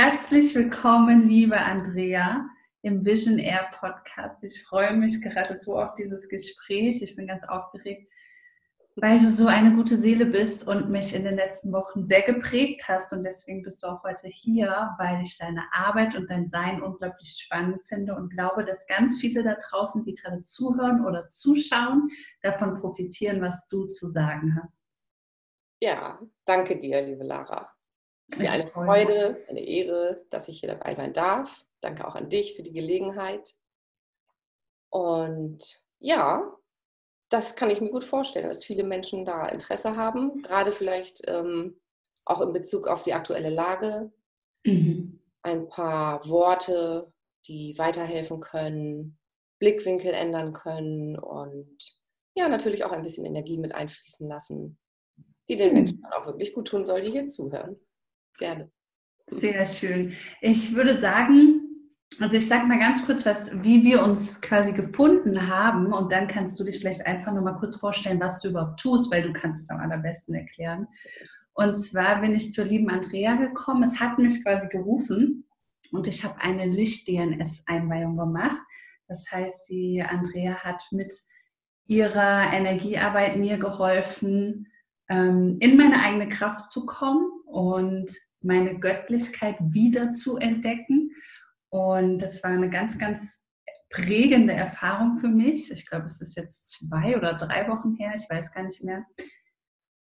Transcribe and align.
Herzlich 0.00 0.54
willkommen, 0.54 1.28
liebe 1.28 1.58
Andrea, 1.58 2.48
im 2.82 3.04
Vision 3.04 3.40
Air 3.40 3.68
Podcast. 3.72 4.44
Ich 4.44 4.62
freue 4.62 4.92
mich 4.92 5.20
gerade 5.20 5.56
so 5.56 5.76
auf 5.76 5.94
dieses 5.94 6.28
Gespräch. 6.28 7.02
Ich 7.02 7.16
bin 7.16 7.26
ganz 7.26 7.42
aufgeregt, 7.42 8.08
weil 8.94 9.18
du 9.18 9.28
so 9.28 9.48
eine 9.48 9.74
gute 9.74 9.96
Seele 9.96 10.26
bist 10.26 10.68
und 10.68 10.88
mich 10.88 11.16
in 11.16 11.24
den 11.24 11.34
letzten 11.34 11.72
Wochen 11.72 12.06
sehr 12.06 12.22
geprägt 12.22 12.84
hast. 12.86 13.12
Und 13.12 13.24
deswegen 13.24 13.64
bist 13.64 13.82
du 13.82 13.88
auch 13.88 14.04
heute 14.04 14.28
hier, 14.28 14.94
weil 14.98 15.20
ich 15.22 15.36
deine 15.36 15.64
Arbeit 15.72 16.14
und 16.14 16.30
dein 16.30 16.46
Sein 16.46 16.80
unglaublich 16.80 17.30
spannend 17.30 17.82
finde 17.88 18.14
und 18.14 18.30
glaube, 18.30 18.64
dass 18.64 18.86
ganz 18.86 19.18
viele 19.20 19.42
da 19.42 19.56
draußen, 19.56 20.04
die 20.04 20.14
gerade 20.14 20.42
zuhören 20.42 21.04
oder 21.04 21.26
zuschauen, 21.26 22.08
davon 22.42 22.78
profitieren, 22.78 23.42
was 23.42 23.66
du 23.66 23.86
zu 23.86 24.06
sagen 24.06 24.60
hast. 24.62 24.86
Ja, 25.82 26.20
danke 26.44 26.78
dir, 26.78 27.02
liebe 27.02 27.24
Lara. 27.24 27.68
Es 28.28 28.36
ist 28.36 28.42
mir 28.42 28.50
eine 28.50 28.66
Freude, 28.66 29.44
eine 29.48 29.64
Ehre, 29.64 30.24
dass 30.30 30.48
ich 30.48 30.60
hier 30.60 30.68
dabei 30.68 30.94
sein 30.94 31.12
darf. 31.12 31.66
Danke 31.80 32.06
auch 32.06 32.14
an 32.14 32.28
dich 32.28 32.54
für 32.54 32.62
die 32.62 32.72
Gelegenheit. 32.72 33.54
Und 34.90 35.86
ja, 35.98 36.56
das 37.30 37.56
kann 37.56 37.70
ich 37.70 37.80
mir 37.80 37.90
gut 37.90 38.04
vorstellen, 38.04 38.48
dass 38.48 38.64
viele 38.64 38.84
Menschen 38.84 39.24
da 39.24 39.46
Interesse 39.46 39.96
haben, 39.96 40.42
gerade 40.42 40.72
vielleicht 40.72 41.22
ähm, 41.26 41.80
auch 42.24 42.40
in 42.40 42.52
Bezug 42.52 42.86
auf 42.86 43.02
die 43.02 43.14
aktuelle 43.14 43.50
Lage. 43.50 44.12
Mhm. 44.64 45.20
Ein 45.42 45.68
paar 45.68 46.26
Worte, 46.28 47.12
die 47.46 47.76
weiterhelfen 47.78 48.40
können, 48.40 49.18
Blickwinkel 49.58 50.12
ändern 50.12 50.52
können 50.52 51.18
und 51.18 51.78
ja, 52.34 52.48
natürlich 52.48 52.84
auch 52.84 52.92
ein 52.92 53.02
bisschen 53.02 53.24
Energie 53.24 53.58
mit 53.58 53.74
einfließen 53.74 54.28
lassen, 54.28 54.78
die 55.48 55.56
den 55.56 55.74
Menschen 55.74 56.02
dann 56.02 56.12
auch 56.12 56.26
wirklich 56.26 56.52
gut 56.52 56.68
tun 56.68 56.84
soll, 56.84 57.00
die 57.00 57.10
hier 57.10 57.26
zuhören. 57.26 57.76
Gerne. 58.38 58.70
Sehr 59.26 59.66
schön. 59.66 60.14
Ich 60.40 60.74
würde 60.74 60.98
sagen, 60.98 61.68
also 62.20 62.36
ich 62.36 62.48
sage 62.48 62.66
mal 62.66 62.78
ganz 62.78 63.04
kurz, 63.04 63.26
was, 63.26 63.52
wie 63.62 63.84
wir 63.84 64.02
uns 64.02 64.40
quasi 64.40 64.72
gefunden 64.72 65.48
haben 65.48 65.92
und 65.92 66.10
dann 66.10 66.26
kannst 66.26 66.58
du 66.58 66.64
dich 66.64 66.78
vielleicht 66.78 67.06
einfach 67.06 67.32
nur 67.32 67.42
mal 67.42 67.58
kurz 67.58 67.76
vorstellen, 67.76 68.20
was 68.20 68.40
du 68.40 68.48
überhaupt 68.48 68.80
tust, 68.80 69.12
weil 69.12 69.22
du 69.22 69.32
kannst 69.32 69.62
es 69.62 69.70
am 69.70 69.80
allerbesten 69.80 70.34
erklären. 70.34 70.88
Und 71.52 71.74
zwar 71.76 72.20
bin 72.20 72.34
ich 72.34 72.52
zur 72.52 72.64
lieben 72.64 72.88
Andrea 72.88 73.34
gekommen. 73.34 73.82
Es 73.82 74.00
hat 74.00 74.18
mich 74.18 74.42
quasi 74.42 74.68
gerufen 74.68 75.44
und 75.92 76.06
ich 76.06 76.24
habe 76.24 76.40
eine 76.40 76.66
Licht-DNS-Einweihung 76.66 78.16
gemacht. 78.16 78.58
Das 79.08 79.30
heißt, 79.30 79.68
die 79.68 80.02
Andrea 80.02 80.56
hat 80.56 80.82
mit 80.90 81.14
ihrer 81.86 82.52
Energiearbeit 82.52 83.36
mir 83.36 83.58
geholfen, 83.58 84.68
ähm, 85.08 85.56
in 85.60 85.76
meine 85.76 86.02
eigene 86.02 86.28
Kraft 86.28 86.68
zu 86.68 86.86
kommen 86.86 87.30
und 87.46 88.10
meine 88.40 88.78
Göttlichkeit 88.78 89.56
wieder 89.60 90.12
zu 90.12 90.36
entdecken. 90.36 91.10
Und 91.70 92.18
das 92.18 92.42
war 92.42 92.50
eine 92.50 92.70
ganz, 92.70 92.98
ganz 92.98 93.44
prägende 93.90 94.52
Erfahrung 94.52 95.16
für 95.16 95.28
mich. 95.28 95.70
Ich 95.70 95.86
glaube, 95.86 96.06
es 96.06 96.20
ist 96.20 96.36
jetzt 96.36 96.68
zwei 96.68 97.16
oder 97.16 97.34
drei 97.34 97.68
Wochen 97.68 97.94
her, 97.94 98.12
ich 98.14 98.28
weiß 98.28 98.52
gar 98.52 98.64
nicht 98.64 98.82
mehr. 98.82 99.04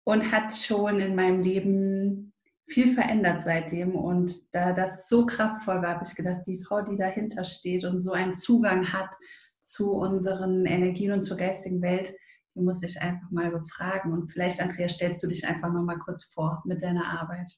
Und 0.03 0.31
hat 0.31 0.55
schon 0.55 0.99
in 0.99 1.15
meinem 1.15 1.41
Leben 1.41 2.33
viel 2.67 2.93
verändert 2.93 3.43
seitdem. 3.43 3.95
Und 3.95 4.53
da 4.53 4.73
das 4.73 5.07
so 5.07 5.25
kraftvoll 5.25 5.81
war, 5.81 5.95
habe 5.95 6.05
ich 6.07 6.15
gedacht, 6.15 6.41
die 6.47 6.59
Frau, 6.59 6.81
die 6.81 6.95
dahinter 6.95 7.43
steht 7.43 7.83
und 7.83 7.99
so 7.99 8.11
einen 8.11 8.33
Zugang 8.33 8.91
hat 8.91 9.15
zu 9.59 9.91
unseren 9.91 10.65
Energien 10.65 11.11
und 11.11 11.21
zur 11.21 11.37
geistigen 11.37 11.81
Welt, 11.81 12.13
die 12.55 12.61
muss 12.61 12.81
ich 12.83 12.99
einfach 13.01 13.29
mal 13.29 13.51
befragen. 13.51 14.11
Und 14.11 14.31
vielleicht, 14.31 14.61
Andrea, 14.61 14.89
stellst 14.89 15.21
du 15.23 15.27
dich 15.27 15.47
einfach 15.47 15.71
noch 15.71 15.83
mal 15.83 15.99
kurz 15.99 16.23
vor 16.25 16.63
mit 16.65 16.81
deiner 16.81 17.05
Arbeit. 17.05 17.51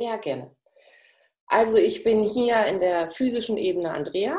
Ja, 0.00 0.16
gerne. 0.16 0.56
Also 1.46 1.76
ich 1.76 2.04
bin 2.04 2.24
hier 2.24 2.64
in 2.64 2.80
der 2.80 3.10
physischen 3.10 3.58
Ebene 3.58 3.92
Andrea, 3.92 4.38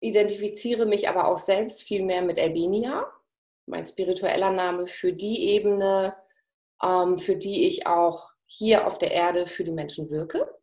identifiziere 0.00 0.84
mich 0.84 1.08
aber 1.08 1.26
auch 1.26 1.38
selbst 1.38 1.84
viel 1.84 2.04
mehr 2.04 2.20
mit 2.20 2.36
Elbinia, 2.36 3.10
mein 3.64 3.86
spiritueller 3.86 4.50
Name 4.50 4.86
für 4.88 5.14
die 5.14 5.48
Ebene, 5.48 6.14
ähm, 6.82 7.18
für 7.18 7.36
die 7.36 7.66
ich 7.66 7.86
auch 7.86 8.32
hier 8.44 8.86
auf 8.86 8.98
der 8.98 9.12
Erde 9.12 9.46
für 9.46 9.64
die 9.64 9.72
Menschen 9.72 10.10
wirke. 10.10 10.54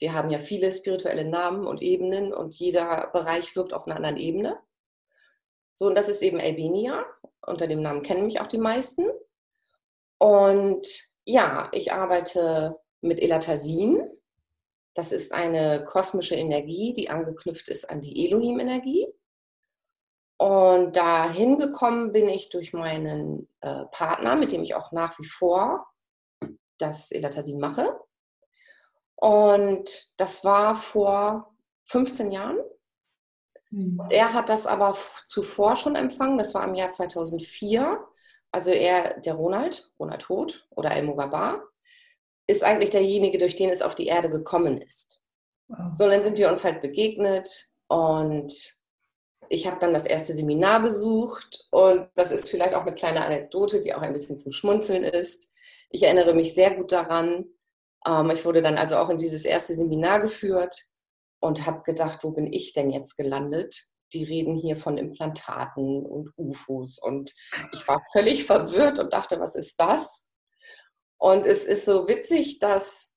Wir 0.00 0.12
haben 0.12 0.30
ja 0.30 0.40
viele 0.40 0.72
spirituelle 0.72 1.24
Namen 1.24 1.68
und 1.68 1.82
Ebenen 1.82 2.32
und 2.32 2.56
jeder 2.56 3.10
Bereich 3.12 3.54
wirkt 3.54 3.72
auf 3.72 3.86
einer 3.86 3.94
anderen 3.94 4.16
Ebene. 4.16 4.58
So, 5.74 5.86
und 5.86 5.94
das 5.94 6.08
ist 6.08 6.22
eben 6.22 6.40
Elbinia. 6.40 7.04
Unter 7.46 7.68
dem 7.68 7.80
Namen 7.80 8.02
kennen 8.02 8.26
mich 8.26 8.40
auch 8.40 8.48
die 8.48 8.58
meisten. 8.58 9.06
Und 10.18 11.07
ja, 11.28 11.68
ich 11.72 11.92
arbeite 11.92 12.80
mit 13.02 13.20
Elatasin. 13.20 14.02
Das 14.94 15.12
ist 15.12 15.34
eine 15.34 15.84
kosmische 15.84 16.34
Energie, 16.34 16.94
die 16.94 17.10
angeknüpft 17.10 17.68
ist 17.68 17.90
an 17.90 18.00
die 18.00 18.26
Elohim-Energie. 18.26 19.06
Und 20.38 20.96
dahin 20.96 21.58
gekommen 21.58 22.12
bin 22.12 22.28
ich 22.28 22.48
durch 22.48 22.72
meinen 22.72 23.46
äh, 23.60 23.84
Partner, 23.92 24.36
mit 24.36 24.52
dem 24.52 24.62
ich 24.62 24.74
auch 24.74 24.90
nach 24.92 25.18
wie 25.18 25.26
vor 25.26 25.86
das 26.78 27.12
Elatasin 27.12 27.60
mache. 27.60 28.00
Und 29.16 30.18
das 30.18 30.44
war 30.44 30.76
vor 30.76 31.54
15 31.88 32.30
Jahren. 32.30 32.58
Mhm. 33.70 34.00
Er 34.08 34.32
hat 34.32 34.48
das 34.48 34.66
aber 34.66 34.96
zuvor 35.26 35.76
schon 35.76 35.94
empfangen, 35.94 36.38
das 36.38 36.54
war 36.54 36.66
im 36.66 36.74
Jahr 36.74 36.90
2004. 36.90 38.02
Also 38.52 38.70
er, 38.70 39.20
der 39.20 39.34
Ronald, 39.34 39.90
Ronald 39.98 40.28
Hoth 40.28 40.66
oder 40.70 40.92
El 40.92 41.04
Mugaba, 41.04 41.62
ist 42.46 42.64
eigentlich 42.64 42.90
derjenige, 42.90 43.38
durch 43.38 43.56
den 43.56 43.70
es 43.70 43.82
auf 43.82 43.94
die 43.94 44.06
Erde 44.06 44.30
gekommen 44.30 44.80
ist. 44.80 45.20
Wow. 45.68 45.90
So, 45.92 46.04
und 46.04 46.10
dann 46.10 46.22
sind 46.22 46.38
wir 46.38 46.48
uns 46.48 46.64
halt 46.64 46.80
begegnet 46.80 47.68
und 47.88 48.78
ich 49.50 49.66
habe 49.66 49.78
dann 49.80 49.92
das 49.92 50.06
erste 50.06 50.34
Seminar 50.34 50.82
besucht 50.82 51.68
und 51.70 52.08
das 52.14 52.32
ist 52.32 52.50
vielleicht 52.50 52.74
auch 52.74 52.82
eine 52.82 52.94
kleine 52.94 53.24
Anekdote, 53.24 53.80
die 53.80 53.94
auch 53.94 54.02
ein 54.02 54.12
bisschen 54.12 54.36
zum 54.36 54.52
Schmunzeln 54.52 55.04
ist. 55.04 55.50
Ich 55.90 56.02
erinnere 56.02 56.34
mich 56.34 56.54
sehr 56.54 56.74
gut 56.74 56.92
daran. 56.92 57.46
Ähm, 58.06 58.30
ich 58.30 58.44
wurde 58.44 58.62
dann 58.62 58.78
also 58.78 58.96
auch 58.96 59.10
in 59.10 59.16
dieses 59.16 59.44
erste 59.44 59.74
Seminar 59.74 60.20
geführt 60.20 60.76
und 61.40 61.66
habe 61.66 61.82
gedacht, 61.82 62.24
wo 62.24 62.30
bin 62.30 62.50
ich 62.52 62.72
denn 62.72 62.90
jetzt 62.90 63.16
gelandet? 63.16 63.88
Die 64.12 64.24
reden 64.24 64.56
hier 64.56 64.76
von 64.76 64.98
Implantaten 64.98 66.04
und 66.04 66.32
UFOs. 66.36 66.98
Und 66.98 67.34
ich 67.72 67.86
war 67.88 68.02
völlig 68.12 68.44
verwirrt 68.44 68.98
und 68.98 69.12
dachte, 69.12 69.40
was 69.40 69.54
ist 69.56 69.78
das? 69.80 70.26
Und 71.18 71.46
es 71.46 71.64
ist 71.64 71.84
so 71.84 72.06
witzig, 72.08 72.58
dass 72.58 73.10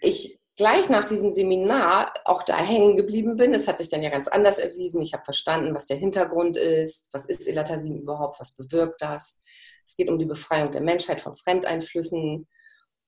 ich 0.00 0.40
gleich 0.56 0.88
nach 0.88 1.06
diesem 1.06 1.30
Seminar 1.30 2.12
auch 2.24 2.42
da 2.42 2.56
hängen 2.56 2.96
geblieben 2.96 3.36
bin. 3.36 3.54
Es 3.54 3.66
hat 3.66 3.78
sich 3.78 3.88
dann 3.88 4.02
ja 4.02 4.10
ganz 4.10 4.28
anders 4.28 4.58
erwiesen. 4.58 5.00
Ich 5.00 5.14
habe 5.14 5.24
verstanden, 5.24 5.74
was 5.74 5.86
der 5.86 5.96
Hintergrund 5.96 6.56
ist, 6.56 7.08
was 7.12 7.26
ist 7.26 7.48
Elatasin 7.48 7.96
überhaupt, 7.96 8.38
was 8.40 8.56
bewirkt 8.56 9.00
das. 9.00 9.42
Es 9.86 9.96
geht 9.96 10.08
um 10.08 10.18
die 10.18 10.26
Befreiung 10.26 10.70
der 10.70 10.82
Menschheit 10.82 11.20
von 11.20 11.34
Fremdeinflüssen. 11.34 12.46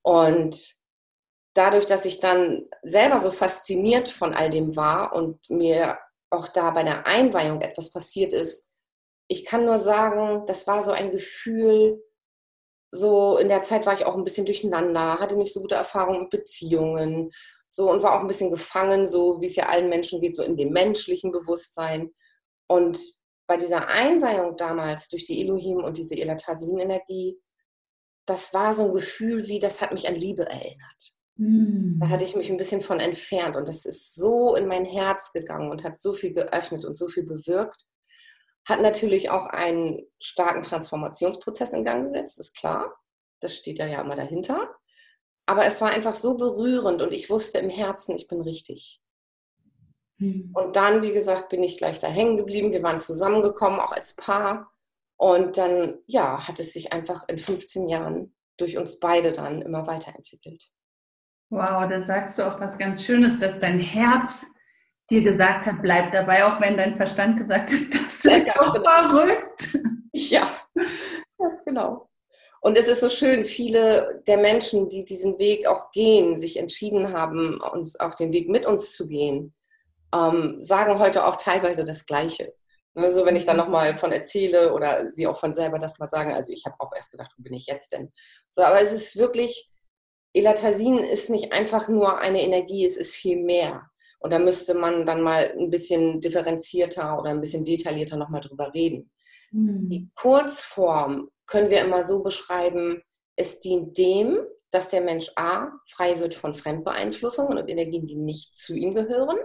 Und 0.02 0.74
dadurch, 1.54 1.86
dass 1.86 2.06
ich 2.06 2.20
dann 2.20 2.64
selber 2.82 3.18
so 3.18 3.30
fasziniert 3.30 4.08
von 4.08 4.34
all 4.34 4.50
dem 4.50 4.74
war 4.74 5.12
und 5.12 5.50
mir 5.50 5.98
auch 6.32 6.48
da 6.48 6.70
bei 6.70 6.82
der 6.82 7.06
Einweihung 7.06 7.60
etwas 7.60 7.90
passiert 7.90 8.32
ist. 8.32 8.68
Ich 9.28 9.44
kann 9.44 9.64
nur 9.64 9.78
sagen, 9.78 10.46
das 10.46 10.66
war 10.66 10.82
so 10.82 10.90
ein 10.92 11.10
Gefühl, 11.10 12.02
so 12.90 13.38
in 13.38 13.48
der 13.48 13.62
Zeit 13.62 13.86
war 13.86 13.94
ich 13.94 14.04
auch 14.04 14.16
ein 14.16 14.24
bisschen 14.24 14.46
durcheinander, 14.46 15.18
hatte 15.18 15.36
nicht 15.36 15.52
so 15.52 15.60
gute 15.60 15.74
Erfahrungen 15.74 16.22
mit 16.22 16.30
Beziehungen, 16.30 17.30
so 17.70 17.90
und 17.90 18.02
war 18.02 18.16
auch 18.16 18.20
ein 18.20 18.26
bisschen 18.26 18.50
gefangen, 18.50 19.06
so 19.06 19.40
wie 19.40 19.46
es 19.46 19.56
ja 19.56 19.66
allen 19.66 19.88
Menschen 19.88 20.20
geht, 20.20 20.34
so 20.36 20.42
in 20.42 20.56
dem 20.56 20.72
menschlichen 20.72 21.32
Bewusstsein. 21.32 22.10
Und 22.68 22.98
bei 23.46 23.56
dieser 23.56 23.88
Einweihung 23.88 24.56
damals 24.56 25.08
durch 25.08 25.24
die 25.24 25.40
Elohim 25.40 25.78
und 25.78 25.96
diese 25.96 26.16
Elatasin-Energie, 26.16 27.40
das 28.26 28.52
war 28.52 28.74
so 28.74 28.84
ein 28.84 28.92
Gefühl 28.92 29.48
wie, 29.48 29.58
das 29.58 29.80
hat 29.80 29.92
mich 29.92 30.08
an 30.08 30.14
Liebe 30.14 30.44
erinnert. 30.44 31.21
Hm. 31.36 31.98
Da 32.00 32.08
hatte 32.08 32.24
ich 32.24 32.36
mich 32.36 32.50
ein 32.50 32.56
bisschen 32.56 32.80
von 32.80 33.00
entfernt 33.00 33.56
und 33.56 33.68
das 33.68 33.86
ist 33.86 34.14
so 34.14 34.54
in 34.54 34.66
mein 34.66 34.84
Herz 34.84 35.32
gegangen 35.32 35.70
und 35.70 35.84
hat 35.84 35.98
so 35.98 36.12
viel 36.12 36.32
geöffnet 36.32 36.84
und 36.84 36.96
so 36.96 37.08
viel 37.08 37.24
bewirkt. 37.24 37.86
Hat 38.66 38.80
natürlich 38.80 39.30
auch 39.30 39.46
einen 39.46 40.02
starken 40.20 40.62
Transformationsprozess 40.62 41.72
in 41.72 41.84
Gang 41.84 42.04
gesetzt, 42.04 42.38
ist 42.38 42.56
klar. 42.56 42.94
Das 43.40 43.56
steht 43.56 43.78
ja, 43.78 43.86
ja 43.86 44.00
immer 44.02 44.14
dahinter. 44.14 44.70
Aber 45.46 45.66
es 45.66 45.80
war 45.80 45.90
einfach 45.90 46.14
so 46.14 46.36
berührend 46.36 47.02
und 47.02 47.12
ich 47.12 47.28
wusste 47.28 47.58
im 47.58 47.70
Herzen, 47.70 48.14
ich 48.14 48.28
bin 48.28 48.40
richtig. 48.40 49.00
Hm. 50.18 50.50
Und 50.54 50.76
dann, 50.76 51.02
wie 51.02 51.12
gesagt, 51.12 51.48
bin 51.48 51.64
ich 51.64 51.78
gleich 51.78 51.98
da 51.98 52.06
hängen 52.06 52.36
geblieben. 52.36 52.72
Wir 52.72 52.82
waren 52.82 53.00
zusammengekommen, 53.00 53.80
auch 53.80 53.92
als 53.92 54.14
Paar. 54.14 54.70
Und 55.16 55.56
dann, 55.56 55.98
ja, 56.06 56.46
hat 56.46 56.60
es 56.60 56.72
sich 56.72 56.92
einfach 56.92 57.28
in 57.28 57.38
15 57.38 57.88
Jahren 57.88 58.34
durch 58.56 58.76
uns 58.76 59.00
beide 59.00 59.32
dann 59.32 59.62
immer 59.62 59.86
weiterentwickelt. 59.86 60.70
Wow, 61.52 61.86
da 61.86 62.02
sagst 62.02 62.38
du 62.38 62.44
auch 62.44 62.58
was 62.60 62.78
ganz 62.78 63.04
Schönes, 63.04 63.38
dass 63.38 63.58
dein 63.58 63.78
Herz 63.78 64.46
dir 65.10 65.22
gesagt 65.22 65.66
hat, 65.66 65.82
bleib 65.82 66.10
dabei, 66.10 66.46
auch 66.46 66.58
wenn 66.62 66.78
dein 66.78 66.96
Verstand 66.96 67.36
gesagt 67.36 67.70
hat, 67.70 67.80
das 67.92 68.24
ist 68.24 68.46
ja, 68.46 68.54
doch 68.54 68.72
genau. 68.72 69.08
verrückt. 69.10 69.78
Ja, 70.14 70.50
ganz 71.38 71.62
genau. 71.64 72.08
Und 72.62 72.78
es 72.78 72.88
ist 72.88 73.00
so 73.00 73.10
schön, 73.10 73.44
viele 73.44 74.22
der 74.26 74.38
Menschen, 74.38 74.88
die 74.88 75.04
diesen 75.04 75.38
Weg 75.38 75.66
auch 75.66 75.90
gehen, 75.90 76.38
sich 76.38 76.58
entschieden 76.58 77.12
haben, 77.12 77.60
uns 77.60 78.00
auch 78.00 78.14
den 78.14 78.32
Weg 78.32 78.48
mit 78.48 78.64
uns 78.64 78.96
zu 78.96 79.06
gehen, 79.06 79.52
ähm, 80.14 80.56
sagen 80.58 80.98
heute 80.98 81.26
auch 81.26 81.36
teilweise 81.36 81.84
das 81.84 82.06
Gleiche. 82.06 82.54
Ne, 82.94 83.12
so 83.12 83.26
wenn 83.26 83.36
ich 83.36 83.44
dann 83.44 83.56
mhm. 83.56 83.64
nochmal 83.64 83.98
von 83.98 84.12
erzähle 84.12 84.72
oder 84.72 85.06
sie 85.06 85.26
auch 85.26 85.38
von 85.38 85.52
selber 85.52 85.78
das 85.78 85.98
mal 85.98 86.08
sagen, 86.08 86.32
also 86.32 86.52
ich 86.52 86.64
habe 86.64 86.76
auch 86.78 86.92
erst 86.94 87.10
gedacht, 87.10 87.32
wo 87.36 87.42
bin 87.42 87.52
ich 87.52 87.66
jetzt 87.66 87.92
denn? 87.92 88.10
So, 88.50 88.62
aber 88.62 88.80
es 88.80 88.92
ist 88.92 89.16
wirklich, 89.16 89.71
Elatasin 90.34 90.96
ist 90.98 91.30
nicht 91.30 91.52
einfach 91.52 91.88
nur 91.88 92.18
eine 92.18 92.42
Energie, 92.42 92.84
es 92.86 92.96
ist 92.96 93.14
viel 93.14 93.42
mehr. 93.42 93.90
Und 94.18 94.32
da 94.32 94.38
müsste 94.38 94.74
man 94.74 95.04
dann 95.04 95.20
mal 95.20 95.52
ein 95.58 95.68
bisschen 95.68 96.20
differenzierter 96.20 97.18
oder 97.18 97.30
ein 97.30 97.40
bisschen 97.40 97.64
detaillierter 97.64 98.16
nochmal 98.16 98.40
drüber 98.40 98.72
reden. 98.72 99.10
Mhm. 99.50 99.88
Die 99.88 100.10
Kurzform 100.14 101.28
können 101.46 101.70
wir 101.70 101.80
immer 101.80 102.04
so 102.04 102.22
beschreiben, 102.22 103.02
es 103.36 103.60
dient 103.60 103.98
dem, 103.98 104.38
dass 104.70 104.88
der 104.88 105.02
Mensch 105.02 105.30
A 105.36 105.70
frei 105.86 106.18
wird 106.18 106.34
von 106.34 106.54
Fremdbeeinflussungen 106.54 107.58
und 107.58 107.68
Energien, 107.68 108.06
die 108.06 108.16
nicht 108.16 108.56
zu 108.56 108.74
ihm 108.74 108.94
gehören. 108.94 109.36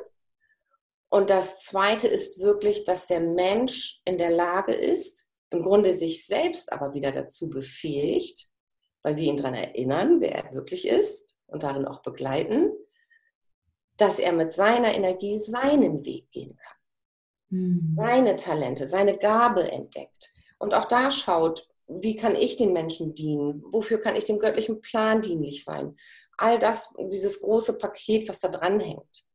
Und 1.10 1.30
das 1.30 1.64
Zweite 1.64 2.08
ist 2.08 2.40
wirklich, 2.40 2.84
dass 2.84 3.08
der 3.08 3.20
Mensch 3.20 4.02
in 4.06 4.18
der 4.18 4.32
Lage 4.32 4.74
ist, 4.74 5.28
im 5.50 5.62
Grunde 5.62 5.94
sich 5.94 6.26
selbst 6.26 6.72
aber 6.72 6.94
wieder 6.94 7.12
dazu 7.12 7.50
befähigt, 7.50 8.48
weil 9.04 9.18
wir 9.18 9.26
ihn 9.26 9.38
daran 9.38 9.54
erinnern, 9.54 10.22
wer 10.22 10.36
er 10.36 10.54
wirklich 10.54 10.88
ist 10.88 11.40
und 11.48 11.64
darin 11.64 11.86
auch 11.86 12.02
begleiten, 12.02 12.72
dass 13.98 14.20
er 14.20 14.34
mit 14.34 14.54
seiner 14.54 14.94
Energie 14.94 15.38
seinen 15.38 16.06
Weg 16.06 16.30
gehen 16.32 16.56
kann. 16.58 16.78
Mhm. 17.50 17.96
Seine 17.98 18.36
Talente, 18.36 18.88
seine 18.88 19.18
Gabe 19.18 19.72
entdeckt. 19.72 20.34
Und 20.60 20.74
auch 20.74 20.86
da 20.86 21.12
schaut, 21.12 21.68
wie 21.88 22.16
kann 22.16 22.36
ich 22.36 22.58
den 22.58 22.74
Menschen 22.74 23.16
dienen? 23.16 23.64
Wofür 23.72 24.00
kann 24.00 24.16
ich 24.16 24.26
dem 24.26 24.40
göttlichen 24.40 24.82
Plan 24.82 25.22
dienlich 25.22 25.64
sein? 25.64 25.96
All 26.38 26.60
das, 26.60 26.94
dieses 27.12 27.42
große 27.42 27.78
Paket, 27.78 28.28
was 28.28 28.40
da 28.40 28.50
dran 28.50 28.80
hängt 28.80 29.28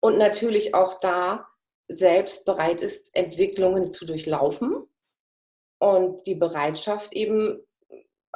und 0.00 0.18
natürlich 0.18 0.74
auch 0.74 0.98
da 1.00 1.46
selbst 1.88 2.44
bereit 2.44 2.82
ist, 2.82 3.14
Entwicklungen 3.14 3.88
zu 3.88 4.06
durchlaufen 4.06 4.84
und 5.78 6.26
die 6.26 6.34
Bereitschaft 6.34 7.12
eben 7.12 7.60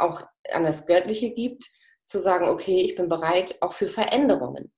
auch 0.02 0.22
an 0.52 0.64
das 0.64 0.86
Göttliche 0.86 1.30
gibt, 1.30 1.64
zu 2.04 2.18
sagen, 2.18 2.48
okay, 2.48 2.80
ich 2.80 2.94
bin 2.94 3.08
bereit 3.08 3.56
auch 3.60 3.72
für 3.72 3.88
Veränderungen, 3.88 4.72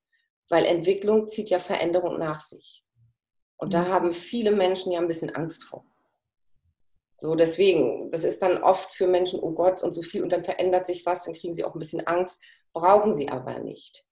weil 0.48 0.64
Entwicklung 0.64 1.28
zieht 1.28 1.50
ja 1.50 1.58
Veränderung 1.58 2.18
nach 2.18 2.40
sich. 2.40 2.84
Und 3.56 3.74
da 3.74 3.82
mhm. 3.82 3.88
haben 3.88 4.12
viele 4.12 4.52
Menschen 4.52 4.92
ja 4.92 5.00
ein 5.00 5.06
bisschen 5.08 5.34
Angst 5.34 5.64
vor. 5.64 5.84
So, 7.16 7.34
deswegen, 7.34 8.10
das 8.10 8.24
ist 8.24 8.42
dann 8.42 8.62
oft 8.62 8.90
für 8.90 9.06
Menschen, 9.06 9.40
oh 9.40 9.54
Gott, 9.54 9.82
und 9.82 9.94
so 9.94 10.02
viel, 10.02 10.22
und 10.22 10.32
dann 10.32 10.42
verändert 10.42 10.86
sich 10.86 11.06
was, 11.06 11.24
dann 11.24 11.34
kriegen 11.34 11.52
sie 11.52 11.64
auch 11.64 11.74
ein 11.74 11.78
bisschen 11.78 12.06
Angst, 12.06 12.42
brauchen 12.72 13.12
sie 13.12 13.28
aber 13.28 13.60
nicht. 13.60 14.04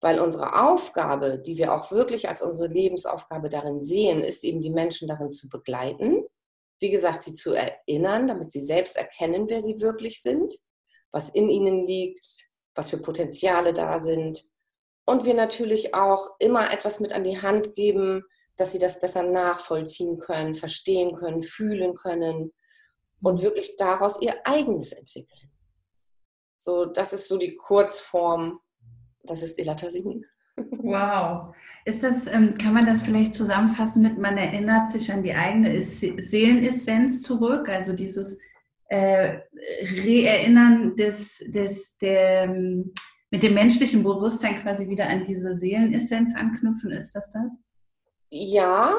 Weil 0.00 0.20
unsere 0.20 0.62
Aufgabe, 0.62 1.38
die 1.38 1.58
wir 1.58 1.74
auch 1.74 1.90
wirklich 1.90 2.28
als 2.28 2.42
unsere 2.42 2.68
Lebensaufgabe 2.68 3.48
darin 3.48 3.80
sehen, 3.80 4.22
ist 4.22 4.44
eben 4.44 4.60
die 4.60 4.70
Menschen 4.70 5.08
darin 5.08 5.30
zu 5.30 5.48
begleiten. 5.48 6.24
Wie 6.80 6.90
gesagt, 6.90 7.22
sie 7.22 7.34
zu 7.34 7.54
erinnern, 7.54 8.26
damit 8.26 8.50
sie 8.50 8.60
selbst 8.60 8.96
erkennen, 8.96 9.48
wer 9.48 9.60
sie 9.60 9.80
wirklich 9.80 10.22
sind, 10.22 10.52
was 11.12 11.30
in 11.30 11.48
ihnen 11.48 11.80
liegt, 11.86 12.26
was 12.74 12.90
für 12.90 12.98
Potenziale 12.98 13.72
da 13.72 13.98
sind. 13.98 14.42
Und 15.06 15.24
wir 15.24 15.34
natürlich 15.34 15.94
auch 15.94 16.30
immer 16.38 16.72
etwas 16.72 17.00
mit 17.00 17.12
an 17.12 17.24
die 17.24 17.40
Hand 17.40 17.74
geben, 17.74 18.24
dass 18.56 18.72
sie 18.72 18.78
das 18.78 19.00
besser 19.00 19.22
nachvollziehen 19.22 20.18
können, 20.18 20.54
verstehen 20.54 21.14
können, 21.14 21.42
fühlen 21.42 21.94
können 21.94 22.52
und 23.22 23.42
wirklich 23.42 23.76
daraus 23.76 24.20
ihr 24.20 24.34
eigenes 24.44 24.92
entwickeln. 24.92 25.52
So, 26.56 26.86
das 26.86 27.12
ist 27.12 27.28
so 27.28 27.36
die 27.36 27.56
Kurzform 27.56 28.60
das 29.24 29.42
ist 29.42 29.58
Elatasin. 29.58 30.24
Wow. 30.84 31.52
Ist 31.86 32.02
das, 32.02 32.26
ähm, 32.26 32.56
kann 32.56 32.72
man 32.72 32.86
das 32.86 33.02
vielleicht 33.02 33.34
zusammenfassen 33.34 34.02
mit, 34.02 34.18
man 34.18 34.38
erinnert 34.38 34.88
sich 34.88 35.12
an 35.12 35.22
die 35.22 35.34
eigene 35.34 35.80
Seelenessenz 35.82 37.22
zurück, 37.22 37.68
also 37.68 37.92
dieses 37.92 38.38
äh, 38.88 39.40
Reerinnern 39.82 40.96
des, 40.96 41.44
des, 41.48 41.98
der, 41.98 42.48
mit 42.48 43.42
dem 43.42 43.54
menschlichen 43.54 44.02
Bewusstsein 44.02 44.62
quasi 44.62 44.88
wieder 44.88 45.08
an 45.08 45.24
diese 45.24 45.58
Seelenessenz 45.58 46.34
anknüpfen, 46.34 46.90
ist 46.90 47.14
das 47.14 47.28
das? 47.30 47.52
Ja, 48.30 48.94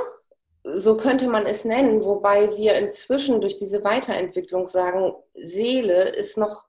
so 0.63 0.97
könnte 0.97 1.27
man 1.27 1.45
es 1.45 1.65
nennen, 1.65 2.03
wobei 2.03 2.55
wir 2.57 2.75
inzwischen 2.75 3.41
durch 3.41 3.57
diese 3.57 3.83
Weiterentwicklung 3.83 4.67
sagen, 4.67 5.13
Seele 5.33 6.09
ist 6.09 6.37
noch 6.37 6.67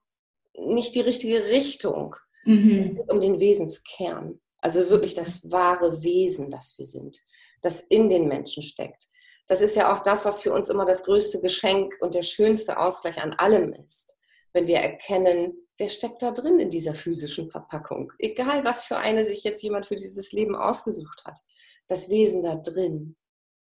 nicht 0.59 0.95
die 0.95 1.01
richtige 1.01 1.49
Richtung. 1.51 2.15
Mhm. 2.45 2.79
Es 2.79 2.91
geht 2.91 3.11
um 3.11 3.21
den 3.21 3.41
Wesenskern. 3.41 4.41
Also 4.61 4.89
wirklich 4.91 5.15
das 5.15 5.51
wahre 5.51 6.03
Wesen, 6.03 6.51
das 6.51 6.77
wir 6.79 6.87
sind, 6.87 7.19
das 7.63 7.81
in 7.81 8.09
den 8.09 8.27
Menschen 8.27 8.63
steckt. 8.63 9.07
Das 9.47 9.63
ist 9.63 9.77
ja 9.77 9.95
auch 9.95 10.01
das, 10.01 10.25
was 10.25 10.41
für 10.41 10.53
uns 10.53 10.69
immer 10.69 10.85
das 10.85 11.05
größte 11.05 11.41
Geschenk 11.41 11.97
und 12.01 12.15
der 12.15 12.23
schönste 12.23 12.79
Ausgleich 12.79 13.23
an 13.23 13.35
allem 13.35 13.73
ist. 13.73 14.19
Wenn 14.53 14.67
wir 14.67 14.79
erkennen, 14.79 15.69
wer 15.79 15.89
steckt 15.89 16.23
da 16.23 16.33
drin 16.33 16.59
in 16.59 16.71
dieser 16.71 16.95
physischen 16.95 17.51
Verpackung. 17.51 18.13
Egal, 18.19 18.65
was 18.65 18.85
für 18.85 18.97
eine 18.97 19.25
sich 19.25 19.45
jetzt 19.45 19.63
jemand 19.63 19.87
für 19.87 19.97
dieses 19.97 20.33
Leben 20.33 20.57
ausgesucht 20.57 21.25
hat. 21.25 21.39
Das 21.87 22.09
Wesen 22.09 22.43
da 22.43 22.57
drin, 22.57 23.17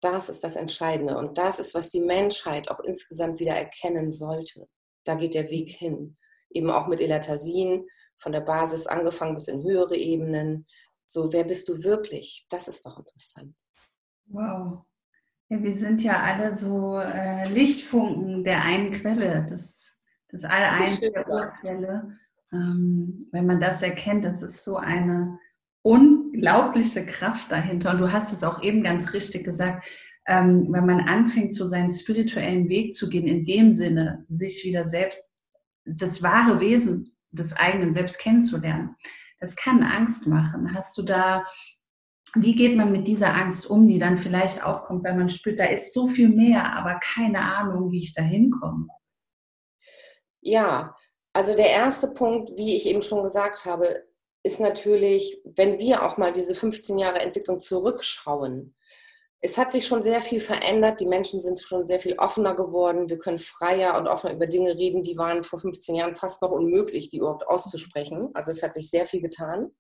das 0.00 0.28
ist 0.28 0.42
das 0.42 0.56
Entscheidende. 0.56 1.16
Und 1.16 1.38
das 1.38 1.58
ist, 1.58 1.74
was 1.74 1.90
die 1.90 2.00
Menschheit 2.00 2.70
auch 2.70 2.80
insgesamt 2.80 3.38
wieder 3.38 3.54
erkennen 3.54 4.10
sollte. 4.10 4.68
Da 5.04 5.14
geht 5.14 5.34
der 5.34 5.50
Weg 5.50 5.70
hin. 5.70 6.16
Eben 6.50 6.70
auch 6.70 6.86
mit 6.86 7.00
Elatasin, 7.00 7.86
von 8.18 8.32
der 8.32 8.40
Basis 8.40 8.86
angefangen 8.86 9.34
bis 9.34 9.48
in 9.48 9.62
höhere 9.62 9.96
Ebenen. 9.96 10.66
So, 11.06 11.32
wer 11.32 11.44
bist 11.44 11.68
du 11.68 11.82
wirklich? 11.84 12.46
Das 12.50 12.68
ist 12.68 12.84
doch 12.84 12.98
interessant. 12.98 13.54
Wow. 14.26 14.84
Ja, 15.48 15.62
wir 15.62 15.74
sind 15.74 16.02
ja 16.02 16.22
alle 16.22 16.54
so 16.54 16.98
äh, 16.98 17.48
Lichtfunken 17.48 18.44
der 18.44 18.62
einen 18.62 18.90
Quelle, 18.90 19.46
das, 19.48 19.98
das 20.28 20.44
alle 20.44 20.78
das 20.78 21.00
der 21.00 21.26
Urquelle. 21.26 22.18
Ähm, 22.52 23.20
wenn 23.32 23.46
man 23.46 23.60
das 23.60 23.82
erkennt, 23.82 24.24
das 24.24 24.42
ist 24.42 24.64
so 24.64 24.76
eine 24.76 25.38
unglaubliche 25.82 27.06
Kraft 27.06 27.50
dahinter. 27.50 27.92
Und 27.92 27.98
du 27.98 28.12
hast 28.12 28.32
es 28.32 28.44
auch 28.44 28.62
eben 28.62 28.82
ganz 28.82 29.14
richtig 29.14 29.44
gesagt, 29.44 29.86
ähm, 30.26 30.66
wenn 30.70 30.84
man 30.84 31.00
anfängt, 31.00 31.54
so 31.54 31.66
seinen 31.66 31.88
spirituellen 31.88 32.68
Weg 32.68 32.94
zu 32.94 33.08
gehen, 33.08 33.26
in 33.26 33.46
dem 33.46 33.70
Sinne, 33.70 34.26
sich 34.28 34.64
wieder 34.64 34.86
selbst 34.86 35.30
das 35.86 36.22
wahre 36.22 36.60
Wesen 36.60 37.16
des 37.30 37.54
eigenen 37.54 37.92
Selbst 37.92 38.18
kennenzulernen. 38.18 38.96
Das 39.40 39.56
kann 39.56 39.82
Angst 39.82 40.26
machen. 40.26 40.74
Hast 40.74 40.96
du 40.98 41.02
da, 41.02 41.46
wie 42.34 42.54
geht 42.54 42.76
man 42.76 42.92
mit 42.92 43.06
dieser 43.06 43.34
Angst 43.34 43.68
um, 43.68 43.86
die 43.86 43.98
dann 43.98 44.18
vielleicht 44.18 44.64
aufkommt, 44.64 45.04
wenn 45.04 45.16
man 45.16 45.28
spürt, 45.28 45.60
da 45.60 45.66
ist 45.66 45.94
so 45.94 46.06
viel 46.06 46.28
mehr, 46.28 46.72
aber 46.74 46.98
keine 47.00 47.40
Ahnung, 47.40 47.90
wie 47.92 47.98
ich 47.98 48.14
da 48.14 48.22
hinkomme? 48.22 48.88
Ja, 50.40 50.96
also 51.32 51.54
der 51.54 51.70
erste 51.70 52.10
Punkt, 52.12 52.50
wie 52.56 52.76
ich 52.76 52.86
eben 52.86 53.02
schon 53.02 53.22
gesagt 53.22 53.64
habe, 53.64 54.04
ist 54.42 54.60
natürlich, 54.60 55.40
wenn 55.44 55.78
wir 55.78 56.02
auch 56.02 56.16
mal 56.16 56.32
diese 56.32 56.54
15 56.54 56.98
Jahre 56.98 57.20
Entwicklung 57.20 57.60
zurückschauen, 57.60 58.74
es 59.40 59.56
hat 59.56 59.72
sich 59.72 59.86
schon 59.86 60.02
sehr 60.02 60.20
viel 60.20 60.40
verändert. 60.40 61.00
Die 61.00 61.06
Menschen 61.06 61.40
sind 61.40 61.60
schon 61.60 61.86
sehr 61.86 62.00
viel 62.00 62.18
offener 62.18 62.54
geworden. 62.54 63.08
Wir 63.08 63.18
können 63.18 63.38
freier 63.38 63.96
und 63.96 64.08
offener 64.08 64.34
über 64.34 64.46
Dinge 64.46 64.76
reden, 64.76 65.02
die 65.02 65.16
waren 65.16 65.44
vor 65.44 65.60
15 65.60 65.94
Jahren 65.94 66.16
fast 66.16 66.42
noch 66.42 66.50
unmöglich, 66.50 67.08
die 67.08 67.18
überhaupt 67.18 67.46
auszusprechen. 67.46 68.30
Also 68.34 68.50
es 68.50 68.62
hat 68.62 68.74
sich 68.74 68.90
sehr 68.90 69.06
viel 69.06 69.20
getan. 69.20 69.70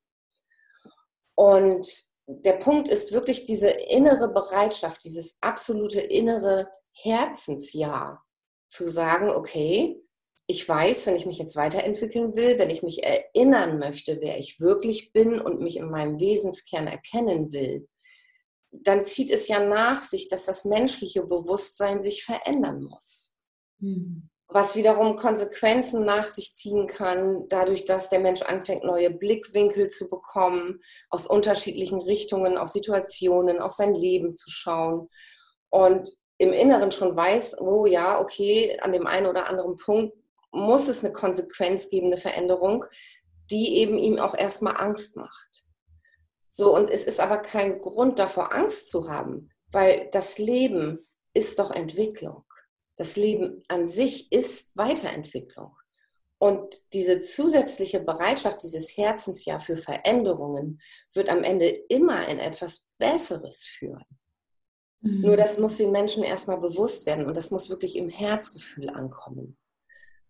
Und 1.34 1.88
der 2.26 2.52
Punkt 2.52 2.88
ist 2.88 3.12
wirklich 3.12 3.44
diese 3.44 3.68
innere 3.68 4.28
Bereitschaft, 4.28 5.04
dieses 5.04 5.38
absolute 5.40 6.00
innere 6.00 6.68
Herzensjahr 6.92 8.24
zu 8.68 8.86
sagen, 8.86 9.30
okay, 9.30 10.00
ich 10.46 10.68
weiß, 10.68 11.06
wenn 11.06 11.16
ich 11.16 11.26
mich 11.26 11.38
jetzt 11.38 11.56
weiterentwickeln 11.56 12.34
will, 12.34 12.58
wenn 12.58 12.70
ich 12.70 12.82
mich 12.82 13.04
erinnern 13.04 13.78
möchte, 13.78 14.20
wer 14.20 14.38
ich 14.38 14.60
wirklich 14.60 15.12
bin 15.12 15.40
und 15.40 15.60
mich 15.60 15.76
in 15.76 15.90
meinem 15.90 16.20
Wesenskern 16.20 16.86
erkennen 16.86 17.52
will, 17.52 17.88
dann 18.70 19.04
zieht 19.04 19.30
es 19.30 19.48
ja 19.48 19.60
nach 19.60 20.02
sich, 20.02 20.28
dass 20.28 20.46
das 20.46 20.64
menschliche 20.64 21.22
Bewusstsein 21.22 22.00
sich 22.00 22.24
verändern 22.24 22.82
muss. 22.82 23.34
Mhm. 23.78 24.28
Was 24.50 24.76
wiederum 24.76 25.16
Konsequenzen 25.16 26.06
nach 26.06 26.26
sich 26.26 26.54
ziehen 26.54 26.86
kann, 26.86 27.46
dadurch, 27.48 27.84
dass 27.84 28.08
der 28.08 28.20
Mensch 28.20 28.40
anfängt, 28.40 28.82
neue 28.82 29.10
Blickwinkel 29.10 29.88
zu 29.88 30.08
bekommen, 30.08 30.80
aus 31.10 31.26
unterschiedlichen 31.26 32.00
Richtungen 32.00 32.56
auf 32.56 32.68
Situationen, 32.68 33.58
auf 33.58 33.72
sein 33.72 33.94
Leben 33.94 34.36
zu 34.36 34.50
schauen. 34.50 35.10
Und 35.68 36.08
im 36.38 36.54
Inneren 36.54 36.90
schon 36.90 37.14
weiß, 37.14 37.60
oh 37.60 37.84
ja, 37.84 38.18
okay, 38.18 38.78
an 38.80 38.92
dem 38.92 39.06
einen 39.06 39.26
oder 39.26 39.48
anderen 39.48 39.76
Punkt 39.76 40.16
muss 40.50 40.88
es 40.88 41.04
eine 41.04 41.12
konsequenzgebende 41.12 42.16
Veränderung, 42.16 42.86
die 43.50 43.78
eben 43.78 43.98
ihm 43.98 44.18
auch 44.18 44.34
erstmal 44.34 44.76
Angst 44.78 45.16
macht. 45.16 45.67
So, 46.48 46.74
und 46.74 46.90
es 46.90 47.04
ist 47.04 47.20
aber 47.20 47.38
kein 47.38 47.80
Grund 47.80 48.18
davor, 48.18 48.54
Angst 48.54 48.90
zu 48.90 49.10
haben, 49.10 49.50
weil 49.70 50.08
das 50.12 50.38
Leben 50.38 50.98
ist 51.34 51.58
doch 51.58 51.70
Entwicklung. 51.70 52.44
Das 52.96 53.16
Leben 53.16 53.62
an 53.68 53.86
sich 53.86 54.32
ist 54.32 54.76
Weiterentwicklung. 54.76 55.76
Und 56.38 56.92
diese 56.92 57.20
zusätzliche 57.20 58.00
Bereitschaft 58.00 58.62
dieses 58.62 58.96
Herzens 58.96 59.44
ja 59.44 59.58
für 59.58 59.76
Veränderungen 59.76 60.80
wird 61.12 61.28
am 61.28 61.42
Ende 61.42 61.66
immer 61.66 62.28
in 62.28 62.38
etwas 62.38 62.86
Besseres 62.98 63.64
führen. 63.64 64.04
Mhm. 65.00 65.22
Nur 65.22 65.36
das 65.36 65.58
muss 65.58 65.76
den 65.76 65.90
Menschen 65.90 66.22
erstmal 66.22 66.58
bewusst 66.58 67.06
werden 67.06 67.26
und 67.26 67.36
das 67.36 67.50
muss 67.50 67.70
wirklich 67.70 67.96
im 67.96 68.08
Herzgefühl 68.08 68.88
ankommen. 68.88 69.56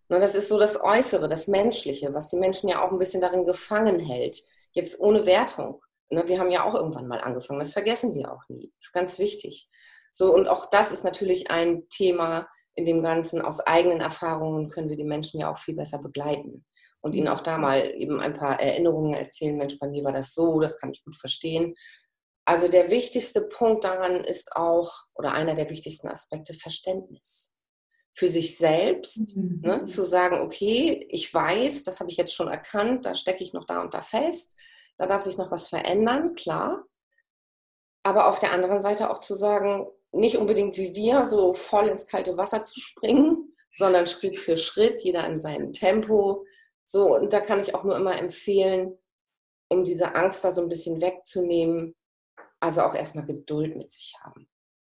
Und 0.09 0.21
das 0.21 0.35
ist 0.35 0.49
so 0.49 0.59
das 0.59 0.83
Äußere, 0.83 1.29
das 1.29 1.49
Menschliche, 1.49 2.15
was 2.15 2.31
die 2.31 2.39
Menschen 2.39 2.71
ja 2.71 2.83
auch 2.83 2.91
ein 2.91 2.99
bisschen 2.99 3.21
darin 3.21 3.45
gefangen 3.45 4.01
hält. 4.01 4.43
Jetzt 4.73 5.01
ohne 5.01 5.27
Wertung. 5.27 5.83
Ne, 6.11 6.27
wir 6.27 6.39
haben 6.39 6.51
ja 6.51 6.65
auch 6.65 6.75
irgendwann 6.75 7.07
mal 7.07 7.21
angefangen, 7.21 7.61
das 7.61 7.73
vergessen 7.73 8.15
wir 8.15 8.33
auch 8.33 8.43
nie. 8.49 8.71
Das 8.79 8.87
ist 8.87 8.93
ganz 8.93 9.19
wichtig. 9.19 9.69
So, 10.11 10.35
und 10.35 10.49
auch 10.49 10.71
das 10.71 10.91
ist 10.91 11.05
natürlich 11.05 11.51
ein 11.51 11.89
Thema 11.91 12.49
in 12.75 12.85
dem 12.85 13.03
Ganzen. 13.03 13.43
Aus 13.43 13.61
eigenen 13.61 14.01
Erfahrungen 14.01 14.69
können 14.69 14.89
wir 14.89 14.97
die 14.97 15.05
Menschen 15.05 15.41
ja 15.41 15.53
auch 15.53 15.59
viel 15.59 15.75
besser 15.75 15.99
begleiten 16.03 16.65
und 17.01 17.15
ihnen 17.15 17.29
auch 17.29 17.41
da 17.41 17.59
mal 17.59 17.93
eben 17.95 18.21
ein 18.21 18.35
paar 18.35 18.61
Erinnerungen 18.61 19.15
erzählen. 19.15 19.57
Mensch, 19.57 19.79
bei 19.79 19.89
mir 19.89 20.05
war 20.05 20.13
das 20.13 20.35
so, 20.35 20.61
das 20.61 20.79
kann 20.79 20.91
ich 20.91 21.05
gut 21.05 21.17
verstehen. 21.17 21.75
Also 22.45 22.69
der 22.69 22.91
wichtigste 22.91 23.43
Punkt 23.43 23.85
daran 23.85 24.25
ist 24.25 24.57
auch, 24.57 25.03
oder 25.15 25.35
einer 25.35 25.55
der 25.55 25.69
wichtigsten 25.69 26.09
Aspekte, 26.09 26.55
Verständnis. 26.55 27.55
Für 28.15 28.29
sich 28.29 28.57
selbst 28.57 29.37
mhm. 29.37 29.61
ne, 29.63 29.85
zu 29.85 30.03
sagen, 30.03 30.41
okay, 30.41 31.07
ich 31.11 31.33
weiß, 31.33 31.85
das 31.85 32.01
habe 32.01 32.11
ich 32.11 32.17
jetzt 32.17 32.35
schon 32.35 32.49
erkannt, 32.49 33.07
da 33.07 33.15
stecke 33.15 33.45
ich 33.45 33.53
noch 33.53 33.65
da 33.65 33.83
und 33.83 33.93
da 33.95 34.01
fest, 34.01 34.57
da 34.99 35.07
darf 35.07 35.23
sich 35.23 35.39
noch 35.39 35.51
was 35.51 35.69
verändern, 35.69 36.35
klar. 36.35 36.85
Aber 38.03 38.29
auf 38.29 38.39
der 38.39 38.53
anderen 38.53 38.81
Seite 38.81 39.11
auch 39.11 39.19
zu 39.19 39.35
sagen, 39.35 39.87
nicht 40.13 40.37
unbedingt 40.37 40.77
wie 40.77 40.95
wir, 40.95 41.25
so 41.25 41.53
voll 41.53 41.87
ins 41.87 42.07
kalte 42.07 42.37
Wasser 42.37 42.63
zu 42.63 42.81
springen, 42.81 43.55
sondern 43.71 44.07
Schritt 44.07 44.39
für 44.39 44.57
Schritt, 44.57 45.01
jeder 45.01 45.27
in 45.27 45.39
seinem 45.39 45.73
Tempo. 45.73 46.45
So, 46.85 47.15
und 47.15 47.33
da 47.33 47.41
kann 47.41 47.61
ich 47.61 47.75
auch 47.75 47.85
nur 47.85 47.97
immer 47.97 48.19
empfehlen, 48.19 48.99
um 49.69 49.85
diese 49.85 50.15
Angst 50.15 50.45
da 50.45 50.51
so 50.51 50.63
ein 50.63 50.69
bisschen 50.69 51.01
wegzunehmen, 51.01 51.95
also 52.61 52.83
auch 52.83 52.95
erstmal 52.95 53.27
Geduld 53.27 53.77
mit 53.77 53.91
sich 53.91 54.15
haben. 54.21 54.49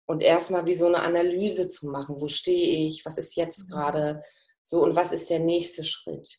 Und 0.07 0.23
erstmal 0.23 0.67
wie 0.67 0.75
so 0.75 0.87
eine 0.87 1.03
Analyse 1.03 1.69
zu 1.69 1.89
machen, 1.89 2.21
wo 2.21 2.29
stehe 2.29 2.87
ich, 2.87 3.05
was 3.05 3.19
ist 3.19 3.37
jetzt 3.37 3.69
mhm. 3.69 3.73
gerade 3.73 4.23
so 4.65 4.83
und 4.83 4.97
was 4.97 5.13
ist 5.13 5.31
der 5.31 5.41
nächste 5.41 5.85
Schritt. 5.85 6.39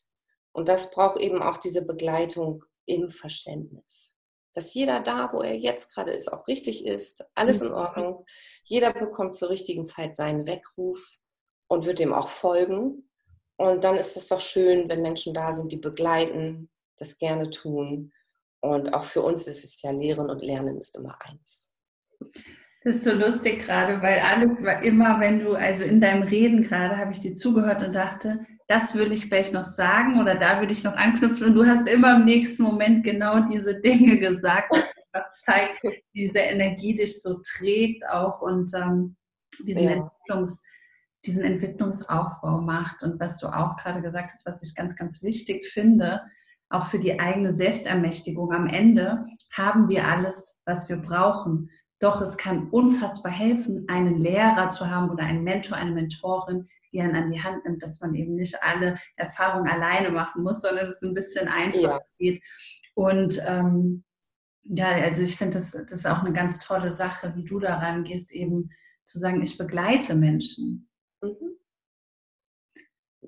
Und 0.52 0.68
das 0.68 0.90
braucht 0.90 1.18
eben 1.18 1.42
auch 1.42 1.56
diese 1.56 1.86
Begleitung 1.86 2.64
im 2.86 3.08
Verständnis 3.08 4.14
dass 4.54 4.72
jeder 4.72 5.00
da, 5.00 5.30
wo 5.32 5.42
er 5.42 5.56
jetzt 5.56 5.94
gerade 5.94 6.12
ist, 6.12 6.32
auch 6.32 6.46
richtig 6.46 6.86
ist, 6.86 7.26
alles 7.34 7.60
in. 7.60 7.72
Ordnung. 7.72 8.24
Jeder 8.62 8.92
bekommt 8.92 9.34
zur 9.34 9.50
richtigen 9.50 9.86
Zeit 9.86 10.14
seinen 10.14 10.46
Weckruf 10.46 11.18
und 11.66 11.86
wird 11.86 11.98
dem 11.98 12.12
auch 12.12 12.28
folgen. 12.28 13.10
Und 13.56 13.84
dann 13.84 13.96
ist 13.96 14.16
es 14.16 14.28
doch 14.28 14.40
schön, 14.40 14.88
wenn 14.88 15.02
Menschen 15.02 15.34
da 15.34 15.52
sind, 15.52 15.72
die 15.72 15.76
begleiten, 15.76 16.70
das 16.96 17.18
gerne 17.18 17.50
tun. 17.50 18.12
Und 18.60 18.94
auch 18.94 19.04
für 19.04 19.22
uns 19.22 19.46
ist 19.48 19.64
es 19.64 19.82
ja 19.82 19.90
Lehren 19.90 20.30
und 20.30 20.42
Lernen 20.42 20.78
ist 20.78 20.96
immer 20.96 21.18
eins. 21.20 21.72
Das 22.84 22.96
ist 22.96 23.04
so 23.04 23.14
lustig 23.14 23.64
gerade, 23.64 24.00
weil 24.02 24.20
alles 24.20 24.62
war 24.62 24.82
immer, 24.82 25.18
wenn 25.18 25.40
du, 25.40 25.54
also 25.54 25.84
in 25.84 26.00
deinem 26.00 26.22
Reden 26.22 26.62
gerade, 26.62 26.96
habe 26.96 27.12
ich 27.12 27.18
dir 27.18 27.34
zugehört 27.34 27.82
und 27.82 27.94
dachte, 27.94 28.46
das 28.66 28.94
will 28.94 29.12
ich 29.12 29.28
gleich 29.28 29.52
noch 29.52 29.64
sagen 29.64 30.20
oder 30.20 30.34
da 30.34 30.60
würde 30.60 30.72
ich 30.72 30.84
noch 30.84 30.94
anknüpfen. 30.94 31.48
Und 31.48 31.54
du 31.54 31.66
hast 31.66 31.88
immer 31.88 32.16
im 32.16 32.24
nächsten 32.24 32.62
Moment 32.62 33.04
genau 33.04 33.40
diese 33.40 33.80
Dinge 33.80 34.18
gesagt, 34.18 34.70
was 34.70 34.92
einfach 35.12 35.30
zeigt, 35.32 35.80
diese 36.14 36.38
Energie 36.38 36.94
dich 36.94 37.20
so 37.20 37.40
trägt 37.44 38.08
auch 38.08 38.40
und 38.40 38.72
ähm, 38.74 39.16
diesen, 39.66 39.82
ja. 39.82 39.90
Entwicklungs, 39.90 40.62
diesen 41.26 41.42
Entwicklungsaufbau 41.42 42.62
macht. 42.62 43.02
Und 43.02 43.20
was 43.20 43.38
du 43.38 43.48
auch 43.48 43.76
gerade 43.76 44.00
gesagt 44.00 44.32
hast, 44.32 44.46
was 44.46 44.62
ich 44.62 44.74
ganz, 44.74 44.96
ganz 44.96 45.22
wichtig 45.22 45.66
finde, 45.66 46.22
auch 46.70 46.86
für 46.86 46.98
die 46.98 47.20
eigene 47.20 47.52
Selbstermächtigung. 47.52 48.52
Am 48.52 48.66
Ende 48.66 49.26
haben 49.52 49.88
wir 49.88 50.08
alles, 50.08 50.60
was 50.64 50.88
wir 50.88 50.96
brauchen. 50.96 51.70
Doch 52.00 52.20
es 52.20 52.36
kann 52.36 52.68
unfassbar 52.70 53.32
helfen, 53.32 53.84
einen 53.88 54.18
Lehrer 54.18 54.68
zu 54.70 54.90
haben 54.90 55.10
oder 55.10 55.24
einen 55.24 55.44
Mentor, 55.44 55.76
eine 55.76 55.92
Mentorin, 55.92 56.66
die 56.94 57.00
einen 57.00 57.16
an 57.16 57.30
die 57.30 57.42
Hand 57.42 57.64
nimmt, 57.64 57.82
dass 57.82 58.00
man 58.00 58.14
eben 58.14 58.36
nicht 58.36 58.62
alle 58.62 58.96
Erfahrungen 59.16 59.68
alleine 59.68 60.10
machen 60.10 60.42
muss, 60.42 60.62
sondern 60.62 60.86
es 60.86 61.02
ein 61.02 61.12
bisschen 61.12 61.48
einfacher 61.48 61.82
ja. 61.82 62.00
geht. 62.18 62.42
Und 62.94 63.42
ähm, 63.46 64.04
ja, 64.62 64.86
also 65.02 65.22
ich 65.22 65.36
finde, 65.36 65.58
das, 65.58 65.72
das 65.72 65.92
ist 65.92 66.06
auch 66.06 66.20
eine 66.20 66.32
ganz 66.32 66.60
tolle 66.60 66.92
Sache, 66.92 67.34
wie 67.36 67.44
du 67.44 67.58
daran 67.58 68.04
gehst, 68.04 68.32
eben 68.32 68.70
zu 69.04 69.18
sagen, 69.18 69.42
ich 69.42 69.58
begleite 69.58 70.14
Menschen. 70.14 70.88
Mhm. 71.20 71.58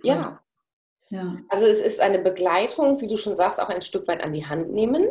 Ja. 0.02 0.42
ja. 1.08 1.36
Also 1.48 1.66
es 1.66 1.82
ist 1.82 2.00
eine 2.00 2.20
Begleitung, 2.20 3.00
wie 3.00 3.08
du 3.08 3.16
schon 3.16 3.36
sagst, 3.36 3.60
auch 3.60 3.68
ein 3.68 3.82
Stück 3.82 4.06
weit 4.08 4.22
an 4.22 4.32
die 4.32 4.46
Hand 4.46 4.70
nehmen. 4.70 5.08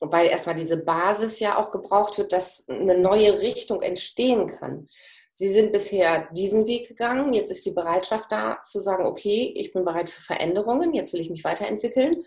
Weil 0.00 0.26
erstmal 0.26 0.54
diese 0.54 0.84
Basis 0.84 1.40
ja 1.40 1.56
auch 1.56 1.70
gebraucht 1.70 2.18
wird, 2.18 2.32
dass 2.32 2.68
eine 2.68 2.98
neue 2.98 3.40
Richtung 3.40 3.80
entstehen 3.80 4.48
kann. 4.48 4.88
Sie 5.36 5.52
sind 5.52 5.72
bisher 5.72 6.28
diesen 6.32 6.66
Weg 6.68 6.86
gegangen. 6.86 7.32
Jetzt 7.34 7.50
ist 7.50 7.66
die 7.66 7.72
Bereitschaft 7.72 8.30
da, 8.30 8.62
zu 8.62 8.80
sagen, 8.80 9.04
okay, 9.04 9.52
ich 9.56 9.72
bin 9.72 9.84
bereit 9.84 10.08
für 10.08 10.20
Veränderungen. 10.20 10.94
Jetzt 10.94 11.12
will 11.12 11.20
ich 11.20 11.30
mich 11.30 11.42
weiterentwickeln. 11.42 12.24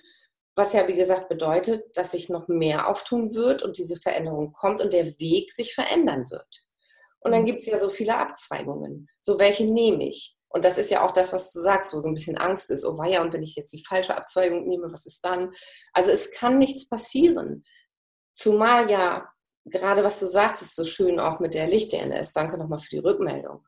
Was 0.56 0.74
ja, 0.74 0.88
wie 0.88 0.94
gesagt, 0.94 1.30
bedeutet, 1.30 1.96
dass 1.96 2.12
sich 2.12 2.28
noch 2.28 2.50
mehr 2.50 2.90
auftun 2.90 3.34
wird 3.34 3.64
und 3.64 3.78
diese 3.78 3.96
Veränderung 3.96 4.52
kommt 4.52 4.82
und 4.82 4.92
der 4.92 5.06
Weg 5.20 5.54
sich 5.54 5.74
verändern 5.74 6.30
wird. 6.30 6.68
Und 7.22 7.32
dann 7.32 7.44
mhm. 7.44 7.46
gibt 7.46 7.62
es 7.62 7.68
ja 7.68 7.80
so 7.80 7.90
viele 7.90 8.18
Abzweigungen. 8.18 9.08
So, 9.22 9.40
welche 9.40 9.66
nehme 9.66 10.06
ich? 10.08 10.36
Und 10.50 10.66
das 10.66 10.78
ist 10.78 10.92
ja 10.92 11.06
auch 11.06 11.12
das, 11.12 11.32
was 11.32 11.54
du 11.54 11.60
sagst, 11.60 11.94
wo 11.94 12.00
so 12.00 12.10
ein 12.10 12.16
bisschen 12.16 12.38
Angst 12.38 12.72
ist. 12.72 12.86
Oh 12.86 12.98
weia, 12.98 13.22
und 13.22 13.32
wenn 13.34 13.44
ich 13.44 13.56
jetzt 13.56 13.72
die 13.72 13.84
falsche 13.86 14.18
Abzweigung 14.18 14.68
nehme, 14.68 14.92
was 14.92 15.06
ist 15.06 15.24
dann? 15.24 15.54
Also 15.94 16.12
es 16.12 16.32
kann 16.32 16.58
nichts 16.58 16.90
passieren. 16.90 17.64
Zumal 18.34 18.90
ja 18.90 19.30
gerade 19.70 20.04
was 20.04 20.20
du 20.20 20.26
sagtest, 20.26 20.76
so 20.76 20.86
schön 20.86 21.20
auch 21.20 21.40
mit 21.40 21.54
der 21.54 21.68
Licht-DNS, 21.68 22.34
danke 22.34 22.58
nochmal 22.58 22.80
für 22.80 22.90
die 22.90 23.00
Rückmeldung. 23.00 23.66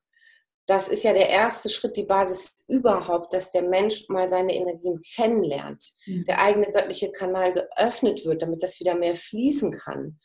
Das 0.68 0.88
ist 0.88 1.03
ja 1.03 1.13
der 1.13 1.29
erste 1.29 1.70
Schritt, 1.70 1.98
die 1.98 2.03
Basis 2.03 2.53
überhaupt, 2.68 3.34
dass 3.34 3.51
der 3.51 3.63
Mensch 3.63 4.08
mal 4.10 4.29
seine 4.29 4.53
Energien 4.53 5.01
kennenlernt, 5.15 5.84
mhm. 6.06 6.25
der 6.25 6.41
eigene 6.41 6.72
göttliche 6.72 7.12
Kanal 7.12 7.53
geöffnet 7.53 8.24
wird, 8.24 8.44
damit 8.44 8.62
das 8.62 8.79
wieder 8.79 8.96
mehr 8.96 9.15
fließen 9.15 9.72
kann. 9.72 10.20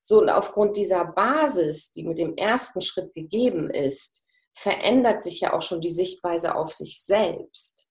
So, 0.00 0.20
und 0.20 0.30
aufgrund 0.30 0.76
dieser 0.76 1.04
Basis, 1.04 1.92
die 1.92 2.04
mit 2.04 2.16
dem 2.16 2.34
ersten 2.36 2.80
Schritt 2.80 3.12
gegeben 3.12 3.68
ist, 3.68 4.24
verändert 4.54 5.22
sich 5.22 5.40
ja 5.40 5.52
auch 5.52 5.62
schon 5.62 5.82
die 5.82 5.90
Sichtweise 5.90 6.54
auf 6.54 6.72
sich 6.72 7.02
selbst. 7.02 7.89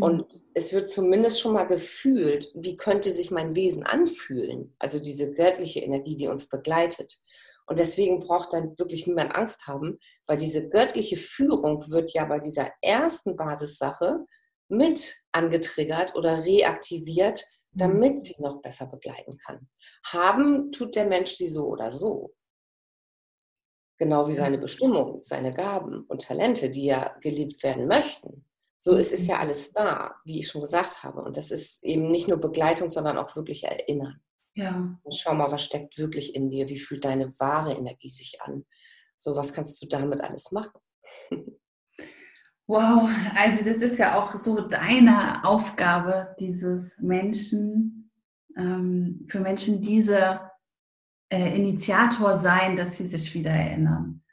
Und 0.00 0.32
mhm. 0.32 0.40
es 0.54 0.72
wird 0.72 0.88
zumindest 0.88 1.40
schon 1.40 1.52
mal 1.52 1.64
gefühlt, 1.64 2.50
wie 2.54 2.76
könnte 2.76 3.10
sich 3.10 3.30
mein 3.30 3.54
Wesen 3.54 3.84
anfühlen. 3.84 4.74
Also 4.78 5.02
diese 5.02 5.32
göttliche 5.32 5.80
Energie, 5.80 6.16
die 6.16 6.28
uns 6.28 6.48
begleitet. 6.48 7.20
Und 7.66 7.78
deswegen 7.78 8.20
braucht 8.20 8.52
dann 8.52 8.78
wirklich 8.78 9.06
niemand 9.06 9.34
Angst 9.34 9.66
haben, 9.66 9.98
weil 10.26 10.36
diese 10.36 10.68
göttliche 10.68 11.16
Führung 11.16 11.90
wird 11.90 12.12
ja 12.12 12.24
bei 12.24 12.38
dieser 12.38 12.70
ersten 12.82 13.36
Basissache 13.36 14.24
mit 14.68 15.16
angetriggert 15.32 16.14
oder 16.14 16.44
reaktiviert, 16.44 17.44
mhm. 17.72 17.78
damit 17.78 18.24
sie 18.24 18.36
noch 18.38 18.60
besser 18.62 18.86
begleiten 18.86 19.38
kann. 19.38 19.68
Haben 20.06 20.72
tut 20.72 20.96
der 20.96 21.06
Mensch 21.06 21.32
sie 21.32 21.48
so 21.48 21.66
oder 21.66 21.92
so. 21.92 22.34
Genau 23.96 24.26
wie 24.26 24.34
seine 24.34 24.58
Bestimmung, 24.58 25.22
seine 25.22 25.54
Gaben 25.54 26.04
und 26.08 26.22
Talente, 26.22 26.68
die 26.68 26.86
ja 26.86 27.16
geliebt 27.20 27.62
werden 27.62 27.86
möchten. 27.86 28.44
So 28.84 28.96
ist 28.96 29.14
es 29.14 29.22
mhm. 29.22 29.28
ja 29.30 29.38
alles 29.38 29.72
da, 29.72 30.16
wie 30.26 30.40
ich 30.40 30.48
schon 30.48 30.60
gesagt 30.60 31.02
habe. 31.02 31.22
Und 31.22 31.38
das 31.38 31.50
ist 31.50 31.82
eben 31.84 32.10
nicht 32.10 32.28
nur 32.28 32.36
Begleitung, 32.36 32.90
sondern 32.90 33.16
auch 33.16 33.34
wirklich 33.34 33.64
Erinnern. 33.64 34.20
Ja. 34.56 35.00
Und 35.02 35.18
schau 35.18 35.32
mal, 35.34 35.50
was 35.50 35.64
steckt 35.64 35.96
wirklich 35.96 36.34
in 36.34 36.50
dir? 36.50 36.68
Wie 36.68 36.78
fühlt 36.78 37.06
deine 37.06 37.32
wahre 37.40 37.72
Energie 37.72 38.10
sich 38.10 38.42
an? 38.42 38.66
So, 39.16 39.36
was 39.36 39.54
kannst 39.54 39.82
du 39.82 39.88
damit 39.88 40.20
alles 40.20 40.52
machen? 40.52 40.78
Wow, 42.66 43.10
also 43.34 43.62
das 43.62 43.78
ist 43.82 43.98
ja 43.98 44.18
auch 44.18 44.34
so 44.34 44.66
deine 44.66 45.44
Aufgabe, 45.44 46.34
dieses 46.40 46.98
Menschen, 46.98 48.10
ähm, 48.56 49.26
für 49.28 49.40
Menschen 49.40 49.82
diese 49.82 50.40
äh, 51.30 51.54
Initiator 51.56 52.38
sein, 52.38 52.74
dass 52.74 52.96
sie 52.96 53.06
sich 53.06 53.34
wieder 53.34 53.50
erinnern. 53.50 54.23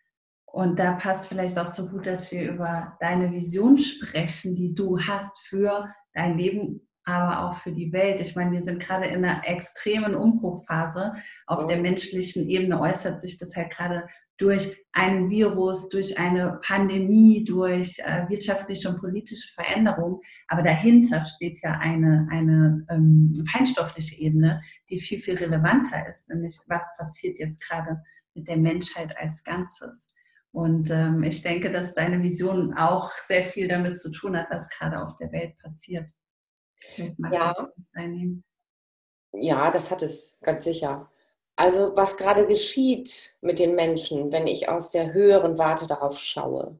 Und 0.51 0.79
da 0.79 0.93
passt 0.93 1.27
vielleicht 1.27 1.58
auch 1.58 1.65
so 1.65 1.88
gut, 1.88 2.05
dass 2.05 2.31
wir 2.31 2.51
über 2.51 2.98
deine 3.00 3.31
Vision 3.31 3.77
sprechen, 3.77 4.55
die 4.55 4.75
du 4.75 5.00
hast 5.00 5.39
für 5.48 5.88
dein 6.13 6.38
Leben, 6.38 6.81
aber 7.05 7.46
auch 7.46 7.58
für 7.58 7.72
die 7.72 7.93
Welt. 7.93 8.20
Ich 8.20 8.36
meine, 8.36 8.51
wir 8.51 8.63
sind 8.63 8.81
gerade 8.81 9.05
in 9.05 9.24
einer 9.24 9.48
extremen 9.48 10.13
Umbruchphase. 10.13 11.13
Auf 11.48 11.67
der 11.67 11.79
menschlichen 11.79 12.48
Ebene 12.50 12.79
äußert 12.79 13.22
sich 13.22 13.38
das 13.38 13.55
halt 13.55 13.72
gerade 13.72 14.08
durch 14.38 14.75
einen 14.91 15.29
Virus, 15.29 15.88
durch 15.89 16.17
eine 16.17 16.60
Pandemie, 16.63 17.43
durch 17.43 18.00
äh, 18.00 18.27
wirtschaftliche 18.27 18.89
und 18.89 19.00
politische 19.00 19.53
Veränderungen. 19.53 20.20
Aber 20.48 20.63
dahinter 20.63 21.22
steht 21.24 21.62
ja 21.62 21.77
eine, 21.79 22.27
eine 22.31 22.86
ähm, 22.89 23.34
feinstoffliche 23.50 24.20
Ebene, 24.20 24.60
die 24.89 25.00
viel, 25.00 25.20
viel 25.20 25.38
relevanter 25.38 26.10
ist, 26.10 26.27
nämlich 26.29 26.58
was 26.67 26.89
passiert 26.98 27.39
jetzt 27.39 27.62
gerade 27.65 28.01
mit 28.34 28.48
der 28.48 28.58
Menschheit 28.58 29.15
als 29.17 29.43
Ganzes. 29.43 30.13
Und 30.51 30.89
ähm, 30.89 31.24
ich 31.24 31.41
denke, 31.41 31.72
dass 31.72 31.93
deine 31.93 32.22
Vision 32.22 32.74
auch 32.74 33.10
sehr 33.25 33.46
viel 33.46 33.67
damit 33.67 33.98
zu 33.98 34.12
tun 34.12 34.38
hat, 34.38 34.48
was 34.50 34.70
gerade 34.70 35.01
auf 35.01 35.15
der 35.17 35.31
Welt 35.31 35.58
passiert. 35.60 36.10
Ja. 37.31 37.70
ja, 39.34 39.72
das 39.72 39.91
hat 39.91 40.01
es 40.01 40.38
ganz 40.41 40.63
sicher. 40.63 41.10
Also 41.55 41.96
was 41.96 42.17
gerade 42.17 42.46
geschieht 42.46 43.36
mit 43.41 43.60
den 43.60 43.75
Menschen, 43.75 44.31
wenn 44.31 44.48
ich 44.48 44.67
aus 44.67 44.91
der 44.91 45.13
höheren 45.13 45.58
Warte 45.58 45.88
darauf 45.88 46.20
schaue. 46.20 46.79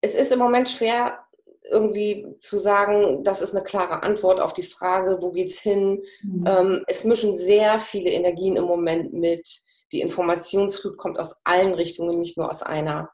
Es 0.00 0.14
ist 0.14 0.32
im 0.32 0.38
Moment 0.38 0.68
schwer, 0.68 1.24
irgendwie 1.70 2.36
zu 2.38 2.58
sagen, 2.58 3.24
das 3.24 3.40
ist 3.40 3.54
eine 3.54 3.64
klare 3.64 4.02
Antwort 4.02 4.40
auf 4.40 4.52
die 4.52 4.62
Frage, 4.62 5.22
wo 5.22 5.30
geht's 5.30 5.60
hin? 5.60 6.02
Mhm. 6.22 6.44
Ähm, 6.46 6.84
es 6.86 7.04
mischen 7.04 7.36
sehr 7.36 7.78
viele 7.78 8.10
Energien 8.10 8.56
im 8.56 8.64
Moment 8.64 9.12
mit. 9.12 9.48
Die 9.92 10.00
Informationsflut 10.00 10.96
kommt 10.96 11.18
aus 11.18 11.40
allen 11.44 11.74
Richtungen, 11.74 12.18
nicht 12.18 12.38
nur 12.38 12.48
aus 12.48 12.62
einer. 12.62 13.10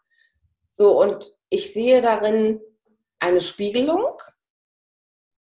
So, 0.69 1.01
und 1.01 1.37
ich 1.51 1.73
sehe 1.73 2.01
darin 2.01 2.61
eine 3.19 3.41
Spiegelung 3.41 4.17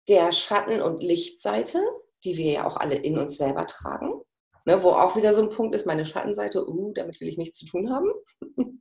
der 0.09 0.33
Schatten- 0.33 0.83
und 0.83 1.03
Lichtseite, 1.03 1.81
die 2.25 2.37
wir 2.37 2.53
ja 2.53 2.67
auch 2.67 2.77
alle 2.77 2.95
in 2.95 3.19
uns 3.19 3.37
selber 3.37 3.67
tragen. 3.67 4.21
Ne, 4.65 4.83
wo 4.83 4.91
auch 4.91 5.15
wieder 5.15 5.33
so 5.33 5.43
ein 5.43 5.49
Punkt 5.49 5.77
ist, 5.77 5.87
meine 5.87 6.05
Schattenseite, 6.05 6.69
uh, 6.69 6.93
damit 6.93 7.21
will 7.21 7.29
ich 7.29 7.39
nichts 7.39 7.59
zu 7.59 7.67
tun 7.67 7.89
haben. 7.93 8.11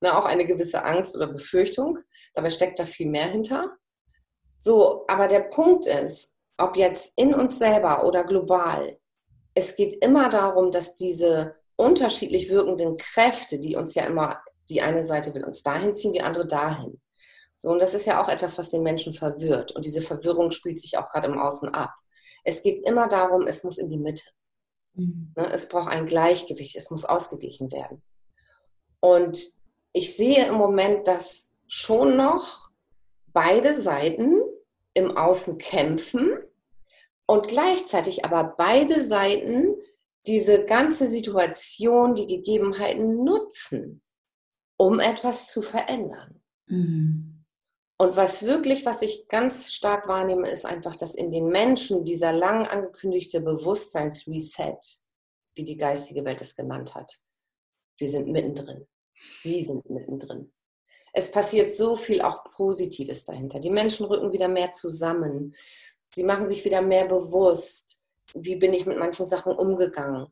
ne, 0.00 0.16
auch 0.16 0.26
eine 0.26 0.46
gewisse 0.46 0.84
Angst 0.84 1.16
oder 1.16 1.26
Befürchtung. 1.26 1.98
Dabei 2.34 2.50
steckt 2.50 2.78
da 2.78 2.84
viel 2.84 3.08
mehr 3.08 3.26
hinter. 3.26 3.76
So, 4.58 5.04
aber 5.08 5.26
der 5.26 5.40
Punkt 5.40 5.86
ist, 5.86 6.36
ob 6.56 6.76
jetzt 6.76 7.18
in 7.18 7.34
uns 7.34 7.58
selber 7.58 8.04
oder 8.04 8.22
global, 8.22 8.96
es 9.54 9.74
geht 9.74 9.94
immer 10.04 10.28
darum, 10.28 10.70
dass 10.70 10.94
diese 10.94 11.56
unterschiedlich 11.76 12.48
wirkenden 12.50 12.96
Kräfte, 12.96 13.58
die 13.58 13.76
uns 13.76 13.94
ja 13.94 14.04
immer, 14.04 14.42
die 14.68 14.82
eine 14.82 15.04
Seite 15.04 15.34
will 15.34 15.44
uns 15.44 15.62
dahin 15.62 15.94
ziehen, 15.94 16.12
die 16.12 16.22
andere 16.22 16.46
dahin. 16.46 17.00
So, 17.56 17.70
und 17.70 17.78
das 17.78 17.94
ist 17.94 18.06
ja 18.06 18.22
auch 18.22 18.28
etwas, 18.28 18.58
was 18.58 18.70
den 18.70 18.82
Menschen 18.82 19.14
verwirrt. 19.14 19.72
Und 19.72 19.84
diese 19.84 20.02
Verwirrung 20.02 20.50
spielt 20.50 20.80
sich 20.80 20.98
auch 20.98 21.10
gerade 21.10 21.28
im 21.28 21.38
Außen 21.38 21.68
ab. 21.70 21.94
Es 22.44 22.62
geht 22.62 22.86
immer 22.86 23.08
darum, 23.08 23.46
es 23.46 23.64
muss 23.64 23.78
in 23.78 23.90
die 23.90 23.98
Mitte. 23.98 24.24
Mhm. 24.94 25.32
Ne, 25.36 25.52
es 25.52 25.68
braucht 25.68 25.90
ein 25.90 26.06
Gleichgewicht, 26.06 26.76
es 26.76 26.90
muss 26.90 27.04
ausgeglichen 27.04 27.70
werden. 27.72 28.02
Und 29.00 29.38
ich 29.92 30.16
sehe 30.16 30.46
im 30.46 30.54
Moment, 30.54 31.06
dass 31.06 31.50
schon 31.68 32.16
noch 32.16 32.70
beide 33.28 33.74
Seiten 33.74 34.40
im 34.94 35.16
Außen 35.16 35.58
kämpfen 35.58 36.38
und 37.26 37.48
gleichzeitig 37.48 38.24
aber 38.24 38.54
beide 38.56 39.00
Seiten 39.00 39.74
diese 40.26 40.64
ganze 40.64 41.06
Situation, 41.06 42.14
die 42.14 42.26
Gegebenheiten 42.26 43.24
nutzen, 43.24 44.02
um 44.76 45.00
etwas 45.00 45.50
zu 45.50 45.62
verändern. 45.62 46.42
Mhm. 46.66 47.44
Und 47.96 48.16
was 48.16 48.42
wirklich, 48.42 48.84
was 48.84 49.02
ich 49.02 49.28
ganz 49.28 49.72
stark 49.72 50.08
wahrnehme, 50.08 50.50
ist 50.50 50.66
einfach, 50.66 50.96
dass 50.96 51.14
in 51.14 51.30
den 51.30 51.46
Menschen 51.46 52.04
dieser 52.04 52.32
lang 52.32 52.66
angekündigte 52.66 53.40
Bewusstseinsreset, 53.40 54.98
wie 55.54 55.64
die 55.64 55.76
geistige 55.76 56.24
Welt 56.24 56.40
es 56.40 56.56
genannt 56.56 56.94
hat, 56.94 57.22
wir 57.98 58.08
sind 58.08 58.28
mittendrin. 58.28 58.86
Sie 59.36 59.62
sind 59.62 59.88
mittendrin. 59.88 60.52
Es 61.12 61.30
passiert 61.30 61.70
so 61.70 61.94
viel 61.94 62.20
auch 62.22 62.42
Positives 62.56 63.24
dahinter. 63.24 63.60
Die 63.60 63.70
Menschen 63.70 64.06
rücken 64.06 64.32
wieder 64.32 64.48
mehr 64.48 64.72
zusammen. 64.72 65.54
Sie 66.12 66.24
machen 66.24 66.46
sich 66.46 66.64
wieder 66.64 66.82
mehr 66.82 67.06
bewusst 67.06 67.93
wie 68.34 68.56
bin 68.56 68.72
ich 68.72 68.84
mit 68.86 68.98
manchen 68.98 69.24
Sachen 69.24 69.54
umgegangen? 69.54 70.26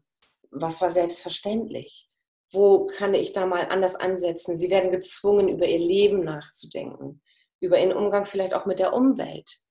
Was 0.50 0.80
war 0.80 0.90
selbstverständlich? 0.90 2.08
Wo 2.50 2.86
kann 2.86 3.14
ich 3.14 3.32
da 3.32 3.46
mal 3.46 3.68
anders 3.68 3.94
ansetzen? 3.94 4.58
Sie 4.58 4.68
werden 4.68 4.90
gezwungen, 4.90 5.48
über 5.48 5.66
ihr 5.66 5.78
Leben 5.78 6.20
nachzudenken, 6.20 7.22
über 7.60 7.78
ihren 7.78 7.96
Umgang 7.96 8.26
vielleicht 8.26 8.54
auch 8.54 8.66
mit 8.66 8.78
der 8.78 8.92
Umwelt. 8.92 9.62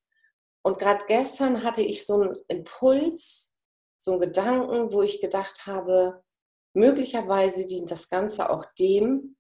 Und 0.64 0.80
gerade 0.80 1.06
gestern 1.08 1.64
hatte 1.64 1.82
ich 1.82 2.06
so 2.06 2.22
einen 2.22 2.38
Impuls, 2.48 3.58
so 3.98 4.12
einen 4.12 4.22
Gedanken, 4.22 4.94
wo 4.94 5.02
ich 5.02 5.22
gedacht 5.22 5.68
habe, 5.68 6.24
möglicherweise 6.74 7.68
dient 7.68 7.92
das 7.92 8.10
Ganze 8.10 8.50
auch 8.50 8.66
dem, 8.80 9.36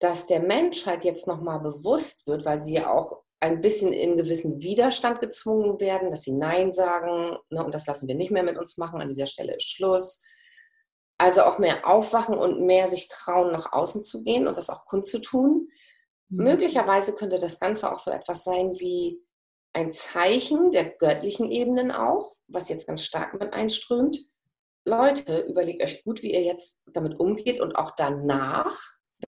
dass 0.00 0.26
der 0.26 0.40
Menschheit 0.40 1.04
jetzt 1.04 1.26
nochmal 1.26 1.60
bewusst 1.60 2.26
wird, 2.26 2.44
weil 2.44 2.58
sie 2.58 2.74
ja 2.74 2.92
auch 2.92 3.22
ein 3.40 3.60
bisschen 3.60 3.92
in 3.92 4.16
gewissen 4.16 4.62
Widerstand 4.62 5.20
gezwungen 5.20 5.78
werden, 5.80 6.10
dass 6.10 6.22
sie 6.22 6.32
Nein 6.32 6.72
sagen 6.72 7.36
ne, 7.50 7.64
und 7.64 7.74
das 7.74 7.86
lassen 7.86 8.08
wir 8.08 8.14
nicht 8.14 8.30
mehr 8.30 8.42
mit 8.42 8.56
uns 8.56 8.78
machen, 8.78 9.00
an 9.00 9.08
dieser 9.08 9.26
Stelle 9.26 9.56
ist 9.56 9.70
Schluss. 9.70 10.22
Also 11.18 11.42
auch 11.42 11.58
mehr 11.58 11.86
aufwachen 11.86 12.36
und 12.36 12.60
mehr 12.60 12.88
sich 12.88 13.08
trauen, 13.08 13.52
nach 13.52 13.72
außen 13.72 14.04
zu 14.04 14.22
gehen 14.22 14.46
und 14.46 14.56
das 14.56 14.70
auch 14.70 14.84
kundzutun. 14.84 15.68
Mhm. 16.28 16.44
Möglicherweise 16.44 17.14
könnte 17.14 17.38
das 17.38 17.58
Ganze 17.58 17.92
auch 17.92 17.98
so 17.98 18.10
etwas 18.10 18.44
sein 18.44 18.72
wie 18.78 19.22
ein 19.72 19.92
Zeichen 19.92 20.70
der 20.72 20.84
göttlichen 20.90 21.50
Ebenen 21.50 21.90
auch, 21.90 22.32
was 22.48 22.68
jetzt 22.68 22.86
ganz 22.86 23.02
stark 23.02 23.38
mit 23.38 23.52
einströmt. 23.52 24.18
Leute, 24.86 25.40
überlegt 25.40 25.82
euch 25.82 26.02
gut, 26.04 26.22
wie 26.22 26.32
ihr 26.32 26.42
jetzt 26.42 26.82
damit 26.92 27.20
umgeht 27.20 27.60
und 27.60 27.76
auch 27.76 27.92
danach, 27.96 28.78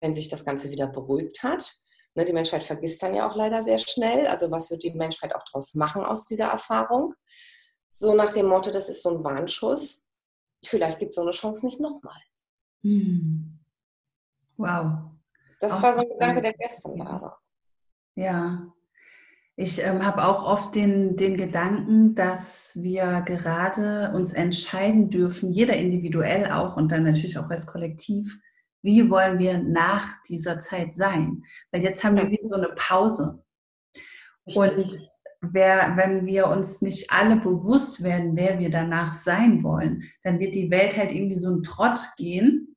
wenn 0.01 0.14
sich 0.14 0.29
das 0.29 0.44
Ganze 0.44 0.71
wieder 0.71 0.87
beruhigt 0.87 1.42
hat, 1.42 1.81
Ne, 2.14 2.25
die 2.25 2.33
Menschheit 2.33 2.62
vergisst 2.62 3.03
dann 3.03 3.14
ja 3.14 3.29
auch 3.29 3.37
leider 3.37 3.62
sehr 3.62 3.79
schnell. 3.79 4.27
Also 4.27 4.51
was 4.51 4.71
wird 4.71 4.83
die 4.83 4.92
Menschheit 4.92 5.35
auch 5.35 5.42
daraus 5.44 5.75
machen 5.75 6.03
aus 6.03 6.25
dieser 6.25 6.47
Erfahrung? 6.47 7.14
So 7.92 8.14
nach 8.14 8.33
dem 8.33 8.47
Motto, 8.47 8.71
das 8.71 8.88
ist 8.88 9.03
so 9.03 9.11
ein 9.11 9.25
Warnschuss. 9.25 10.07
Vielleicht 10.64 10.99
gibt 10.99 11.11
es 11.11 11.16
so 11.16 11.23
eine 11.23 11.31
Chance 11.31 11.66
nicht 11.66 11.81
nochmal. 11.81 12.21
Hm. 12.83 13.59
Wow. 14.57 15.11
Das 15.61 15.73
auch 15.73 15.83
war 15.83 15.94
so 15.94 16.03
ein 16.03 16.09
Gedanke, 16.09 16.40
der 16.40 16.53
gestern 16.53 16.99
da 16.99 17.21
war. 17.21 17.42
Ja. 18.14 18.73
Ich 19.57 19.81
ähm, 19.81 20.07
habe 20.07 20.25
auch 20.25 20.44
oft 20.44 20.77
den, 20.77 21.16
den 21.16 21.37
Gedanken, 21.37 22.14
dass 22.14 22.79
wir 22.81 23.23
gerade 23.23 24.12
uns 24.14 24.33
entscheiden 24.33 25.11
dürfen, 25.11 25.51
jeder 25.51 25.75
individuell 25.75 26.53
auch 26.53 26.77
und 26.77 26.92
dann 26.92 27.03
natürlich 27.03 27.38
auch 27.38 27.51
als 27.51 27.66
Kollektiv, 27.66 28.38
wie 28.83 29.11
wollen 29.11 29.38
wir 29.38 29.59
nach 29.59 30.07
dieser 30.29 30.61
Zeit 30.61 30.95
sein? 30.95 31.43
Weil 31.73 31.83
jetzt 31.83 32.05
haben 32.05 32.17
wir 32.17 32.31
wieder 32.31 32.47
so 32.47 32.57
eine 32.57 32.71
Pause. 32.77 33.43
Und 34.45 34.99
wer, 35.41 35.97
wenn 35.97 36.27
wir 36.27 36.49
uns 36.49 36.81
nicht 36.81 37.11
alle 37.11 37.37
bewusst 37.37 38.03
werden, 38.03 38.37
wer 38.37 38.59
wir 38.59 38.71
danach 38.71 39.12
sein 39.12 39.62
wollen, 39.62 40.05
dann 40.23 40.38
wird 40.38 40.55
die 40.55 40.71
Welt 40.71 40.97
halt 40.97 41.12
irgendwie 41.12 41.35
so 41.38 41.49
einen 41.49 41.62
Trott 41.62 42.01
gehen, 42.17 42.77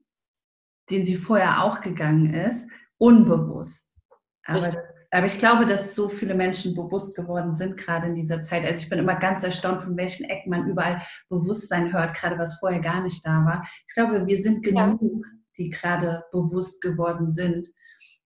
den 0.90 1.06
sie 1.06 1.16
vorher 1.16 1.64
auch 1.64 1.82
gegangen 1.82 2.34
ist, 2.34 2.70
unbewusst. 2.98 3.98
Aber, 4.46 4.70
aber, 5.12 5.26
ich 5.28 5.38
glaube, 5.38 5.66
dass 5.66 5.96
so 5.96 6.10
viele 6.10 6.34
Menschen 6.34 6.76
bewusst 6.76 7.16
geworden 7.16 7.54
sind, 7.54 7.78
gerade 7.78 8.08
in 8.08 8.16
dieser 8.16 8.42
Zeit. 8.42 8.66
Also 8.66 8.84
ich 8.84 8.90
bin 8.90 9.00
immer 9.00 9.16
ganz 9.16 9.44
erstaunt, 9.44 9.82
von 9.82 9.96
welchen 9.96 10.26
Ecken 10.26 10.50
man 10.50 10.68
überall 10.68 11.02
Bewusstsein 11.30 11.94
hört, 11.94 12.16
gerade 12.16 12.38
was 12.38 12.60
vorher 12.60 12.82
gar 12.82 13.02
nicht 13.02 13.26
da 13.26 13.46
war. 13.46 13.64
Ich 13.88 13.94
glaube, 13.94 14.26
wir 14.26 14.42
sind 14.42 14.64
genug, 14.64 15.00
ja 15.02 15.41
die 15.58 15.70
gerade 15.70 16.24
bewusst 16.32 16.82
geworden 16.82 17.30
sind, 17.30 17.70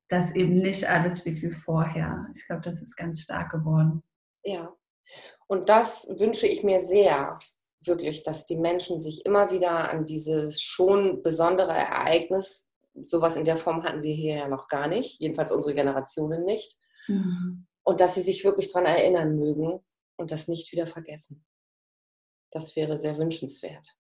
dass 0.08 0.36
eben 0.36 0.60
nicht 0.60 0.88
alles 0.88 1.26
wird 1.26 1.42
wie 1.42 1.52
vorher. 1.52 2.28
Ich 2.36 2.46
glaube, 2.46 2.62
das 2.62 2.82
ist 2.82 2.96
ganz 2.96 3.22
stark 3.22 3.52
geworden. 3.52 4.04
Ja, 4.44 4.76
und 5.48 5.70
das 5.70 6.08
wünsche 6.20 6.48
ich 6.48 6.64
mir 6.64 6.80
sehr, 6.80 7.40
wirklich, 7.88 8.24
dass 8.24 8.46
die 8.46 8.58
Menschen 8.58 9.00
sich 9.00 9.26
immer 9.26 9.52
wieder 9.52 9.92
an 9.92 10.06
dieses 10.06 10.62
schon 10.62 11.22
besondere 11.22 11.74
Ereignis, 11.74 12.68
sowas 12.96 13.36
in 13.36 13.46
der 13.46 13.58
Form 13.58 13.84
hatten 13.84 14.04
wir 14.04 14.14
hier 14.14 14.36
ja 14.36 14.48
noch 14.48 14.68
gar 14.68 14.88
nicht, 14.88 15.20
jedenfalls 15.20 15.52
unsere 15.52 15.76
Generationen 15.76 16.44
nicht, 16.44 16.78
mhm. 17.08 17.68
und 17.84 18.00
dass 18.00 18.16
sie 18.16 18.22
sich 18.22 18.44
wirklich 18.44 18.72
daran 18.72 18.88
erinnern 18.88 19.36
mögen 19.36 19.86
und 20.18 20.32
das 20.32 20.48
nicht 20.48 20.72
wieder 20.72 20.88
vergessen. 20.88 21.46
Das 22.52 22.76
wäre 22.76 22.98
sehr 22.98 23.18
wünschenswert. 23.18 23.98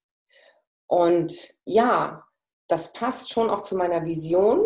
Und 0.87 1.55
ja, 1.65 2.23
das 2.67 2.93
passt 2.93 3.31
schon 3.31 3.49
auch 3.49 3.61
zu 3.61 3.75
meiner 3.75 4.05
Vision. 4.05 4.65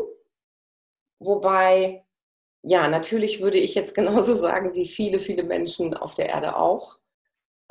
Wobei, 1.20 2.06
ja, 2.64 2.88
natürlich 2.88 3.42
würde 3.42 3.58
ich 3.58 3.76
jetzt 3.76 3.96
genauso 3.96 4.36
sagen 4.36 4.74
wie 4.76 4.88
viele, 4.88 5.20
viele 5.20 5.44
Menschen 5.44 5.94
auf 5.94 6.16
der 6.16 6.30
Erde 6.30 6.56
auch. 6.56 7.00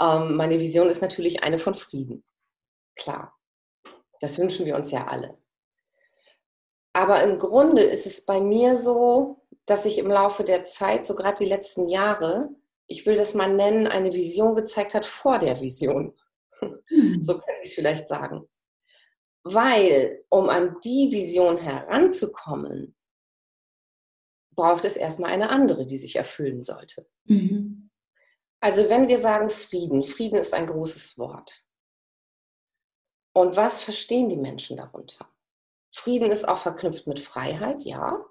Ähm, 0.01 0.37
meine 0.37 0.61
Vision 0.61 0.89
ist 0.89 1.03
natürlich 1.03 1.43
eine 1.43 1.59
von 1.59 1.75
Frieden. 1.75 2.25
Klar, 2.97 3.37
das 4.21 4.39
wünschen 4.39 4.67
wir 4.67 4.77
uns 4.77 4.91
ja 4.91 5.07
alle. 5.07 5.39
Aber 6.93 7.23
im 7.23 7.39
Grunde 7.39 7.83
ist 7.83 8.07
es 8.07 8.25
bei 8.25 8.41
mir 8.41 8.77
so, 8.77 9.41
dass 9.67 9.85
ich 9.85 9.99
im 9.99 10.11
Laufe 10.11 10.45
der 10.45 10.65
Zeit, 10.65 11.07
so 11.07 11.15
gerade 11.15 11.45
die 11.45 11.49
letzten 11.49 11.89
Jahre, 11.89 12.51
ich 12.87 13.07
will 13.07 13.17
das 13.17 13.35
mal 13.35 13.53
nennen, 13.53 13.87
eine 13.87 14.13
Vision 14.13 14.55
gezeigt 14.55 14.95
hat 14.95 15.05
vor 15.05 15.39
der 15.39 15.61
Vision. 15.61 16.15
Hm. 16.89 17.21
So 17.21 17.35
könnte 17.35 17.61
ich 17.63 17.69
es 17.69 17.75
vielleicht 17.77 18.09
sagen. 18.09 18.49
Weil, 19.55 20.25
um 20.29 20.49
an 20.49 20.77
die 20.85 21.11
Vision 21.11 21.59
heranzukommen, 21.59 22.95
braucht 24.55 24.85
es 24.85 24.97
erstmal 24.97 25.31
eine 25.31 25.51
andere, 25.51 25.87
die 25.87 25.99
sich 25.99 26.17
erfüllen 26.17 26.63
sollte. 26.63 27.09
Mhm. 27.25 27.91
Also 28.61 28.89
wenn 28.89 29.07
wir 29.07 29.19
sagen 29.19 29.51
Frieden, 29.51 30.03
Frieden 30.03 30.39
ist 30.39 30.53
ein 30.53 30.67
großes 30.67 31.17
Wort. 31.17 31.65
Und 33.33 33.57
was 33.57 33.83
verstehen 33.83 34.29
die 34.29 34.37
Menschen 34.37 34.77
darunter? 34.77 35.29
Frieden 35.93 36.33
ist 36.33 36.49
auch 36.49 36.59
verknüpft 36.59 37.07
mit 37.07 37.21
Freiheit, 37.21 37.85
ja, 37.85 38.25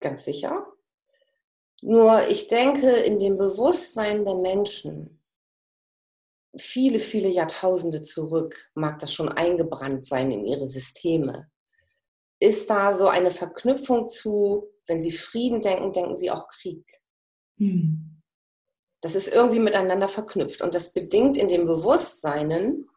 ganz 0.00 0.26
sicher. 0.26 0.66
Nur 1.80 2.28
ich 2.28 2.48
denke, 2.48 2.90
in 2.90 3.18
dem 3.18 3.38
Bewusstsein 3.38 4.24
der 4.26 4.36
Menschen, 4.36 5.21
viele, 6.56 6.98
viele 6.98 7.28
Jahrtausende 7.28 8.02
zurück, 8.02 8.70
mag 8.74 8.98
das 8.98 9.12
schon 9.12 9.28
eingebrannt 9.28 10.06
sein 10.06 10.30
in 10.30 10.44
ihre 10.44 10.66
Systeme, 10.66 11.50
ist 12.40 12.68
da 12.70 12.92
so 12.92 13.08
eine 13.08 13.30
Verknüpfung 13.30 14.08
zu, 14.08 14.68
wenn 14.86 15.00
sie 15.00 15.12
Frieden 15.12 15.60
denken, 15.60 15.92
denken 15.92 16.16
sie 16.16 16.30
auch 16.30 16.48
Krieg. 16.48 16.84
Hm. 17.58 18.20
Das 19.00 19.14
ist 19.14 19.28
irgendwie 19.28 19.60
miteinander 19.60 20.08
verknüpft 20.08 20.62
und 20.62 20.74
das 20.74 20.92
bedingt 20.92 21.36
in 21.36 21.48
dem 21.48 21.66
Bewusstseinen, 21.66 22.88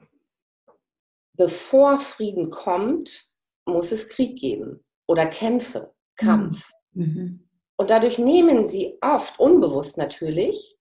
bevor 1.34 2.00
Frieden 2.00 2.50
kommt, 2.50 3.34
muss 3.66 3.92
es 3.92 4.10
Krieg 4.10 4.40
geben 4.40 4.84
oder 5.08 5.26
Kämpfe, 5.26 5.94
Kampf. 6.16 6.72
Mhm. 6.94 7.04
mhm. 7.04 7.42
Und 7.78 7.90
dadurch 7.90 8.18
nehmen 8.20 8.66
sie 8.66 8.98
oft, 9.02 9.38
unbewusst 9.38 9.98
natürlich, 9.98 10.75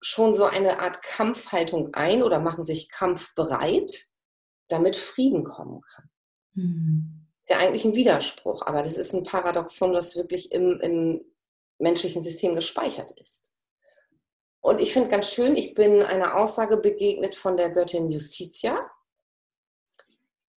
schon 0.00 0.34
so 0.34 0.44
eine 0.44 0.80
Art 0.80 1.02
Kampfhaltung 1.02 1.94
ein 1.94 2.22
oder 2.22 2.38
machen 2.38 2.64
sich 2.64 2.88
kampfbereit, 2.90 4.06
damit 4.68 4.96
Frieden 4.96 5.44
kommen 5.44 5.80
kann. 5.82 6.10
Mhm. 6.54 7.26
Der 7.48 7.58
eigentlich 7.58 7.84
ein 7.84 7.94
Widerspruch, 7.94 8.66
aber 8.66 8.82
das 8.82 8.96
ist 8.96 9.14
ein 9.14 9.24
Paradoxon, 9.24 9.92
das 9.92 10.16
wirklich 10.16 10.52
im, 10.52 10.80
im 10.80 11.24
menschlichen 11.78 12.20
System 12.20 12.54
gespeichert 12.54 13.10
ist. 13.20 13.50
Und 14.60 14.80
ich 14.80 14.92
finde 14.92 15.08
ganz 15.08 15.32
schön, 15.32 15.56
ich 15.56 15.74
bin 15.74 16.02
einer 16.02 16.36
Aussage 16.36 16.76
begegnet 16.76 17.34
von 17.34 17.56
der 17.56 17.70
Göttin 17.70 18.10
Justitia, 18.10 18.90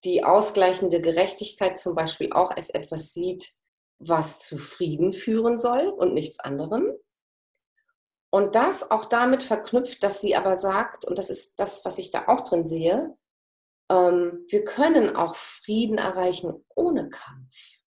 die 0.04 0.24
ausgleichende 0.24 1.00
Gerechtigkeit 1.00 1.78
zum 1.78 1.96
Beispiel 1.96 2.34
auch 2.34 2.52
als 2.52 2.70
etwas 2.72 3.14
sieht, 3.14 3.54
was 4.00 4.40
zu 4.40 4.58
Frieden 4.58 5.14
führen 5.14 5.60
soll 5.60 5.88
und 5.88 6.14
nichts 6.14 6.40
anderem. 6.40 6.92
Und 8.32 8.56
das 8.56 8.90
auch 8.90 9.06
damit 9.06 9.44
verknüpft, 9.44 10.04
dass 10.04 10.22
sie 10.22 10.36
aber 10.36 10.58
sagt, 10.58 11.06
und 11.06 11.20
das 11.20 11.30
ist 11.30 11.60
das, 11.60 11.84
was 11.84 11.98
ich 11.98 12.12
da 12.12 12.28
auch 12.28 12.42
drin 12.42 12.66
sehe, 12.66 13.16
ähm, 13.92 14.46
wir 14.48 14.64
können 14.64 15.16
auch 15.16 15.36
Frieden 15.36 15.98
erreichen 15.98 16.66
ohne 16.76 17.10
Kampf. 17.10 17.82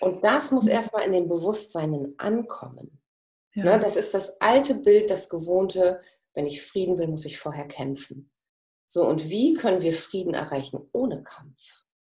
Und 0.00 0.22
das 0.22 0.52
muss 0.52 0.68
erstmal 0.68 1.04
in 1.04 1.12
den 1.12 1.28
Bewusstseinen 1.28 2.14
ankommen. 2.18 3.02
Ja. 3.54 3.64
Ne, 3.64 3.78
das 3.80 3.96
ist 3.96 4.14
das 4.14 4.40
alte 4.40 4.76
Bild, 4.76 5.10
das 5.10 5.28
gewohnte, 5.28 6.00
wenn 6.34 6.46
ich 6.46 6.62
Frieden 6.62 6.98
will, 6.98 7.08
muss 7.08 7.24
ich 7.24 7.38
vorher 7.38 7.66
kämpfen. 7.66 8.30
So, 8.86 9.08
und 9.08 9.28
wie 9.28 9.54
können 9.54 9.82
wir 9.82 9.92
Frieden 9.92 10.34
erreichen 10.34 10.88
ohne 10.92 11.24
Kampf? 11.24 11.60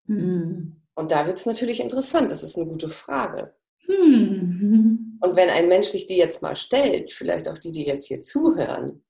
Mhm. 0.07 0.83
Und 0.95 1.13
da 1.13 1.27
wird 1.27 1.37
es 1.37 1.47
natürlich 1.47 1.81
interessant, 1.81 2.31
das 2.33 2.43
ist 2.43 2.57
eine 2.57 2.67
gute 2.67 2.89
Frage. 2.89 3.55
Mhm. 3.89 5.19
Und 5.21 5.37
wenn 5.37 5.51
ein 5.51 5.69
Mensch 5.69 5.89
sich 5.89 6.07
die 6.07 6.17
jetzt 6.17 6.43
mal 6.43 6.57
stellt, 6.57 7.11
vielleicht 7.11 7.49
auch 7.49 7.59
die, 7.59 7.73
die 7.73 7.85
jetzt 7.85 8.07
hier 8.07 8.21
zuhören, 8.21 9.05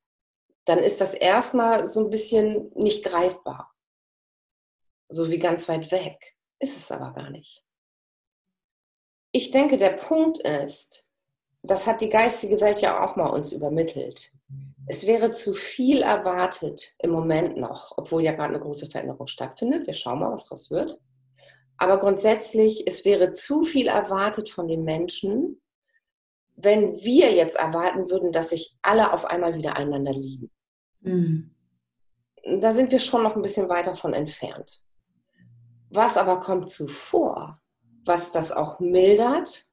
dann 0.65 0.79
ist 0.79 1.01
das 1.01 1.15
erstmal 1.15 1.87
so 1.87 2.05
ein 2.05 2.11
bisschen 2.11 2.71
nicht 2.75 3.05
greifbar. 3.05 3.73
So 5.09 5.31
wie 5.31 5.39
ganz 5.39 5.69
weit 5.69 5.93
weg. 5.93 6.37
Ist 6.59 6.77
es 6.77 6.91
aber 6.91 7.13
gar 7.13 7.31
nicht. 7.31 7.63
Ich 9.33 9.51
denke, 9.51 9.77
der 9.77 9.91
Punkt 9.91 10.39
ist, 10.39 11.09
das 11.63 11.87
hat 11.87 12.01
die 12.01 12.09
geistige 12.09 12.61
Welt 12.61 12.81
ja 12.81 13.05
auch 13.05 13.17
mal 13.17 13.29
uns 13.29 13.53
übermittelt 13.53 14.33
es 14.87 15.07
wäre 15.07 15.33
zu 15.33 15.53
viel 15.53 16.03
erwartet 16.03 16.95
im 17.01 17.11
Moment 17.11 17.57
noch, 17.57 17.93
obwohl 17.97 18.23
ja 18.23 18.33
gerade 18.33 18.55
eine 18.55 18.61
große 18.61 18.89
Veränderung 18.89 19.27
stattfindet. 19.27 19.87
Wir 19.87 19.95
schauen 19.95 20.21
mal, 20.21 20.33
was 20.33 20.45
daraus 20.45 20.71
wird. 20.71 21.01
Aber 21.79 21.99
grundsätzlich, 21.99 22.87
es 22.87 23.05
wäre 23.05 23.33
zu 23.33 23.65
viel 23.65 23.89
erwartet 23.89 24.49
von 24.49 24.67
den 24.69 24.85
Menschen, 24.85 25.61
wenn 26.57 26.93
wir 26.93 27.33
jetzt 27.35 27.57
erwarten 27.57 28.11
würden, 28.11 28.33
dass 28.33 28.51
sich 28.51 28.77
alle 28.83 29.13
auf 29.13 29.27
einmal 29.27 29.55
wieder 29.57 29.77
einander 29.77 30.13
lieben. 30.13 30.51
Mhm. 31.01 31.55
Da 32.61 32.73
sind 32.73 32.93
wir 32.93 33.01
schon 33.01 33.23
noch 33.23 33.37
ein 33.37 33.43
bisschen 33.43 33.69
weit 33.69 33.87
davon 33.87 34.15
entfernt. 34.15 34.83
Was 35.91 36.17
aber 36.17 36.41
kommt 36.41 36.71
zuvor, 36.71 37.61
was 38.05 38.33
das 38.33 38.53
auch 38.53 38.81
mildert, 38.81 39.67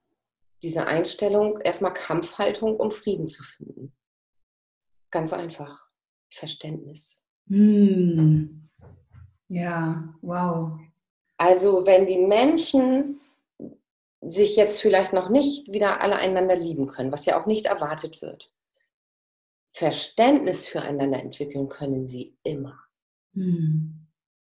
diese 0.62 0.88
Einstellung, 0.88 1.60
erstmal 1.64 1.94
Kampfhaltung, 1.94 2.78
um 2.78 2.92
Frieden 2.92 3.28
zu 3.28 3.44
finden. 3.44 3.96
Ganz 5.12 5.34
einfach. 5.34 5.88
Verständnis. 6.30 7.26
Hm. 7.48 8.70
Ja, 9.50 10.16
wow. 10.22 10.80
Also 11.38 11.86
wenn 11.86 12.06
die 12.06 12.20
Menschen 12.20 13.20
sich 14.22 14.56
jetzt 14.56 14.82
vielleicht 14.82 15.14
noch 15.14 15.30
nicht 15.30 15.72
wieder 15.72 16.02
alle 16.02 16.16
einander 16.16 16.56
lieben 16.56 16.88
können, 16.88 17.12
was 17.12 17.26
ja 17.26 17.42
auch 17.42 17.46
nicht 17.46 17.66
erwartet 17.66 18.22
wird, 18.22 18.52
Verständnis 19.72 20.68
füreinander 20.68 21.20
entwickeln 21.20 21.68
können 21.68 22.06
sie 22.06 22.38
immer. 22.44 22.80
Hm. 23.34 24.08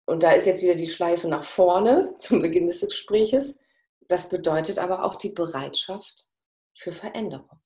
Und 0.06 0.24
da 0.24 0.32
ist 0.32 0.46
jetzt 0.46 0.64
wieder 0.64 0.76
die 0.76 0.88
Schleife 0.88 1.28
nach 1.28 1.44
vorne 1.44 2.16
zum 2.18 2.42
Beginn 2.42 2.68
des 2.68 2.82
Gespräches. 2.82 3.62
Das 4.08 4.30
bedeutet 4.30 4.80
aber 4.80 5.06
auch 5.06 5.16
die 5.16 5.30
Bereitschaft 5.30 6.30
für 6.76 6.92
Veränderung 6.92 7.62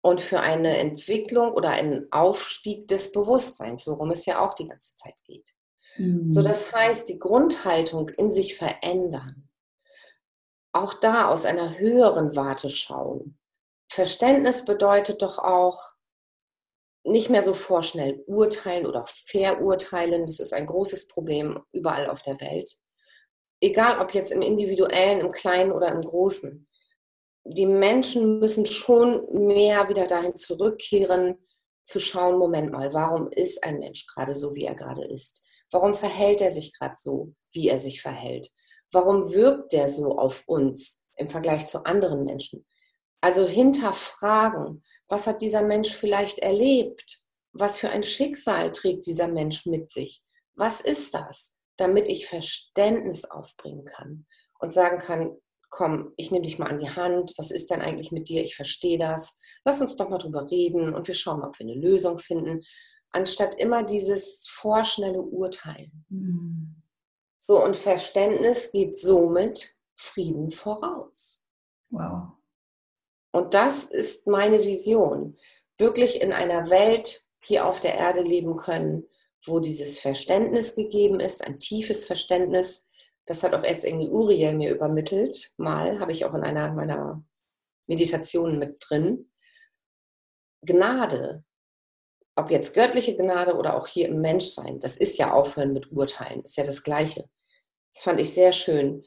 und 0.00 0.20
für 0.20 0.40
eine 0.40 0.78
Entwicklung 0.78 1.52
oder 1.52 1.70
einen 1.70 2.10
Aufstieg 2.12 2.88
des 2.88 3.12
Bewusstseins, 3.12 3.86
worum 3.86 4.10
es 4.10 4.24
ja 4.24 4.44
auch 4.44 4.54
die 4.54 4.66
ganze 4.66 4.94
Zeit 4.96 5.16
geht. 5.24 5.54
Mhm. 5.98 6.30
So, 6.30 6.42
das 6.42 6.72
heißt, 6.72 7.08
die 7.08 7.18
Grundhaltung 7.18 8.08
in 8.10 8.30
sich 8.30 8.56
verändern. 8.56 9.48
Auch 10.72 10.94
da 10.94 11.28
aus 11.28 11.46
einer 11.46 11.78
höheren 11.78 12.36
Warte 12.36 12.68
schauen. 12.68 13.38
Verständnis 13.90 14.64
bedeutet 14.64 15.22
doch 15.22 15.38
auch, 15.38 15.92
nicht 17.04 17.30
mehr 17.30 17.42
so 17.42 17.54
vorschnell 17.54 18.24
urteilen 18.26 18.84
oder 18.84 19.04
verurteilen. 19.06 20.26
Das 20.26 20.40
ist 20.40 20.52
ein 20.52 20.66
großes 20.66 21.06
Problem 21.06 21.62
überall 21.70 22.10
auf 22.10 22.22
der 22.22 22.40
Welt. 22.40 22.80
Egal 23.60 24.00
ob 24.00 24.12
jetzt 24.12 24.32
im 24.32 24.42
individuellen, 24.42 25.20
im 25.20 25.30
kleinen 25.30 25.70
oder 25.70 25.86
im 25.92 26.02
großen 26.02 26.66
die 27.48 27.66
Menschen 27.66 28.40
müssen 28.40 28.66
schon 28.66 29.24
mehr 29.46 29.88
wieder 29.88 30.06
dahin 30.06 30.36
zurückkehren, 30.36 31.38
zu 31.84 32.00
schauen, 32.00 32.38
Moment 32.38 32.72
mal, 32.72 32.92
warum 32.92 33.28
ist 33.28 33.62
ein 33.62 33.78
Mensch 33.78 34.06
gerade 34.06 34.34
so, 34.34 34.54
wie 34.54 34.64
er 34.64 34.74
gerade 34.74 35.04
ist? 35.04 35.45
Warum 35.70 35.94
verhält 35.94 36.40
er 36.40 36.50
sich 36.50 36.72
gerade 36.72 36.94
so, 36.96 37.34
wie 37.52 37.68
er 37.68 37.78
sich 37.78 38.00
verhält? 38.00 38.50
Warum 38.92 39.32
wirkt 39.32 39.74
er 39.74 39.88
so 39.88 40.16
auf 40.16 40.44
uns 40.46 41.06
im 41.16 41.28
Vergleich 41.28 41.66
zu 41.66 41.84
anderen 41.84 42.24
Menschen? 42.24 42.64
Also 43.20 43.46
hinterfragen, 43.46 44.84
was 45.08 45.26
hat 45.26 45.42
dieser 45.42 45.62
Mensch 45.62 45.92
vielleicht 45.92 46.38
erlebt? 46.38 47.24
Was 47.52 47.78
für 47.78 47.90
ein 47.90 48.02
Schicksal 48.02 48.70
trägt 48.70 49.06
dieser 49.06 49.28
Mensch 49.28 49.66
mit 49.66 49.90
sich? 49.90 50.22
Was 50.54 50.80
ist 50.80 51.14
das? 51.14 51.56
Damit 51.76 52.08
ich 52.08 52.26
Verständnis 52.26 53.24
aufbringen 53.24 53.84
kann 53.84 54.26
und 54.60 54.72
sagen 54.72 54.98
kann, 54.98 55.36
komm, 55.70 56.12
ich 56.16 56.30
nehme 56.30 56.44
dich 56.44 56.58
mal 56.58 56.68
an 56.68 56.78
die 56.78 56.90
Hand, 56.90 57.32
was 57.36 57.50
ist 57.50 57.70
denn 57.70 57.82
eigentlich 57.82 58.12
mit 58.12 58.28
dir, 58.28 58.44
ich 58.44 58.56
verstehe 58.56 58.98
das, 58.98 59.40
lass 59.64 59.80
uns 59.80 59.96
doch 59.96 60.08
mal 60.08 60.18
drüber 60.18 60.50
reden 60.50 60.94
und 60.94 61.06
wir 61.06 61.14
schauen, 61.14 61.42
ob 61.42 61.58
wir 61.58 61.66
eine 61.66 61.74
Lösung 61.74 62.18
finden, 62.18 62.62
anstatt 63.16 63.56
immer 63.56 63.82
dieses 63.82 64.46
vorschnelle 64.46 65.20
Urteilen. 65.20 66.04
Mhm. 66.08 66.82
So, 67.38 67.62
und 67.62 67.76
Verständnis 67.76 68.70
geht 68.72 68.98
somit 68.98 69.76
Frieden 69.96 70.50
voraus. 70.50 71.48
Wow. 71.90 72.32
Und 73.32 73.54
das 73.54 73.86
ist 73.86 74.26
meine 74.26 74.62
Vision, 74.62 75.36
wirklich 75.78 76.20
in 76.20 76.32
einer 76.32 76.70
Welt 76.70 77.26
hier 77.42 77.66
auf 77.66 77.80
der 77.80 77.94
Erde 77.94 78.20
leben 78.20 78.56
können, 78.56 79.06
wo 79.44 79.60
dieses 79.60 79.98
Verständnis 79.98 80.74
gegeben 80.74 81.20
ist, 81.20 81.46
ein 81.46 81.58
tiefes 81.58 82.04
Verständnis, 82.04 82.88
das 83.26 83.42
hat 83.42 83.54
auch 83.54 83.62
Erzengel 83.62 84.10
Uriel 84.10 84.54
mir 84.54 84.74
übermittelt. 84.74 85.52
Mal 85.56 86.00
habe 86.00 86.12
ich 86.12 86.24
auch 86.24 86.34
in 86.34 86.42
einer 86.42 86.72
meiner 86.72 87.24
Meditationen 87.86 88.58
mit 88.58 88.82
drin. 88.88 89.30
Gnade, 90.62 91.44
ob 92.36 92.50
jetzt 92.50 92.74
göttliche 92.74 93.16
Gnade 93.16 93.54
oder 93.54 93.76
auch 93.76 93.86
hier 93.86 94.08
im 94.08 94.20
Menschsein, 94.20 94.78
das 94.78 94.96
ist 94.96 95.18
ja 95.18 95.32
aufhören 95.32 95.72
mit 95.72 95.90
Urteilen, 95.90 96.42
ist 96.42 96.56
ja 96.56 96.64
das 96.64 96.82
Gleiche. 96.82 97.28
Das 97.92 98.02
fand 98.02 98.20
ich 98.20 98.32
sehr 98.32 98.52
schön. 98.52 99.04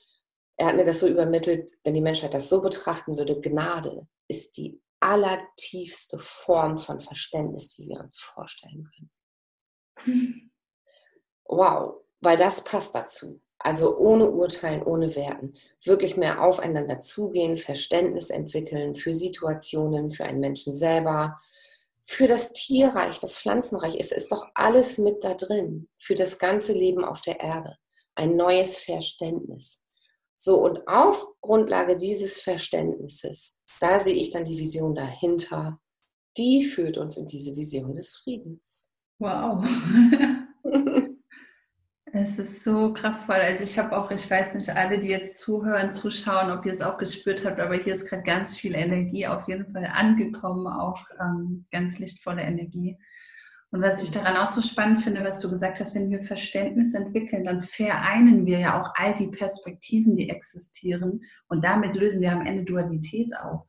Er 0.58 0.68
hat 0.68 0.76
mir 0.76 0.84
das 0.84 1.00
so 1.00 1.08
übermittelt, 1.08 1.72
wenn 1.84 1.94
die 1.94 2.02
Menschheit 2.02 2.34
das 2.34 2.50
so 2.50 2.62
betrachten 2.62 3.18
würde, 3.18 3.40
Gnade 3.40 4.08
ist 4.28 4.58
die 4.58 4.82
allertiefste 5.00 6.20
Form 6.20 6.78
von 6.78 7.00
Verständnis, 7.00 7.70
die 7.76 7.88
wir 7.88 8.00
uns 8.00 8.18
vorstellen 8.18 8.84
können. 8.84 10.52
Wow, 11.46 12.04
weil 12.20 12.38
das 12.38 12.64
passt 12.64 12.96
dazu. 12.96 13.42
Also 13.60 13.98
ohne 13.98 14.30
Urteilen, 14.30 14.84
ohne 14.84 15.16
Werten. 15.16 15.54
Wirklich 15.84 16.16
mehr 16.16 16.42
aufeinander 16.42 17.02
zugehen, 17.02 17.58
Verständnis 17.58 18.30
entwickeln 18.30 18.96
für 18.96 19.14
Situationen, 19.14 20.10
für 20.10 20.24
einen 20.24 20.40
Menschen 20.40 20.74
selber, 20.74 21.38
für 22.10 22.28
das 22.28 22.54
Tierreich, 22.54 23.20
das 23.20 23.38
Pflanzenreich. 23.38 23.96
Es 23.96 24.12
ist 24.12 24.32
doch 24.32 24.48
alles 24.56 24.98
mit 24.98 25.24
da 25.24 25.36
drin, 25.36 25.88
für 25.96 26.16
das 26.16 26.40
ganze 26.40 26.74
Leben 26.74 27.06
auf 27.06 27.22
der 27.22 27.40
Erde. 27.40 27.78
ein 28.16 28.36
neues 28.36 28.80
Verständnis. 28.80 29.86
So, 30.36 30.62
und 30.62 30.86
auf 30.88 31.26
Grundlage 31.40 31.96
dieses 31.96 32.42
Verständnisses, 32.42 33.62
da 33.80 34.00
sehe 34.00 34.16
ich 34.16 34.32
dann 34.32 34.44
die 34.44 34.58
Vision 34.58 34.96
dahinter, 34.96 35.80
die 36.36 36.66
führt 36.66 36.98
uns 36.98 37.18
in 37.18 37.28
diese 37.28 37.56
Vision 37.56 37.94
des 37.94 38.16
Friedens. 38.16 38.90
Wow. 39.20 39.64
Es 42.12 42.40
ist 42.40 42.64
so 42.64 42.94
kraftvoll. 42.94 43.36
Also 43.36 43.64
ich 43.64 43.78
habe 43.78 43.96
auch, 43.96 44.10
ich 44.10 44.30
weiß 44.30 44.56
nicht, 44.56 44.70
alle, 44.70 45.00
die 45.00 45.10
jetzt 45.10 45.40
zuhören, 45.40 45.92
zuschauen, 45.92 46.52
ob 46.52 46.66
ihr 46.66 46.72
es 46.72 46.82
auch 46.82 46.98
gespürt 46.98 47.46
habt, 47.46 47.60
aber 47.60 47.76
hier 47.76 47.94
ist 47.94 48.08
gerade 48.08 48.24
ganz 48.24 48.56
viel 48.56 48.74
Energie 48.74 49.28
auf 49.28 49.48
jeden 49.48 49.72
Fall 49.72 49.86
angekommen, 49.86 50.68
auch 50.68 51.04
ähm, 51.20 51.66
ganz 51.72 52.00
lichtvolle 52.00 52.42
Energie. 52.42 52.98
Und 53.72 53.82
was 53.84 54.02
ich 54.02 54.10
daran 54.10 54.38
auch 54.38 54.48
so 54.48 54.62
spannend 54.62 55.02
finde, 55.02 55.24
was 55.24 55.40
du 55.40 55.50
gesagt 55.50 55.80
hast, 55.80 55.94
wenn 55.94 56.10
wir 56.10 56.24
Verständnis 56.24 56.96
entwickeln, 56.96 57.44
dann 57.44 57.60
vereinen 57.60 58.48
wir 58.48 58.60
ja 58.60 58.82
auch 58.82 58.92
all 58.96 59.14
die 59.14 59.28
Perspektiven, 59.28 60.16
die 60.16 60.30
existieren. 60.30 61.22
Und 61.48 61.64
damit 61.64 61.96
lösen 61.96 62.22
wir 62.22 62.32
am 62.32 62.46
Ende 62.46 62.64
Dualität 62.64 63.32
auf. 63.38 63.68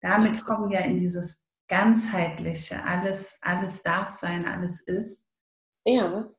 Damit 0.00 0.42
kommen 0.44 0.70
wir 0.70 0.80
in 0.80 0.96
dieses 0.96 1.44
ganzheitliche, 1.68 2.84
alles, 2.84 3.38
alles 3.42 3.82
darf 3.82 4.08
sein, 4.08 4.46
alles 4.46 4.80
ist. 4.86 5.26
Ja. 5.84 6.30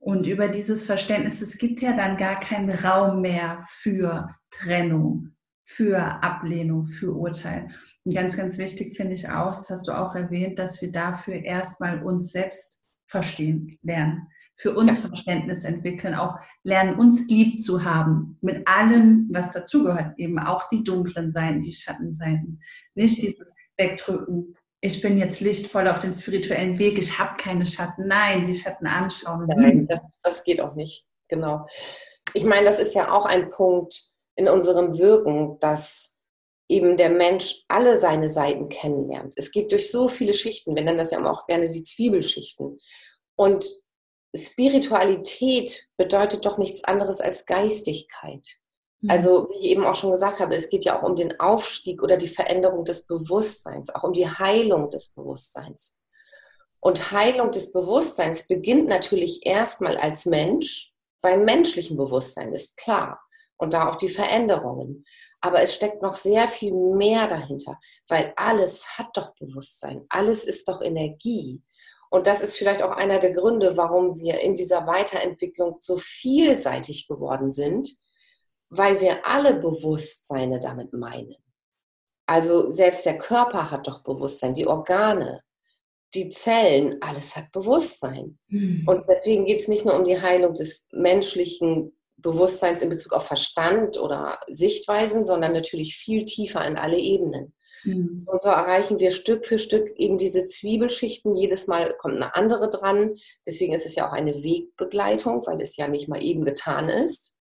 Und 0.00 0.26
über 0.26 0.48
dieses 0.48 0.84
Verständnis, 0.84 1.42
es 1.42 1.58
gibt 1.58 1.80
ja 1.80 1.96
dann 1.96 2.16
gar 2.16 2.38
keinen 2.40 2.70
Raum 2.70 3.20
mehr 3.20 3.64
für 3.68 4.34
Trennung, 4.50 5.34
für 5.64 5.98
Ablehnung, 6.22 6.86
für 6.86 7.12
Urteil. 7.12 7.68
Und 8.04 8.14
ganz, 8.14 8.36
ganz 8.36 8.58
wichtig 8.58 8.96
finde 8.96 9.14
ich 9.14 9.28
auch, 9.28 9.54
das 9.54 9.70
hast 9.70 9.88
du 9.88 9.92
auch 9.92 10.14
erwähnt, 10.14 10.58
dass 10.58 10.80
wir 10.80 10.90
dafür 10.90 11.34
erstmal 11.34 12.02
uns 12.02 12.32
selbst 12.32 12.80
verstehen 13.06 13.78
lernen, 13.82 14.28
für 14.56 14.74
uns 14.74 14.98
ja. 14.98 15.08
Verständnis 15.08 15.64
entwickeln, 15.64 16.14
auch 16.14 16.38
lernen, 16.62 16.98
uns 16.98 17.28
lieb 17.28 17.60
zu 17.60 17.84
haben, 17.84 18.38
mit 18.40 18.66
allem, 18.66 19.28
was 19.32 19.52
dazugehört, 19.52 20.18
eben 20.18 20.38
auch 20.38 20.68
die 20.68 20.84
dunklen 20.84 21.32
Seiten, 21.32 21.62
die 21.62 21.72
Schattenseiten. 21.72 22.60
Nicht 22.94 23.22
dieses 23.22 23.54
Wegdrücken, 23.76 24.54
ich 24.80 25.00
bin 25.00 25.18
jetzt 25.18 25.40
lichtvoll 25.40 25.88
auf 25.88 25.98
dem 25.98 26.12
spirituellen 26.12 26.78
Weg, 26.78 26.98
ich 26.98 27.18
habe 27.18 27.36
keine 27.36 27.66
Schatten. 27.66 28.06
Nein, 28.06 28.46
die 28.46 28.54
Schatten 28.54 28.86
anschauen. 28.86 29.46
Nein, 29.46 29.86
das, 29.88 30.20
das 30.22 30.44
geht 30.44 30.60
auch 30.60 30.74
nicht. 30.74 31.04
Genau. 31.28 31.66
Ich 32.34 32.44
meine, 32.44 32.66
das 32.66 32.78
ist 32.78 32.94
ja 32.94 33.12
auch 33.12 33.26
ein 33.26 33.50
Punkt 33.50 34.00
in 34.36 34.48
unserem 34.48 34.98
Wirken, 34.98 35.58
dass 35.58 36.16
eben 36.68 36.96
der 36.96 37.10
Mensch 37.10 37.64
alle 37.68 37.96
seine 37.96 38.28
Seiten 38.28 38.68
kennenlernt. 38.68 39.34
Es 39.36 39.50
geht 39.50 39.72
durch 39.72 39.90
so 39.90 40.08
viele 40.08 40.34
Schichten. 40.34 40.76
Wir 40.76 40.82
nennen 40.82 40.98
das 40.98 41.10
ja 41.10 41.24
auch 41.24 41.46
gerne 41.46 41.68
die 41.68 41.82
Zwiebelschichten. 41.82 42.78
Und 43.36 43.66
Spiritualität 44.36 45.88
bedeutet 45.96 46.44
doch 46.44 46.58
nichts 46.58 46.84
anderes 46.84 47.20
als 47.20 47.46
Geistigkeit. 47.46 48.46
Mhm. 49.00 49.10
Also, 49.10 49.48
wie 49.50 49.58
ich 49.58 49.64
eben 49.72 49.84
auch 49.84 49.94
schon 49.94 50.10
gesagt 50.10 50.40
habe, 50.40 50.54
es 50.54 50.68
geht 50.68 50.84
ja 50.84 50.98
auch 50.98 51.02
um 51.02 51.16
den 51.16 51.38
Aufstieg 51.40 52.02
oder 52.02 52.16
die 52.16 52.26
Veränderung 52.26 52.84
des 52.84 53.06
Bewusstseins, 53.06 53.94
auch 53.94 54.04
um 54.04 54.12
die 54.12 54.28
Heilung 54.28 54.90
des 54.90 55.14
Bewusstseins. 55.14 56.00
Und 56.80 57.12
Heilung 57.12 57.50
des 57.50 57.72
Bewusstseins 57.72 58.46
beginnt 58.46 58.88
natürlich 58.88 59.44
erstmal 59.44 59.96
als 59.96 60.26
Mensch 60.26 60.94
beim 61.20 61.44
menschlichen 61.44 61.96
Bewusstsein, 61.96 62.52
ist 62.52 62.76
klar. 62.76 63.20
Und 63.56 63.72
da 63.72 63.88
auch 63.88 63.96
die 63.96 64.08
Veränderungen. 64.08 65.04
Aber 65.40 65.62
es 65.62 65.74
steckt 65.74 66.02
noch 66.02 66.14
sehr 66.14 66.46
viel 66.46 66.72
mehr 66.74 67.26
dahinter, 67.26 67.78
weil 68.08 68.32
alles 68.36 68.98
hat 68.98 69.08
doch 69.14 69.34
Bewusstsein, 69.36 70.04
alles 70.08 70.44
ist 70.44 70.68
doch 70.68 70.80
Energie. 70.80 71.62
Und 72.10 72.26
das 72.26 72.42
ist 72.42 72.56
vielleicht 72.56 72.82
auch 72.82 72.92
einer 72.92 73.18
der 73.18 73.32
Gründe, 73.32 73.76
warum 73.76 74.18
wir 74.18 74.40
in 74.40 74.54
dieser 74.54 74.86
Weiterentwicklung 74.86 75.76
so 75.78 75.96
vielseitig 75.98 77.06
geworden 77.08 77.52
sind, 77.52 77.98
weil 78.70 79.00
wir 79.00 79.26
alle 79.26 79.54
Bewusstseine 79.54 80.60
damit 80.60 80.92
meinen. 80.92 81.36
Also 82.26 82.70
selbst 82.70 83.06
der 83.06 83.16
Körper 83.16 83.70
hat 83.70 83.86
doch 83.86 84.02
Bewusstsein, 84.02 84.54
die 84.54 84.66
Organe, 84.66 85.42
die 86.14 86.30
Zellen, 86.30 86.96
alles 87.00 87.36
hat 87.36 87.52
Bewusstsein. 87.52 88.38
Mhm. 88.48 88.84
Und 88.86 89.04
deswegen 89.08 89.44
geht 89.44 89.60
es 89.60 89.68
nicht 89.68 89.84
nur 89.84 89.98
um 89.98 90.04
die 90.04 90.20
Heilung 90.20 90.54
des 90.54 90.88
menschlichen 90.92 91.92
Bewusstseins 92.16 92.82
in 92.82 92.90
Bezug 92.90 93.12
auf 93.12 93.26
Verstand 93.26 93.98
oder 93.98 94.40
Sichtweisen, 94.48 95.24
sondern 95.24 95.52
natürlich 95.52 95.96
viel 95.96 96.24
tiefer 96.24 96.66
in 96.66 96.76
alle 96.76 96.98
Ebenen. 96.98 97.54
Mhm. 97.84 98.18
So, 98.18 98.32
und 98.32 98.42
so 98.42 98.48
erreichen 98.48 98.98
wir 98.98 99.10
Stück 99.10 99.46
für 99.46 99.58
Stück 99.58 99.88
eben 99.96 100.18
diese 100.18 100.46
Zwiebelschichten. 100.46 101.34
Jedes 101.34 101.66
Mal 101.66 101.94
kommt 101.98 102.16
eine 102.16 102.34
andere 102.34 102.68
dran. 102.68 103.14
Deswegen 103.46 103.72
ist 103.72 103.86
es 103.86 103.94
ja 103.94 104.08
auch 104.08 104.12
eine 104.12 104.34
Wegbegleitung, 104.34 105.46
weil 105.46 105.60
es 105.60 105.76
ja 105.76 105.88
nicht 105.88 106.08
mal 106.08 106.22
eben 106.22 106.44
getan 106.44 106.88
ist. 106.88 107.37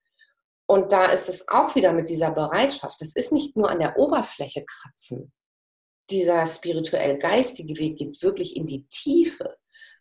Und 0.67 0.93
da 0.93 1.07
ist 1.07 1.29
es 1.29 1.49
auch 1.49 1.75
wieder 1.75 1.93
mit 1.93 2.09
dieser 2.09 2.31
Bereitschaft. 2.31 3.01
Das 3.01 3.15
ist 3.15 3.33
nicht 3.33 3.57
nur 3.57 3.71
an 3.71 3.81
der 3.81 3.99
Oberfläche 3.99 4.65
kratzen. 4.65 5.33
Dieser 6.11 6.47
spirituell-geistige 6.47 7.77
Weg 7.79 7.99
geht 7.99 8.23
wirklich 8.23 8.57
in 8.57 8.67
die 8.67 8.87
Tiefe. 8.89 9.55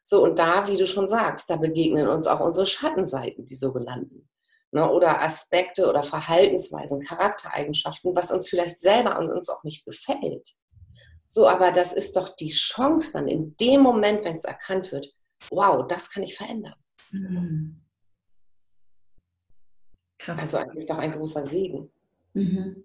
So, 0.03 0.23
und 0.23 0.39
da, 0.39 0.67
wie 0.67 0.77
du 0.77 0.85
schon 0.85 1.07
sagst, 1.07 1.49
da 1.49 1.55
begegnen 1.55 2.07
uns 2.07 2.27
auch 2.27 2.39
unsere 2.39 2.65
Schattenseiten, 2.65 3.45
die 3.45 3.55
sogenannten. 3.55 4.29
Ne, 4.71 4.89
oder 4.89 5.21
Aspekte 5.21 5.87
oder 5.87 6.01
Verhaltensweisen, 6.01 6.99
Charaktereigenschaften, 7.01 8.15
was 8.15 8.31
uns 8.31 8.49
vielleicht 8.49 8.79
selber 8.79 9.15
an 9.15 9.29
uns 9.29 9.47
auch 9.47 9.63
nicht 9.63 9.85
gefällt. 9.85 10.55
So, 11.27 11.47
aber 11.47 11.71
das 11.71 11.93
ist 11.93 12.15
doch 12.17 12.29
die 12.29 12.49
Chance 12.49 13.11
dann 13.13 13.27
in 13.27 13.55
dem 13.57 13.81
Moment, 13.81 14.23
wenn 14.23 14.35
es 14.35 14.45
erkannt 14.45 14.91
wird, 14.91 15.13
wow, 15.51 15.85
das 15.87 16.09
kann 16.09 16.23
ich 16.23 16.35
verändern. 16.35 16.75
Mhm. 17.11 17.82
Krass. 20.23 20.39
Also 20.39 20.57
eigentlich 20.57 20.85
doch 20.85 20.97
ein 20.97 21.11
großer 21.11 21.43
Segen. 21.43 21.89
Mhm. 22.33 22.83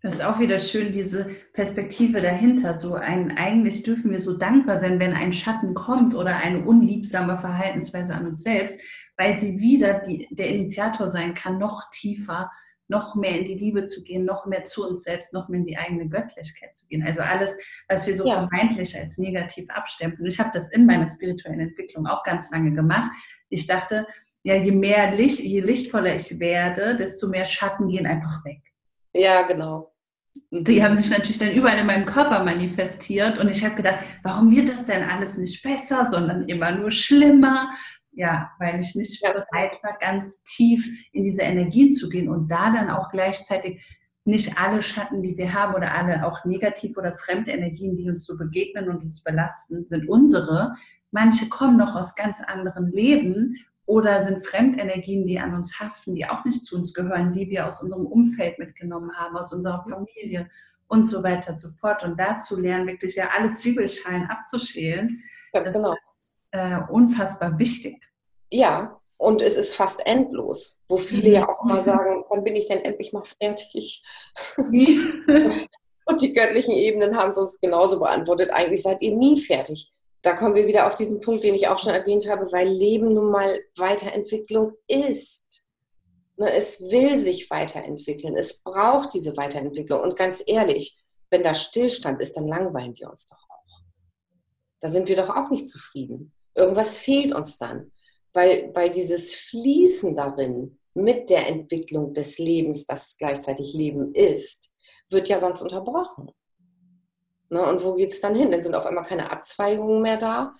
Das 0.00 0.14
ist 0.14 0.24
auch 0.24 0.40
wieder 0.40 0.58
schön, 0.58 0.90
diese 0.90 1.26
Perspektive 1.52 2.20
dahinter. 2.20 2.74
So 2.74 2.94
ein, 2.94 3.36
eigentlich 3.36 3.84
dürfen 3.84 4.10
wir 4.10 4.18
so 4.18 4.36
dankbar 4.36 4.78
sein, 4.78 4.98
wenn 4.98 5.12
ein 5.12 5.32
Schatten 5.32 5.74
kommt 5.74 6.14
oder 6.14 6.36
eine 6.38 6.64
unliebsame 6.64 7.36
Verhaltensweise 7.36 8.14
an 8.14 8.26
uns 8.26 8.42
selbst, 8.42 8.80
weil 9.16 9.36
sie 9.36 9.60
wieder 9.60 10.00
die, 10.00 10.26
der 10.32 10.48
Initiator 10.48 11.08
sein 11.08 11.34
kann, 11.34 11.58
noch 11.58 11.88
tiefer, 11.90 12.50
noch 12.88 13.14
mehr 13.14 13.38
in 13.38 13.44
die 13.44 13.54
Liebe 13.54 13.84
zu 13.84 14.02
gehen, 14.02 14.24
noch 14.24 14.44
mehr 14.46 14.64
zu 14.64 14.88
uns 14.88 15.04
selbst, 15.04 15.32
noch 15.32 15.48
mehr 15.48 15.60
in 15.60 15.66
die 15.66 15.78
eigene 15.78 16.08
Göttlichkeit 16.08 16.74
zu 16.74 16.86
gehen. 16.88 17.04
Also 17.06 17.20
alles, 17.20 17.56
was 17.88 18.06
wir 18.06 18.16
so 18.16 18.26
ja. 18.26 18.48
vermeintlich 18.48 18.98
als 18.98 19.18
negativ 19.18 19.70
abstempeln. 19.70 20.26
Ich 20.26 20.40
habe 20.40 20.50
das 20.52 20.70
in 20.72 20.84
meiner 20.84 21.06
spirituellen 21.06 21.60
Entwicklung 21.60 22.06
auch 22.06 22.24
ganz 22.24 22.50
lange 22.50 22.72
gemacht. 22.72 23.12
Ich 23.50 23.66
dachte, 23.66 24.06
ja, 24.44 24.56
je 24.56 24.72
mehr 24.72 25.14
Licht, 25.14 25.40
je 25.40 25.60
lichtvoller 25.60 26.16
ich 26.16 26.38
werde, 26.38 26.96
desto 26.96 27.28
mehr 27.28 27.44
Schatten 27.44 27.88
gehen 27.88 28.06
einfach 28.06 28.44
weg. 28.44 28.60
Ja, 29.14 29.42
genau. 29.42 29.92
Die 30.50 30.82
haben 30.82 30.96
sich 30.96 31.10
natürlich 31.10 31.38
dann 31.38 31.52
überall 31.52 31.78
in 31.78 31.86
meinem 31.86 32.06
Körper 32.06 32.42
manifestiert 32.42 33.38
und 33.38 33.50
ich 33.50 33.64
habe 33.64 33.74
gedacht, 33.74 34.04
warum 34.22 34.50
wird 34.50 34.68
das 34.68 34.86
denn 34.86 35.02
alles 35.02 35.36
nicht 35.36 35.62
besser, 35.62 36.08
sondern 36.08 36.48
immer 36.48 36.72
nur 36.72 36.90
schlimmer? 36.90 37.70
Ja, 38.12 38.50
weil 38.58 38.80
ich 38.80 38.94
nicht 38.94 39.22
bereit 39.22 39.78
war, 39.82 39.96
ganz 39.98 40.44
tief 40.44 40.86
in 41.12 41.24
diese 41.24 41.42
Energien 41.42 41.90
zu 41.90 42.08
gehen 42.08 42.28
und 42.28 42.50
da 42.50 42.70
dann 42.70 42.90
auch 42.90 43.10
gleichzeitig 43.10 43.82
nicht 44.24 44.58
alle 44.58 44.82
Schatten, 44.82 45.22
die 45.22 45.36
wir 45.36 45.52
haben 45.52 45.74
oder 45.74 45.94
alle 45.94 46.26
auch 46.26 46.44
negativ 46.44 46.96
oder 46.96 47.12
fremde 47.12 47.50
Energien, 47.50 47.96
die 47.96 48.08
uns 48.08 48.24
so 48.24 48.36
begegnen 48.36 48.88
und 48.88 49.02
uns 49.02 49.22
belasten, 49.22 49.86
sind 49.88 50.08
unsere. 50.08 50.74
Manche 51.10 51.48
kommen 51.48 51.76
noch 51.76 51.96
aus 51.96 52.14
ganz 52.14 52.42
anderen 52.42 52.88
Leben 52.88 53.56
oder 53.86 54.22
sind 54.22 54.46
Fremdenergien, 54.46 55.26
die 55.26 55.38
an 55.38 55.54
uns 55.54 55.80
haften, 55.80 56.14
die 56.14 56.26
auch 56.26 56.44
nicht 56.44 56.64
zu 56.64 56.76
uns 56.76 56.94
gehören, 56.94 57.32
die 57.32 57.50
wir 57.50 57.66
aus 57.66 57.82
unserem 57.82 58.06
Umfeld 58.06 58.58
mitgenommen 58.58 59.12
haben, 59.16 59.36
aus 59.36 59.52
unserer 59.52 59.84
Familie 59.88 60.48
und 60.88 61.04
so 61.04 61.22
weiter 61.22 61.50
und 61.50 61.58
so 61.58 61.70
fort. 61.70 62.04
Und 62.04 62.18
dazu 62.18 62.58
lernen, 62.58 62.86
wirklich 62.86 63.16
ja 63.16 63.30
alle 63.36 63.52
Zwiebelschalen 63.52 64.28
abzuschälen. 64.30 65.22
Ganz 65.52 65.72
genau. 65.72 65.94
Ist, 66.18 66.36
äh, 66.52 66.78
unfassbar 66.90 67.58
wichtig. 67.58 68.00
Ja, 68.50 69.00
und 69.16 69.40
es 69.40 69.56
ist 69.56 69.74
fast 69.74 70.06
endlos, 70.06 70.80
wo 70.88 70.96
viele 70.96 71.30
ja 71.30 71.48
auch 71.48 71.64
mal 71.64 71.82
sagen, 71.82 72.24
wann 72.28 72.44
bin 72.44 72.56
ich 72.56 72.66
denn 72.66 72.80
endlich 72.80 73.12
mal 73.12 73.22
fertig? 73.40 74.04
und 74.56 76.22
die 76.22 76.32
göttlichen 76.32 76.74
Ebenen 76.74 77.16
haben 77.16 77.28
es 77.28 77.38
uns 77.38 77.60
genauso 77.60 77.98
beantwortet. 77.98 78.50
Eigentlich 78.52 78.82
seid 78.82 79.00
ihr 79.00 79.16
nie 79.16 79.40
fertig 79.40 79.92
da 80.22 80.34
kommen 80.34 80.54
wir 80.54 80.66
wieder 80.66 80.86
auf 80.86 80.94
diesen 80.94 81.20
Punkt, 81.20 81.42
den 81.42 81.54
ich 81.54 81.68
auch 81.68 81.78
schon 81.78 81.92
erwähnt 81.92 82.28
habe, 82.28 82.50
weil 82.52 82.68
Leben 82.68 83.12
nun 83.12 83.30
mal 83.30 83.58
Weiterentwicklung 83.76 84.72
ist. 84.86 85.66
Ne, 86.36 86.52
es 86.52 86.80
will 86.80 87.18
sich 87.18 87.50
weiterentwickeln. 87.50 88.36
Es 88.36 88.62
braucht 88.62 89.12
diese 89.14 89.36
Weiterentwicklung. 89.36 90.00
Und 90.00 90.16
ganz 90.16 90.42
ehrlich, 90.46 90.98
wenn 91.30 91.42
da 91.42 91.54
Stillstand 91.54 92.20
ist, 92.22 92.36
dann 92.36 92.46
langweilen 92.46 92.96
wir 92.96 93.10
uns 93.10 93.28
doch 93.28 93.36
auch. 93.36 93.82
Da 94.80 94.88
sind 94.88 95.08
wir 95.08 95.16
doch 95.16 95.30
auch 95.30 95.50
nicht 95.50 95.68
zufrieden. 95.68 96.32
Irgendwas 96.54 96.96
fehlt 96.96 97.34
uns 97.34 97.58
dann, 97.58 97.90
weil, 98.32 98.70
weil 98.74 98.90
dieses 98.90 99.34
Fließen 99.34 100.14
darin 100.14 100.78
mit 100.94 101.30
der 101.30 101.48
Entwicklung 101.48 102.12
des 102.12 102.38
Lebens, 102.38 102.86
das 102.86 103.16
gleichzeitig 103.16 103.72
Leben 103.72 104.14
ist, 104.14 104.76
wird 105.08 105.28
ja 105.28 105.38
sonst 105.38 105.62
unterbrochen. 105.62 106.30
Ne? 107.52 107.60
Und 107.60 107.84
wo 107.84 107.94
geht 107.94 108.12
es 108.12 108.20
dann 108.22 108.34
hin? 108.34 108.50
Dann 108.50 108.62
sind 108.62 108.74
auf 108.74 108.86
einmal 108.86 109.04
keine 109.04 109.30
Abzweigungen 109.30 110.00
mehr 110.00 110.16
da. 110.16 110.54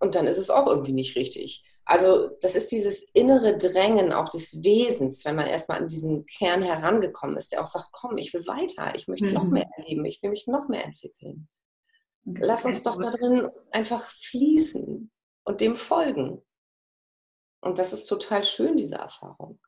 und 0.00 0.14
dann 0.16 0.26
ist 0.26 0.38
es 0.38 0.50
auch 0.50 0.66
irgendwie 0.66 0.92
nicht 0.92 1.16
richtig. 1.16 1.62
Also 1.84 2.30
das 2.40 2.56
ist 2.56 2.72
dieses 2.72 3.02
innere 3.12 3.56
Drängen 3.58 4.12
auch 4.12 4.28
des 4.28 4.64
Wesens, 4.64 5.24
wenn 5.24 5.36
man 5.36 5.46
erstmal 5.46 5.78
an 5.78 5.86
diesen 5.86 6.26
Kern 6.26 6.62
herangekommen 6.62 7.36
ist, 7.36 7.52
der 7.52 7.62
auch 7.62 7.66
sagt, 7.66 7.88
komm, 7.92 8.16
ich 8.16 8.34
will 8.34 8.46
weiter, 8.46 8.94
ich 8.96 9.06
möchte 9.06 9.26
mhm. 9.26 9.34
noch 9.34 9.48
mehr 9.48 9.68
erleben, 9.76 10.04
ich 10.04 10.20
will 10.22 10.30
mich 10.30 10.46
noch 10.46 10.68
mehr 10.68 10.84
entwickeln. 10.84 11.48
Lass 12.24 12.64
uns 12.64 12.82
doch 12.82 12.96
da 12.96 13.10
drin 13.10 13.50
einfach 13.70 14.02
fließen 14.02 15.12
und 15.44 15.60
dem 15.60 15.76
folgen. 15.76 16.42
Und 17.60 17.78
das 17.78 17.92
ist 17.92 18.06
total 18.06 18.42
schön, 18.42 18.76
diese 18.76 18.96
Erfahrung. 18.96 19.60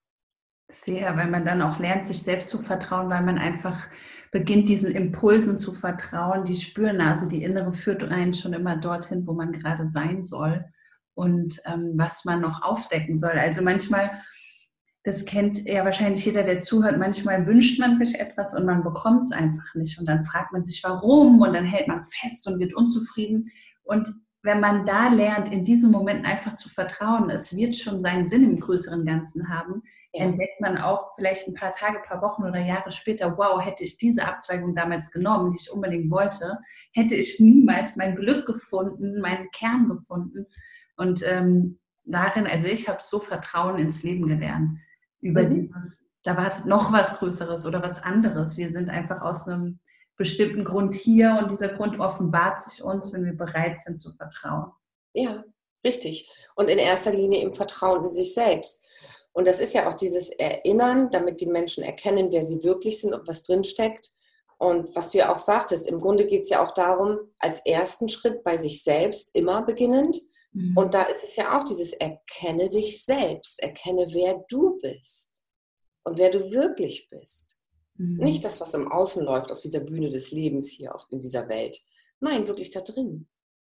Sehr, 0.69 1.17
weil 1.17 1.31
man 1.31 1.45
dann 1.45 1.63
auch 1.63 1.79
lernt, 1.79 2.09
sich 2.09 2.23
selbst 2.23 2.51
zu 2.51 2.59
vertrauen, 2.59 3.09
weil 3.09 3.23
man 3.23 3.39
einfach 3.39 3.87
beginnt, 4.33 4.69
diesen 4.69 4.91
Impulsen 4.91 5.57
zu 5.57 5.73
vertrauen. 5.73 6.45
Die 6.45 6.57
Spürnase, 6.57 7.29
die 7.29 7.45
innere 7.45 7.73
führt 7.73 8.03
einen 8.03 8.35
schon 8.35 8.53
immer 8.53 8.77
dorthin, 8.77 9.27
wo 9.29 9.33
man 9.33 9.53
gerade 9.53 9.87
sein 9.87 10.25
soll 10.25 10.65
und 11.15 11.61
ähm, 11.67 11.93
was 11.95 12.25
man 12.25 12.41
noch 12.41 12.63
aufdecken 12.63 13.17
soll. 13.17 13.39
Also 13.39 13.63
manchmal, 13.63 14.11
das 15.05 15.25
kennt 15.25 15.69
ja 15.69 15.85
wahrscheinlich 15.85 16.25
jeder, 16.25 16.43
der 16.43 16.59
zuhört, 16.59 16.99
manchmal 16.99 17.47
wünscht 17.47 17.79
man 17.79 17.97
sich 17.97 18.19
etwas 18.19 18.53
und 18.53 18.67
man 18.67 18.83
bekommt 18.83 19.23
es 19.23 19.33
einfach 19.33 19.73
nicht. 19.77 20.01
Und 20.01 20.09
dann 20.09 20.25
fragt 20.25 20.53
man 20.53 20.65
sich, 20.65 20.83
warum? 20.83 21.41
Und 21.43 21.53
dann 21.55 21.65
hält 21.65 21.87
man 21.87 22.03
fest 22.03 22.49
und 22.49 22.59
wird 22.59 22.75
unzufrieden. 22.75 23.53
Und 23.85 24.13
wenn 24.47 24.61
man 24.61 24.87
da 24.87 25.09
lernt, 25.09 25.53
in 25.53 25.65
diesem 25.65 25.91
Moment 25.91 26.25
einfach 26.25 26.55
zu 26.55 26.69
vertrauen, 26.69 27.29
es 27.29 27.55
wird 27.55 27.77
schon 27.77 28.01
seinen 28.01 28.27
Sinn 28.27 28.45
im 28.45 28.61
größeren 28.61 29.05
Ganzen 29.05 29.49
haben, 29.49 29.83
ja. 30.15 30.25
entdeckt 30.25 30.61
man 30.61 30.79
auch 30.79 31.15
vielleicht 31.17 31.47
ein 31.49 31.55
paar 31.55 31.73
Tage, 31.73 31.99
ein 31.99 32.05
paar 32.05 32.23
Wochen 32.23 32.45
oder 32.45 32.61
Jahre 32.61 32.91
später, 32.91 33.37
wow, 33.37 33.63
hätte 33.63 33.85
ich 33.85 33.99
diese 33.99 34.27
Abzweigung 34.27 34.75
damals 34.75 35.11
genommen, 35.11 35.53
die 35.53 35.59
ich 35.61 35.71
unbedingt 35.71 36.11
wollte, 36.11 36.59
hätte 36.93 37.17
ich 37.17 37.39
niemals 37.41 37.97
mein 37.97 38.17
Glück 38.17 38.47
gefunden, 38.47 39.21
meinen 39.21 39.51
Kern 39.51 39.89
gefunden. 39.89 40.47
Und 40.97 41.23
ähm, 41.27 41.79
darin, 42.05 42.47
also 42.47 42.67
ich 42.67 42.89
habe 42.89 42.99
so 43.03 43.19
Vertrauen 43.19 43.79
ins 43.79 44.03
Leben 44.03 44.27
gelernt. 44.27 44.79
Über 45.21 45.43
mhm. 45.43 45.51
dieses, 45.51 46.07
da 46.23 46.37
wartet 46.37 46.67
noch 46.67 46.93
was 46.93 47.19
Größeres 47.19 47.67
oder 47.67 47.83
was 47.83 48.03
anderes. 48.03 48.57
Wir 48.57 48.71
sind 48.71 48.89
einfach 48.89 49.21
aus 49.21 49.47
einem 49.47 49.81
bestimmten 50.17 50.65
Grund 50.65 50.95
hier 50.95 51.39
und 51.41 51.51
dieser 51.51 51.69
Grund 51.69 52.01
offenbart 52.01 52.61
sich 52.61 52.83
uns, 52.83 53.13
wenn 53.13 53.25
wir 53.25 53.35
bereit 53.35 53.81
sind 53.81 53.97
zu 53.97 54.13
vertrauen. 54.13 54.73
Ja, 55.13 55.45
richtig. 55.85 56.31
Und 56.55 56.69
in 56.69 56.79
erster 56.79 57.13
Linie 57.13 57.43
im 57.43 57.55
Vertrauen 57.55 58.05
in 58.05 58.11
sich 58.11 58.35
selbst. 58.35 58.85
Und 59.33 59.47
das 59.47 59.61
ist 59.61 59.75
ja 59.75 59.89
auch 59.89 59.95
dieses 59.95 60.31
Erinnern, 60.31 61.11
damit 61.11 61.43
die 61.43 61.47
Menschen 61.47 61.85
erkennen, 61.85 62.33
wer 62.33 62.43
sie 62.43 62.65
wirklich 62.65 63.01
sind 63.01 63.13
und 63.13 63.29
was 63.29 63.43
drinsteckt. 63.43 64.13
Und 64.59 64.97
was 64.97 65.11
du 65.11 65.19
ja 65.19 65.31
auch 65.33 65.39
sagtest, 65.39 65.87
im 65.87 66.01
Grunde 66.01 66.27
geht 66.27 66.43
es 66.43 66.49
ja 66.49 66.65
auch 66.65 66.73
darum, 66.73 67.19
als 67.39 67.61
ersten 67.67 68.09
Schritt 68.09 68.43
bei 68.43 68.57
sich 68.57 68.83
selbst 68.83 69.35
immer 69.35 69.63
beginnend. 69.63 70.19
Mhm. 70.53 70.75
Und 70.77 70.95
da 70.95 71.03
ist 71.03 71.23
es 71.23 71.37
ja 71.37 71.59
auch 71.59 71.65
dieses 71.65 71.93
Erkenne 71.93 72.71
dich 72.71 73.05
selbst, 73.05 73.63
erkenne, 73.63 74.07
wer 74.15 74.43
du 74.49 74.79
bist 74.81 75.45
und 76.05 76.17
wer 76.17 76.31
du 76.31 76.51
wirklich 76.51 77.11
bist. 77.11 77.56
Mhm. 77.99 78.19
Nicht 78.19 78.45
das, 78.45 78.61
was 78.61 78.75
im 78.75 78.91
Außen 78.91 79.25
läuft 79.25 79.53
auf 79.53 79.61
dieser 79.61 79.81
Bühne 79.81 80.09
des 80.09 80.31
Lebens 80.31 80.71
hier 80.71 80.95
in 81.11 81.21
dieser 81.21 81.49
Welt. 81.49 81.79
Nein, 82.21 82.49
wirklich 82.49 82.71
da 82.71 82.81
drin. 82.81 83.29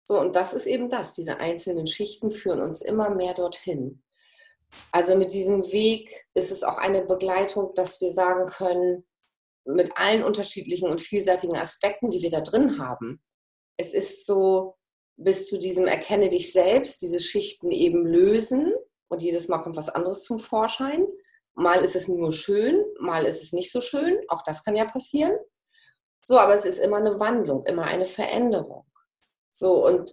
So, 0.03 0.19
und 0.19 0.35
das 0.37 0.55
ist 0.55 0.67
eben 0.67 0.89
das. 0.89 1.13
Diese 1.13 1.39
einzelnen 1.39 1.87
Schichten 1.87 2.31
führen 2.31 2.61
uns 2.61 2.83
immer 2.83 3.15
mehr 3.15 3.35
dorthin. 3.35 4.03
Also 4.93 5.17
mit 5.17 5.33
diesem 5.33 5.71
Weg 5.73 6.27
ist 6.35 6.51
es 6.51 6.63
auch 6.63 6.79
eine 6.79 7.05
Begleitung, 7.05 7.73
dass 7.75 8.01
wir 8.01 8.13
sagen 8.13 8.47
können, 8.47 9.05
mit 9.65 9.97
allen 9.97 10.25
unterschiedlichen 10.25 10.89
und 10.89 11.01
vielseitigen 11.01 11.57
Aspekten, 11.57 12.11
die 12.11 12.23
wir 12.23 12.31
da 12.31 12.41
drin 12.41 12.79
haben. 12.79 13.23
Es 13.77 13.95
ist 13.95 14.27
so, 14.27 14.77
bis 15.17 15.49
zu 15.49 15.59
diesem 15.59 15.87
Erkenne 15.87 16.29
dich 16.29 16.53
selbst, 16.53 17.03
diese 17.03 17.21
Schichten 17.21 17.71
eben 17.71 18.07
lösen 18.07 18.73
und 19.09 19.23
jedes 19.23 19.49
Mal 19.49 19.59
kommt 19.59 19.77
was 19.77 19.91
anderes 19.91 20.25
zum 20.25 20.39
Vorschein. 20.39 21.07
Mal 21.61 21.85
ist 21.85 21.95
es 21.95 22.09
nur 22.09 22.33
schön, 22.33 22.83
mal 23.01 23.27
ist 23.27 23.43
es 23.43 23.53
nicht 23.53 23.71
so 23.71 23.83
schön, 23.83 24.19
auch 24.29 24.43
das 24.43 24.65
kann 24.65 24.77
ja 24.77 24.87
passieren. 24.87 25.37
So, 26.23 26.39
aber 26.39 26.55
es 26.55 26.65
ist 26.65 26.79
immer 26.79 26.97
eine 26.97 27.21
Wandlung, 27.21 27.67
immer 27.67 27.85
eine 27.85 28.07
Veränderung. 28.07 28.87
So, 29.51 29.87
und 29.87 30.11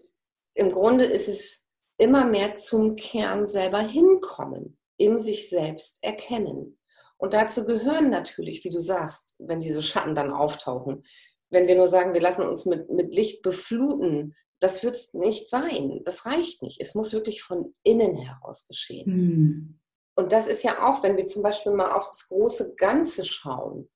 im 0.55 0.71
Grunde 0.71 1.05
ist 1.05 1.29
es 1.29 1.69
immer 1.97 2.25
mehr 2.25 2.55
zum 2.55 2.97
Kern 2.97 3.47
selber 3.47 3.79
hinkommen, 3.79 4.77
in 4.97 5.17
sich 5.17 5.49
selbst 5.49 6.03
erkennen. 6.03 6.79
Und 7.15 7.33
dazu 7.33 7.65
gehören 7.65 8.09
natürlich, 8.09 8.65
wie 8.65 8.69
du 8.69 8.81
sagst, 8.81 9.35
wenn 9.39 9.59
diese 9.59 9.81
Schatten 9.81 10.15
dann 10.15 10.33
auftauchen, 10.33 11.05
wenn 11.49 11.67
wir 11.67 11.77
nur 11.77 11.87
sagen, 11.87 12.13
wir 12.13 12.21
lassen 12.21 12.45
uns 12.45 12.65
mit, 12.65 12.89
mit 12.89 13.15
Licht 13.15 13.41
befluten, 13.41 14.35
das 14.59 14.83
wird 14.83 14.97
es 14.97 15.13
nicht 15.13 15.49
sein. 15.49 16.01
Das 16.03 16.25
reicht 16.25 16.61
nicht. 16.61 16.81
Es 16.81 16.93
muss 16.93 17.13
wirklich 17.13 17.41
von 17.41 17.73
innen 17.83 18.17
heraus 18.17 18.67
geschehen. 18.67 19.05
Hm. 19.05 19.79
Und 20.17 20.33
das 20.33 20.47
ist 20.47 20.63
ja 20.63 20.87
auch, 20.87 21.03
wenn 21.03 21.15
wir 21.15 21.27
zum 21.27 21.43
Beispiel 21.43 21.71
mal 21.71 21.91
auf 21.91 22.07
das 22.07 22.27
große 22.27 22.73
Ganze 22.73 23.23
schauen. 23.23 23.87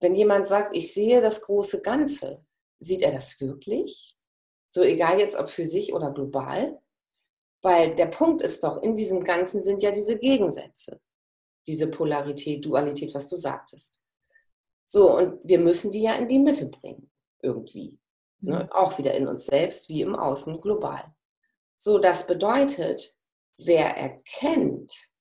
Wenn 0.00 0.14
jemand 0.14 0.46
sagt, 0.46 0.76
ich 0.76 0.92
sehe 0.92 1.22
das 1.22 1.40
große 1.40 1.80
Ganze, 1.80 2.44
sieht 2.78 3.00
er 3.00 3.10
das 3.10 3.40
wirklich? 3.40 4.18
So 4.68 4.82
egal 4.82 5.18
jetzt, 5.18 5.34
ob 5.34 5.48
für 5.48 5.64
sich 5.64 5.94
oder 5.94 6.10
global. 6.10 6.78
Weil 7.62 7.94
der 7.94 8.06
Punkt 8.06 8.42
ist 8.42 8.64
doch, 8.64 8.82
in 8.82 8.94
diesem 8.94 9.24
Ganzen 9.24 9.62
sind 9.62 9.82
ja 9.82 9.92
diese 9.92 10.18
Gegensätze. 10.18 11.00
Diese 11.66 11.90
Polarität, 11.90 12.66
Dualität, 12.66 13.14
was 13.14 13.28
du 13.28 13.36
sagtest. 13.36 14.02
So, 14.84 15.16
und 15.16 15.40
wir 15.42 15.58
müssen 15.58 15.90
die 15.90 16.02
ja 16.02 16.16
in 16.16 16.28
die 16.28 16.40
Mitte 16.40 16.66
bringen, 16.66 17.10
irgendwie. 17.40 17.98
Ne? 18.40 18.64
Mhm. 18.64 18.72
Auch 18.72 18.98
wieder 18.98 19.14
in 19.14 19.26
uns 19.26 19.46
selbst, 19.46 19.88
wie 19.88 20.02
im 20.02 20.16
Außen, 20.16 20.60
global. 20.60 21.14
So, 21.76 21.98
das 21.98 22.26
bedeutet, 22.26 23.16
wer 23.56 23.96
erkennt, 23.96 25.11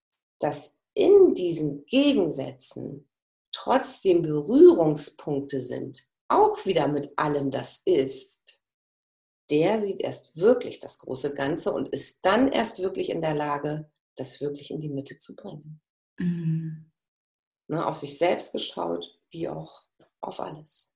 dass 0.43 0.79
in 0.93 1.33
diesen 1.33 1.85
Gegensätzen 1.85 3.09
trotzdem 3.51 4.21
Berührungspunkte 4.21 5.61
sind, 5.61 6.03
auch 6.27 6.65
wieder 6.65 6.87
mit 6.87 7.17
allem 7.17 7.51
das 7.51 7.81
ist, 7.85 8.65
der 9.49 9.79
sieht 9.79 9.99
erst 9.99 10.37
wirklich 10.37 10.79
das 10.79 10.99
große 10.99 11.33
Ganze 11.33 11.73
und 11.73 11.89
ist 11.89 12.25
dann 12.25 12.47
erst 12.47 12.79
wirklich 12.79 13.09
in 13.09 13.21
der 13.21 13.33
Lage, 13.33 13.91
das 14.15 14.39
wirklich 14.39 14.71
in 14.71 14.79
die 14.79 14.89
Mitte 14.89 15.17
zu 15.17 15.35
bringen. 15.35 15.81
Mhm. 16.17 16.91
Ne, 17.67 17.85
auf 17.85 17.97
sich 17.97 18.17
selbst 18.17 18.53
geschaut, 18.53 19.19
wie 19.29 19.49
auch 19.49 19.83
auf 20.21 20.39
alles. 20.39 20.93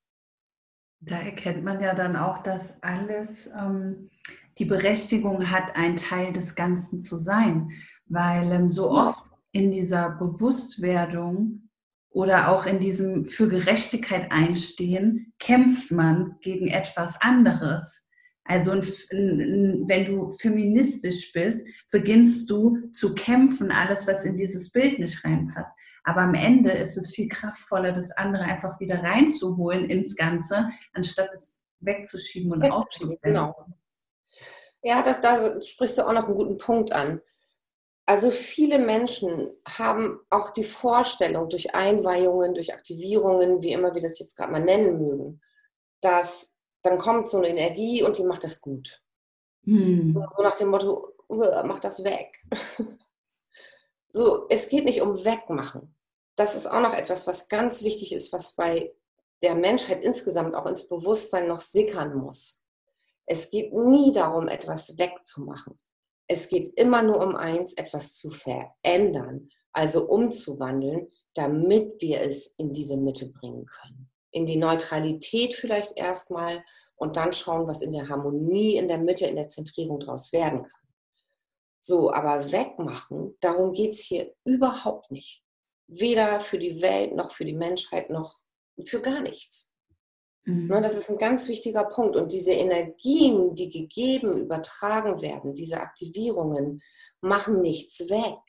Da 1.02 1.20
erkennt 1.20 1.64
man 1.64 1.82
ja 1.82 1.94
dann 1.94 2.16
auch, 2.16 2.40
dass 2.40 2.82
alles 2.82 3.48
ähm, 3.48 4.10
die 4.58 4.66
Berechtigung 4.66 5.52
hat, 5.52 5.76
ein 5.76 5.96
Teil 5.96 6.34
des 6.34 6.56
Ganzen 6.56 7.02
zu 7.02 7.18
sein. 7.18 7.72
Weil 8.08 8.52
ähm, 8.52 8.70
so 8.70 8.92
oft 8.92 9.35
in 9.56 9.72
dieser 9.72 10.10
Bewusstwerdung 10.10 11.70
oder 12.10 12.50
auch 12.50 12.66
in 12.66 12.80
diesem 12.80 13.26
für 13.26 13.48
Gerechtigkeit 13.48 14.30
einstehen, 14.30 15.34
kämpft 15.40 15.92
man 15.92 16.36
gegen 16.42 16.68
etwas 16.68 17.22
anderes. 17.22 18.06
Also 18.44 18.74
wenn 18.74 20.06
du 20.06 20.30
feministisch 20.30 21.32
bist, 21.32 21.66
beginnst 21.90 22.50
du 22.50 22.90
zu 22.92 23.16
kämpfen, 23.16 23.72
alles, 23.72 24.06
was 24.08 24.26
in 24.26 24.36
dieses 24.36 24.74
Bild 24.74 25.00
nicht 25.00 25.24
reinpasst. 25.24 25.72
Aber 26.04 26.22
am 26.22 26.34
Ende 26.34 26.72
ist 26.72 26.98
es 26.98 27.16
viel 27.16 27.30
kraftvoller, 27.30 27.94
das 27.94 28.12
andere 28.12 28.44
einfach 28.44 28.78
wieder 28.82 29.02
reinzuholen 29.02 29.86
ins 29.86 30.18
Ganze, 30.18 30.70
anstatt 30.92 31.34
es 31.34 31.66
wegzuschieben 31.80 32.52
und 32.52 32.70
aufzuschieben. 32.70 33.18
Genau. 33.22 33.56
Ja, 34.84 35.02
das, 35.02 35.22
da 35.22 35.62
sprichst 35.62 35.98
du 35.98 36.04
auch 36.04 36.14
noch 36.14 36.28
einen 36.28 36.36
guten 36.36 36.58
Punkt 36.58 36.92
an. 36.92 37.22
Also 38.08 38.30
viele 38.30 38.78
Menschen 38.78 39.50
haben 39.68 40.20
auch 40.30 40.52
die 40.52 40.64
Vorstellung 40.64 41.50
durch 41.50 41.74
Einweihungen, 41.74 42.54
durch 42.54 42.74
Aktivierungen, 42.74 43.64
wie 43.64 43.72
immer 43.72 43.96
wir 43.96 44.02
das 44.02 44.20
jetzt 44.20 44.38
gerade 44.38 44.52
mal 44.52 44.64
nennen 44.64 45.00
mögen, 45.00 45.42
dass 46.02 46.56
dann 46.84 47.00
kommt 47.00 47.30
so 47.30 47.38
eine 47.38 47.50
Energie 47.50 48.04
und 48.04 48.18
die 48.18 48.24
macht 48.24 48.44
das 48.44 48.62
gut. 48.62 49.02
Hm. 49.64 50.06
So, 50.06 50.20
nach 50.44 50.56
dem 50.58 50.68
Motto, 50.70 51.14
mach 51.30 51.80
das 51.80 52.04
weg. 52.04 52.38
so, 54.08 54.46
es 54.50 54.70
geht 54.70 54.86
nicht 54.86 55.02
um 55.02 55.26
Wegmachen. 55.26 55.96
Das 56.36 56.54
ist 56.54 56.68
auch 56.68 56.82
noch 56.82 56.94
etwas, 56.94 57.26
was 57.26 57.48
ganz 57.48 57.84
wichtig 57.84 58.14
ist, 58.14 58.32
was 58.32 58.54
bei 58.54 58.94
der 59.42 59.56
Menschheit 59.56 60.04
insgesamt 60.04 60.54
auch 60.54 60.68
ins 60.68 60.88
Bewusstsein 60.88 61.48
noch 61.48 61.62
sickern 61.62 62.16
muss. 62.16 62.64
Es 63.26 63.50
geht 63.50 63.74
nie 63.74 64.12
darum, 64.12 64.48
etwas 64.48 65.00
wegzumachen. 65.00 65.76
Es 66.28 66.50
geht 66.50 66.80
immer 66.80 67.02
nur 67.02 67.24
um 67.24 67.36
eins, 67.36 67.74
etwas 67.74 68.16
zu 68.16 68.32
verändern, 68.32 69.50
also 69.74 70.08
umzuwandeln, 70.08 71.08
damit 71.34 72.02
wir 72.02 72.22
es 72.22 72.56
in 72.58 72.74
diese 72.74 72.98
Mitte 72.98 73.32
bringen 73.40 73.66
können 73.66 74.10
in 74.36 74.46
die 74.46 74.58
Neutralität 74.58 75.54
vielleicht 75.54 75.98
erstmal 75.98 76.62
und 76.98 77.16
dann 77.16 77.32
schauen, 77.32 77.68
was 77.68 77.82
in 77.82 77.94
der 77.94 78.10
Harmonie, 78.10 78.76
in 78.76 78.90
der 78.90 78.98
Mitte, 78.98 79.26
in 79.26 79.38
der 79.38 79.48
Zentrierung 79.48 80.00
daraus 80.00 80.34
werden 80.34 80.64
kann. 80.64 80.82
So, 81.80 82.12
aber 82.12 82.52
wegmachen, 82.52 83.38
darum 83.40 83.72
geht 83.72 83.92
es 83.92 84.02
hier 84.02 84.34
überhaupt 84.44 85.10
nicht. 85.10 85.42
Weder 85.88 86.42
für 86.42 86.60
die 86.60 86.82
Welt 86.82 87.16
noch 87.16 87.32
für 87.32 87.46
die 87.46 87.54
Menschheit 87.54 88.10
noch 88.10 88.38
für 88.86 89.02
gar 89.02 89.22
nichts. 89.22 89.74
Mhm. 90.46 90.68
Ne, 90.68 90.80
das 90.80 90.96
ist 90.96 91.10
ein 91.10 91.18
ganz 91.18 91.48
wichtiger 91.48 91.84
Punkt. 91.84 92.16
Und 92.16 92.32
diese 92.32 92.52
Energien, 92.52 93.56
die 93.56 93.70
gegeben, 93.70 94.38
übertragen 94.38 95.22
werden, 95.22 95.54
diese 95.54 95.82
Aktivierungen, 95.82 96.82
machen 97.22 97.62
nichts 97.62 98.10
weg. 98.10 98.40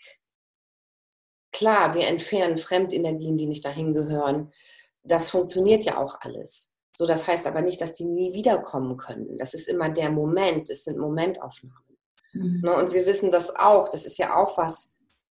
Klar, 1.53 1.95
wir 1.95 2.07
entfernen 2.07 2.59
Fremdenergien, 2.59 3.39
die 3.39 3.47
nicht 3.47 3.65
dahin 3.65 3.93
gehören. 3.93 4.53
Das 5.03 5.31
funktioniert 5.31 5.85
ja 5.85 5.99
auch 5.99 6.21
alles. 6.21 6.75
So, 6.95 7.07
das 7.07 7.27
heißt 7.27 7.47
aber 7.47 7.63
nicht, 7.63 7.81
dass 7.81 7.95
die 7.95 8.05
nie 8.05 8.35
wiederkommen 8.35 8.97
können. 8.97 9.39
Das 9.39 9.55
ist 9.55 9.69
immer 9.69 9.89
der 9.89 10.11
Moment. 10.11 10.69
Es 10.71 10.85
sind 10.85 10.99
Momentaufnahmen. 10.99 11.99
Mhm. 12.33 12.61
Ne, 12.63 12.75
und 12.75 12.93
wir 12.93 13.07
wissen 13.07 13.31
das 13.31 13.57
auch. 13.57 13.89
Das 13.89 14.05
ist 14.05 14.19
ja 14.19 14.37
auch 14.37 14.59
was, 14.59 14.93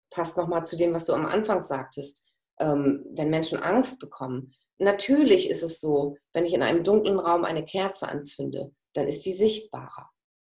passt 0.10 0.38
nochmal 0.38 0.66
zu 0.66 0.76
dem, 0.76 0.94
was 0.94 1.06
du 1.06 1.14
am 1.14 1.26
Anfang 1.26 1.62
sagtest. 1.62 2.26
Ähm, 2.60 3.06
wenn 3.12 3.30
Menschen 3.30 3.62
Angst 3.62 4.00
bekommen, 4.00 4.56
Natürlich 4.80 5.50
ist 5.50 5.64
es 5.64 5.80
so, 5.80 6.18
wenn 6.34 6.46
ich 6.46 6.54
in 6.54 6.62
einem 6.62 6.84
dunklen 6.84 7.20
Raum 7.20 7.44
eine 7.44 7.66
Kerze 7.66 8.08
anzünde, 8.08 8.72
dann 8.94 9.08
ist 9.08 9.26
die 9.26 9.34
sichtbarer. 9.34 10.10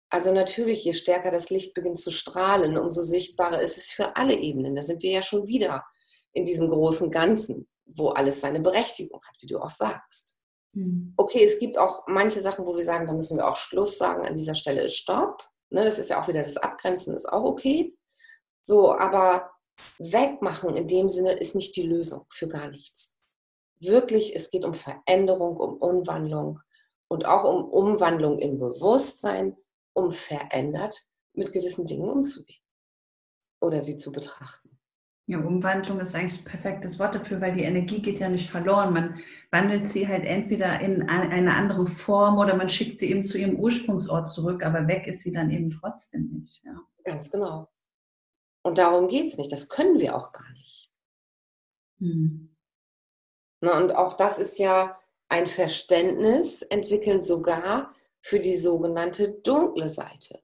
Also 0.10 0.34
natürlich, 0.34 0.84
je 0.84 0.94
stärker 0.94 1.32
das 1.32 1.50
Licht 1.50 1.74
beginnt 1.74 2.00
zu 2.00 2.12
strahlen, 2.12 2.78
umso 2.78 3.02
sichtbarer 3.02 3.62
ist 3.62 3.78
es 3.78 3.92
für 3.92 4.16
alle 4.16 4.36
Ebenen. 4.36 4.76
Da 4.76 4.82
sind 4.82 5.02
wir 5.02 5.12
ja 5.12 5.22
schon 5.22 5.48
wieder 5.48 5.86
in 6.34 6.44
diesem 6.44 6.70
großen 6.70 7.10
Ganzen, 7.10 7.68
wo 7.86 8.10
alles 8.10 8.42
seine 8.42 8.60
Berechtigung 8.60 9.22
hat, 9.26 9.36
wie 9.40 9.48
du 9.48 9.60
auch 9.60 9.70
sagst. 9.70 10.38
Mhm. 10.74 11.14
Okay, 11.18 11.44
es 11.44 11.60
gibt 11.60 11.78
auch 11.78 12.04
manche 12.08 12.42
Sachen, 12.42 12.66
wo 12.66 12.76
wir 12.76 12.84
sagen, 12.84 13.08
da 13.08 13.14
müssen 13.14 13.38
wir 13.38 13.48
auch 13.48 13.56
Schluss 13.56 13.98
sagen, 13.98 14.26
an 14.26 14.34
dieser 14.34 14.56
Stelle 14.56 14.84
ist 14.84 14.96
Stopp. 14.96 15.44
Ne, 15.70 15.84
das 15.86 15.98
ist 15.98 16.10
ja 16.10 16.22
auch 16.22 16.28
wieder 16.28 16.44
das 16.44 16.58
Abgrenzen, 16.58 17.16
ist 17.16 17.32
auch 17.32 17.44
okay. 17.44 17.96
So, 18.62 18.94
aber 18.94 19.50
wegmachen 19.98 20.76
in 20.76 20.88
dem 20.88 21.10
Sinne 21.10 21.32
ist 21.34 21.56
nicht 21.56 21.76
die 21.76 21.84
Lösung 21.84 22.26
für 22.30 22.48
gar 22.48 22.70
nichts 22.70 23.18
wirklich, 23.82 24.36
es 24.36 24.52
geht 24.52 24.66
um 24.66 24.74
Veränderung, 24.74 25.58
um 25.58 25.78
Umwandlung 25.78 26.60
und 27.08 27.26
auch 27.26 27.44
um 27.44 27.66
Umwandlung 27.66 28.40
im 28.40 28.60
Bewusstsein, 28.60 29.58
um 29.94 30.14
verändert 30.14 31.04
mit 31.34 31.54
gewissen 31.54 31.86
Dingen 31.86 32.10
umzugehen 32.10 32.62
oder 33.62 33.82
sie 33.82 33.98
zu 33.98 34.12
betrachten. 34.12 34.80
Ja, 35.28 35.40
Umwandlung 35.40 36.00
ist 36.00 36.14
eigentlich 36.14 36.42
ein 36.42 36.46
perfektes 36.46 37.00
Wort 37.00 37.16
dafür, 37.16 37.40
weil 37.40 37.56
die 37.56 37.64
Energie 37.64 38.02
geht 38.02 38.20
ja 38.20 38.28
nicht 38.28 38.50
verloren. 38.50 38.94
Man 38.94 39.22
wandelt 39.52 39.88
sie 39.88 40.08
halt 40.08 40.26
entweder 40.26 40.82
in 40.82 41.08
eine 41.08 41.54
andere 41.54 41.86
Form 41.88 42.38
oder 42.38 42.56
man 42.56 42.70
schickt 42.70 43.00
sie 43.00 43.10
eben 43.10 43.24
zu 43.24 43.38
ihrem 43.38 43.56
Ursprungsort 43.56 44.28
zurück, 44.28 44.66
aber 44.66 44.88
weg 44.88 45.08
ist 45.08 45.22
sie 45.22 45.32
dann 45.32 45.50
eben 45.52 45.70
trotzdem 45.72 46.30
nicht. 46.32 46.66
Ja. 46.66 46.76
Ganz 47.04 47.32
genau. 47.32 47.70
Und 48.64 48.78
darum 48.78 49.08
geht 49.08 49.28
es 49.28 49.38
nicht. 49.38 49.52
Das 49.52 49.70
können 49.70 50.00
wir 50.00 50.16
auch 50.16 50.32
gar 50.32 50.50
nicht. 50.52 50.92
Hm. 52.00 52.51
Ne, 53.62 53.74
und 53.74 53.96
auch 53.96 54.14
das 54.14 54.40
ist 54.40 54.58
ja 54.58 54.98
ein 55.30 55.48
Verständnis, 55.48 56.62
entwickeln 56.64 57.22
sogar 57.22 57.94
für 58.20 58.40
die 58.40 58.58
sogenannte 58.58 59.30
dunkle 59.30 59.90
Seite. 59.90 60.42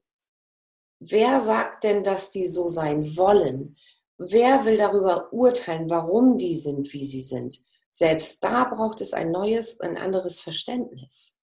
Wer 0.99 1.41
sagt 1.41 1.84
denn, 1.84 2.03
dass 2.03 2.32
die 2.32 2.45
so 2.45 2.68
sein 2.68 3.18
wollen? 3.18 3.76
Wer 4.18 4.65
will 4.65 4.78
darüber 4.78 5.32
urteilen, 5.32 5.89
warum 5.89 6.38
die 6.38 6.55
sind, 6.55 6.93
wie 6.93 7.05
sie 7.05 7.22
sind? 7.22 7.59
Selbst 7.91 8.43
da 8.43 8.65
braucht 8.65 9.01
es 9.01 9.13
ein 9.13 9.32
neues, 9.32 9.80
ein 9.80 9.97
anderes 9.97 10.39
Verständnis. 10.39 11.38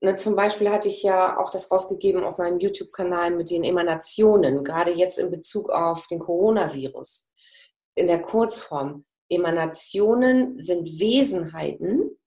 Ne, 0.00 0.16
zum 0.16 0.34
Beispiel 0.34 0.68
hatte 0.68 0.88
ich 0.88 1.04
ja 1.04 1.38
auch 1.38 1.50
das 1.50 1.70
rausgegeben 1.70 2.24
auf 2.24 2.38
meinem 2.38 2.58
YouTube-Kanal 2.58 3.30
mit 3.30 3.50
den 3.50 3.62
Emanationen, 3.62 4.64
gerade 4.64 4.92
jetzt 4.92 5.18
in 5.18 5.30
Bezug 5.30 5.70
auf 5.70 6.08
den 6.08 6.18
Coronavirus. 6.18 7.32
In 7.94 8.08
der 8.08 8.20
Kurzform. 8.20 9.04
Emanationen 9.28 10.54
sind 10.54 11.00
Wesenheiten, 11.00 12.18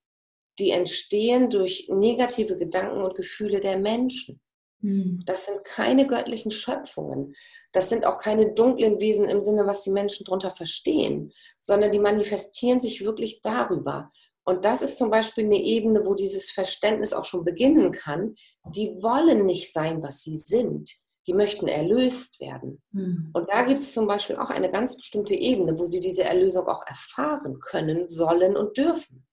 die 0.59 0.71
entstehen 0.71 1.49
durch 1.49 1.87
negative 1.89 2.57
Gedanken 2.57 3.01
und 3.01 3.15
Gefühle 3.15 3.59
der 3.59 3.77
Menschen. 3.77 4.41
Hm. 4.81 5.21
Das 5.25 5.45
sind 5.45 5.63
keine 5.63 6.07
göttlichen 6.07 6.51
Schöpfungen. 6.51 7.35
Das 7.71 7.89
sind 7.89 8.05
auch 8.05 8.17
keine 8.17 8.53
dunklen 8.53 8.99
Wesen 8.99 9.27
im 9.27 9.41
Sinne, 9.41 9.65
was 9.65 9.83
die 9.83 9.91
Menschen 9.91 10.25
darunter 10.25 10.51
verstehen, 10.51 11.31
sondern 11.61 11.91
die 11.91 11.99
manifestieren 11.99 12.79
sich 12.79 13.03
wirklich 13.03 13.41
darüber. 13.41 14.09
Und 14.45 14.63
das 14.63 14.81
ist 14.81 14.97
zum 14.97 15.09
Beispiel 15.09 15.45
eine 15.45 15.61
Ebene, 15.61 16.05
wo 16.05 16.13
dieses 16.13 16.51
Verständnis 16.51 17.13
auch 17.13 17.25
schon 17.25 17.43
beginnen 17.43 17.91
kann. 17.91 18.35
Die 18.75 18.87
wollen 19.01 19.45
nicht 19.45 19.73
sein, 19.73 20.03
was 20.03 20.21
sie 20.21 20.37
sind 20.37 21.04
die 21.27 21.33
möchten 21.33 21.67
erlöst 21.67 22.39
werden. 22.39 22.81
Mhm. 22.91 23.31
Und 23.33 23.49
da 23.49 23.63
gibt 23.63 23.79
es 23.79 23.93
zum 23.93 24.07
Beispiel 24.07 24.37
auch 24.37 24.49
eine 24.49 24.69
ganz 24.69 24.95
bestimmte 24.95 25.33
Ebene, 25.33 25.77
wo 25.77 25.85
sie 25.85 25.99
diese 25.99 26.23
Erlösung 26.23 26.67
auch 26.67 26.85
erfahren 26.85 27.59
können, 27.59 28.07
sollen 28.07 28.55
und 28.55 28.77
dürfen. 28.77 29.25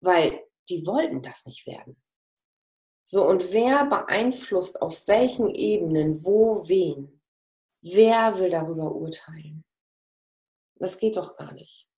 Weil 0.00 0.40
die 0.68 0.86
wollten 0.86 1.22
das 1.22 1.44
nicht 1.46 1.66
werden. 1.66 2.00
So, 3.04 3.26
und 3.26 3.52
wer 3.52 3.86
beeinflusst 3.86 4.82
auf 4.82 5.08
welchen 5.08 5.54
Ebenen, 5.54 6.24
wo, 6.24 6.68
wen? 6.68 7.22
Wer 7.82 8.38
will 8.38 8.50
darüber 8.50 8.94
urteilen? 8.94 9.64
Das 10.76 10.98
geht 10.98 11.16
doch 11.16 11.36
gar 11.36 11.52
nicht. 11.54 11.88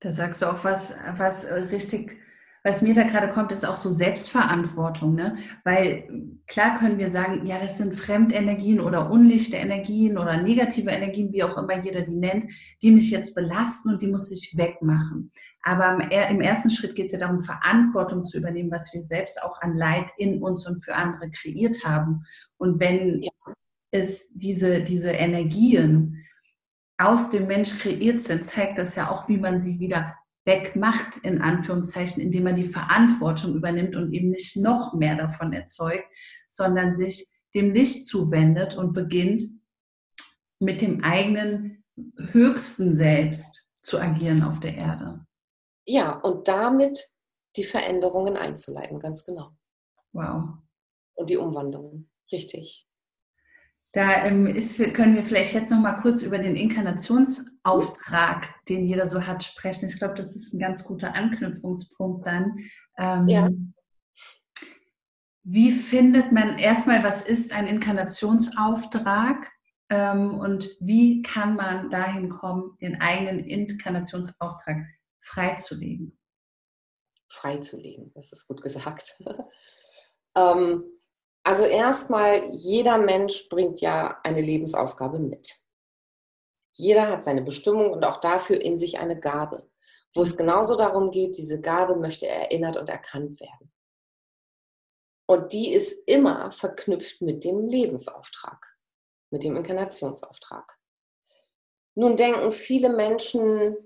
Da 0.00 0.10
sagst 0.10 0.42
du 0.42 0.46
auch 0.46 0.64
was, 0.64 0.94
was 1.16 1.44
äh, 1.44 1.54
richtig 1.54 2.18
was 2.64 2.80
mir 2.80 2.94
da 2.94 3.02
gerade 3.02 3.28
kommt, 3.28 3.50
ist 3.50 3.66
auch 3.66 3.74
so 3.74 3.90
Selbstverantwortung. 3.90 5.14
Ne? 5.14 5.36
Weil 5.64 6.08
klar 6.46 6.78
können 6.78 6.98
wir 6.98 7.10
sagen, 7.10 7.44
ja, 7.46 7.58
das 7.58 7.76
sind 7.76 7.94
Fremdenergien 7.94 8.80
oder 8.80 9.10
unlichte 9.10 9.56
Energien 9.56 10.16
oder 10.16 10.40
negative 10.40 10.90
Energien, 10.90 11.32
wie 11.32 11.42
auch 11.42 11.58
immer 11.58 11.82
jeder 11.82 12.02
die 12.02 12.16
nennt, 12.16 12.46
die 12.82 12.92
mich 12.92 13.10
jetzt 13.10 13.34
belasten 13.34 13.90
und 13.90 14.02
die 14.02 14.06
muss 14.06 14.30
ich 14.30 14.56
wegmachen. 14.56 15.32
Aber 15.64 16.10
im 16.10 16.40
ersten 16.40 16.70
Schritt 16.70 16.96
geht 16.96 17.06
es 17.06 17.12
ja 17.12 17.18
darum, 17.18 17.38
Verantwortung 17.38 18.24
zu 18.24 18.38
übernehmen, 18.38 18.70
was 18.70 18.92
wir 18.92 19.04
selbst 19.04 19.42
auch 19.42 19.60
an 19.60 19.76
Leid 19.76 20.10
in 20.16 20.42
uns 20.42 20.66
und 20.66 20.82
für 20.82 20.94
andere 20.94 21.30
kreiert 21.30 21.84
haben. 21.84 22.24
Und 22.58 22.80
wenn 22.80 23.24
es 23.92 24.28
diese, 24.34 24.82
diese 24.82 25.12
Energien 25.12 26.24
aus 26.98 27.30
dem 27.30 27.46
Mensch 27.46 27.78
kreiert 27.78 28.22
sind, 28.22 28.44
zeigt 28.44 28.78
das 28.78 28.96
ja 28.96 29.10
auch, 29.10 29.28
wie 29.28 29.36
man 29.36 29.60
sie 29.60 29.78
wieder 29.78 30.16
wegmacht, 30.44 31.18
in 31.18 31.40
Anführungszeichen, 31.40 32.22
indem 32.22 32.44
man 32.44 32.56
die 32.56 32.64
Verantwortung 32.64 33.54
übernimmt 33.54 33.94
und 33.94 34.12
eben 34.12 34.30
nicht 34.30 34.56
noch 34.56 34.94
mehr 34.94 35.16
davon 35.16 35.52
erzeugt, 35.52 36.04
sondern 36.48 36.94
sich 36.94 37.28
dem 37.54 37.72
Licht 37.72 38.06
zuwendet 38.06 38.76
und 38.76 38.92
beginnt 38.92 39.44
mit 40.58 40.80
dem 40.80 41.02
eigenen 41.04 41.84
höchsten 42.16 42.94
Selbst 42.94 43.66
zu 43.82 43.98
agieren 44.00 44.42
auf 44.42 44.60
der 44.60 44.76
Erde. 44.76 45.26
Ja, 45.84 46.12
und 46.20 46.48
damit 46.48 47.12
die 47.56 47.64
Veränderungen 47.64 48.36
einzuleiten, 48.36 48.98
ganz 48.98 49.24
genau. 49.24 49.56
Wow. 50.12 50.54
Und 51.14 51.30
die 51.30 51.36
Umwandlungen, 51.36 52.10
richtig. 52.30 52.86
Da 53.92 54.24
ähm, 54.24 54.46
ist, 54.46 54.78
können 54.94 55.14
wir 55.14 55.22
vielleicht 55.22 55.52
jetzt 55.52 55.70
noch 55.70 55.78
mal 55.78 56.00
kurz 56.00 56.22
über 56.22 56.38
den 56.38 56.56
Inkarnationsauftrag, 56.56 58.48
den 58.66 58.86
jeder 58.86 59.06
so 59.06 59.26
hat, 59.26 59.44
sprechen. 59.44 59.88
Ich 59.88 59.98
glaube, 59.98 60.14
das 60.14 60.34
ist 60.34 60.54
ein 60.54 60.58
ganz 60.58 60.84
guter 60.84 61.14
Anknüpfungspunkt 61.14 62.26
dann. 62.26 62.58
Ähm, 62.98 63.28
ja. 63.28 63.50
Wie 65.44 65.72
findet 65.72 66.32
man 66.32 66.58
erstmal, 66.58 67.04
was 67.04 67.20
ist 67.20 67.52
ein 67.52 67.66
Inkarnationsauftrag 67.66 69.50
ähm, 69.90 70.38
und 70.38 70.70
wie 70.80 71.20
kann 71.20 71.56
man 71.56 71.90
dahin 71.90 72.30
kommen, 72.30 72.78
den 72.80 72.98
eigenen 73.00 73.40
Inkarnationsauftrag 73.40 74.86
freizulegen? 75.20 76.16
Freizulegen, 77.28 78.10
das 78.14 78.32
ist 78.32 78.48
gut 78.48 78.62
gesagt. 78.62 79.18
ähm, 80.36 80.84
also 81.44 81.64
erstmal, 81.64 82.44
jeder 82.50 82.98
Mensch 82.98 83.48
bringt 83.48 83.80
ja 83.80 84.20
eine 84.22 84.40
Lebensaufgabe 84.40 85.18
mit. 85.18 85.58
Jeder 86.74 87.08
hat 87.08 87.22
seine 87.22 87.42
Bestimmung 87.42 87.90
und 87.90 88.04
auch 88.04 88.18
dafür 88.18 88.60
in 88.60 88.78
sich 88.78 88.98
eine 88.98 89.18
Gabe, 89.18 89.68
wo 90.14 90.22
es 90.22 90.36
genauso 90.36 90.76
darum 90.76 91.10
geht, 91.10 91.36
diese 91.36 91.60
Gabe 91.60 91.96
möchte 91.96 92.26
erinnert 92.26 92.76
und 92.76 92.88
erkannt 92.88 93.40
werden. 93.40 93.72
Und 95.26 95.52
die 95.52 95.72
ist 95.72 96.08
immer 96.08 96.50
verknüpft 96.50 97.22
mit 97.22 97.44
dem 97.44 97.66
Lebensauftrag, 97.66 98.76
mit 99.30 99.44
dem 99.44 99.56
Inkarnationsauftrag. 99.56 100.78
Nun 101.94 102.16
denken 102.16 102.52
viele 102.52 102.88
Menschen, 102.88 103.76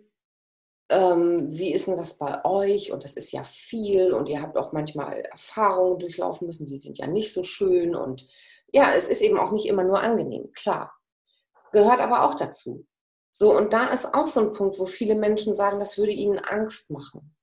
ähm, 0.89 1.47
wie 1.51 1.73
ist 1.73 1.89
denn 1.89 1.97
das 1.97 2.19
bei 2.19 2.45
euch? 2.45 2.93
Und 2.93 3.05
das 3.05 3.15
ist 3.15 3.33
ja 3.33 3.43
viel 3.45 4.13
und 4.13 4.29
ihr 4.29 4.41
habt 4.41 4.57
auch 4.57 4.73
manchmal 4.73 5.21
Erfahrungen 5.21 5.99
durchlaufen 5.99 6.47
müssen, 6.47 6.67
die 6.67 6.79
sind 6.79 6.99
ja 6.99 7.07
nicht 7.07 7.33
so 7.33 7.43
schön. 7.43 7.97
Und 7.97 8.27
ja, 8.73 8.95
es 8.95 9.09
ist 9.09 9.21
eben 9.21 9.39
auch 9.39 9.53
nicht 9.53 9.67
immer 9.67 9.85
nur 9.85 10.01
angenehm, 10.01 10.53
klar. 10.53 10.95
Gehört 11.73 12.01
aber 12.01 12.25
auch 12.25 12.35
dazu. 12.35 12.87
So, 13.31 13.57
und 13.57 13.73
da 13.73 13.87
ist 13.87 14.15
auch 14.15 14.27
so 14.27 14.41
ein 14.41 14.53
Punkt, 14.53 14.79
wo 14.79 14.87
viele 14.87 15.15
Menschen 15.15 15.55
sagen, 15.55 15.79
das 15.79 15.99
würde 15.99 16.13
ihnen 16.13 16.39
Angst 16.39 16.91
machen. 16.91 17.37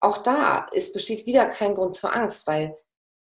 Auch 0.00 0.18
da 0.18 0.66
ist, 0.72 0.92
besteht 0.92 1.26
wieder 1.26 1.46
kein 1.46 1.74
Grund 1.74 1.94
zur 1.94 2.14
Angst, 2.14 2.46
weil 2.46 2.76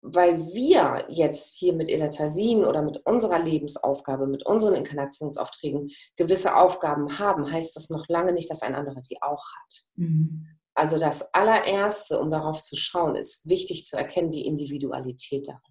weil 0.02 0.38
wir 0.54 1.06
jetzt 1.10 1.58
hier 1.58 1.74
mit 1.74 1.89
Elatasin 1.89 2.64
oder 2.64 2.82
mit 2.82 3.06
unserer 3.06 3.39
Lebensaufgabe, 3.39 4.28
mit 4.28 4.45
unseren 4.45 4.76
Inkarnationsaufträgen 4.76 5.89
gewisse 6.16 6.56
Aufgaben 6.56 7.20
haben, 7.20 7.52
heißt 7.52 7.76
das 7.76 7.89
noch 7.89 8.08
lange 8.08 8.32
nicht, 8.32 8.50
dass 8.50 8.62
ein 8.62 8.76
anderer 8.76 9.02
die 9.02 9.22
auch 9.22 9.43
hat. 9.56 9.82
Mhm. 9.95 10.47
Also 10.74 10.97
das 10.97 11.34
allererste, 11.34 12.20
um 12.20 12.32
darauf 12.32 12.64
zu 12.64 12.78
schauen, 12.78 13.16
ist 13.16 13.50
wichtig 13.50 13.86
zu 13.86 13.97
erkennen, 13.97 14.32
die 14.32 14.45
Individualität 14.45 15.47
darin. 15.47 15.62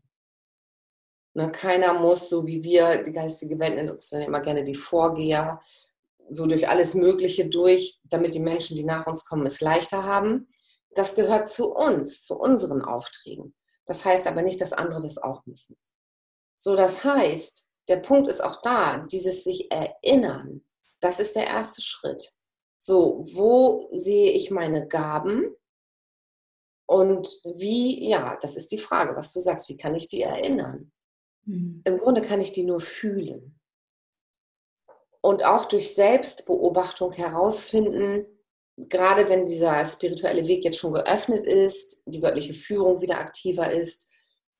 Ne, 1.34 1.50
keiner 1.50 1.94
muss, 1.94 2.28
so 2.28 2.46
wie 2.46 2.62
wir, 2.62 3.02
die 3.02 3.12
geistige 3.12 3.58
Welt 3.58 3.76
nennt 3.76 3.90
uns 3.90 4.10
dann 4.10 4.22
immer 4.22 4.40
gerne 4.40 4.64
die 4.64 4.74
Vorgeher, 4.74 5.60
so 6.28 6.46
durch 6.46 6.68
alles 6.68 6.94
Mögliche 6.94 7.48
durch, 7.48 8.00
damit 8.04 8.34
die 8.34 8.40
Menschen, 8.40 8.76
die 8.76 8.84
nach 8.84 9.06
uns 9.06 9.24
kommen, 9.24 9.46
es 9.46 9.60
leichter 9.60 10.04
haben. 10.04 10.48
Das 10.94 11.14
gehört 11.14 11.48
zu 11.48 11.72
uns, 11.72 12.24
zu 12.24 12.34
unseren 12.34 12.82
Aufträgen. 12.82 13.54
Das 13.88 14.04
heißt 14.04 14.26
aber 14.26 14.42
nicht, 14.42 14.60
dass 14.60 14.74
andere 14.74 15.00
das 15.00 15.16
auch 15.18 15.44
müssen. 15.46 15.76
So, 16.56 16.76
das 16.76 17.04
heißt, 17.04 17.66
der 17.88 17.96
Punkt 17.96 18.28
ist 18.28 18.42
auch 18.42 18.60
da, 18.60 18.98
dieses 18.98 19.44
sich 19.44 19.72
erinnern, 19.72 20.62
das 21.00 21.18
ist 21.20 21.36
der 21.36 21.46
erste 21.46 21.80
Schritt. 21.80 22.36
So, 22.78 23.24
wo 23.34 23.88
sehe 23.92 24.30
ich 24.32 24.50
meine 24.50 24.86
Gaben? 24.86 25.56
Und 26.86 27.28
wie, 27.44 28.08
ja, 28.08 28.36
das 28.40 28.56
ist 28.56 28.70
die 28.72 28.78
Frage, 28.78 29.16
was 29.16 29.32
du 29.32 29.40
sagst, 29.40 29.68
wie 29.70 29.76
kann 29.76 29.94
ich 29.94 30.08
die 30.08 30.22
erinnern? 30.22 30.92
Mhm. 31.44 31.82
Im 31.84 31.98
Grunde 31.98 32.20
kann 32.20 32.42
ich 32.42 32.52
die 32.52 32.64
nur 32.64 32.80
fühlen. 32.80 33.58
Und 35.22 35.44
auch 35.44 35.64
durch 35.64 35.94
Selbstbeobachtung 35.94 37.12
herausfinden, 37.12 38.26
gerade 38.88 39.28
wenn 39.28 39.46
dieser 39.46 39.84
spirituelle 39.84 40.46
Weg 40.46 40.64
jetzt 40.64 40.78
schon 40.78 40.92
geöffnet 40.92 41.44
ist, 41.44 42.02
die 42.06 42.20
göttliche 42.20 42.54
Führung 42.54 43.00
wieder 43.00 43.18
aktiver 43.18 43.70
ist, 43.72 44.08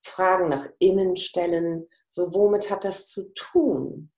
Fragen 0.01 0.49
nach 0.49 0.67
innen 0.79 1.15
stellen, 1.15 1.87
so 2.09 2.33
womit 2.33 2.69
hat 2.69 2.83
das 2.83 3.07
zu 3.07 3.31
tun? 3.33 4.11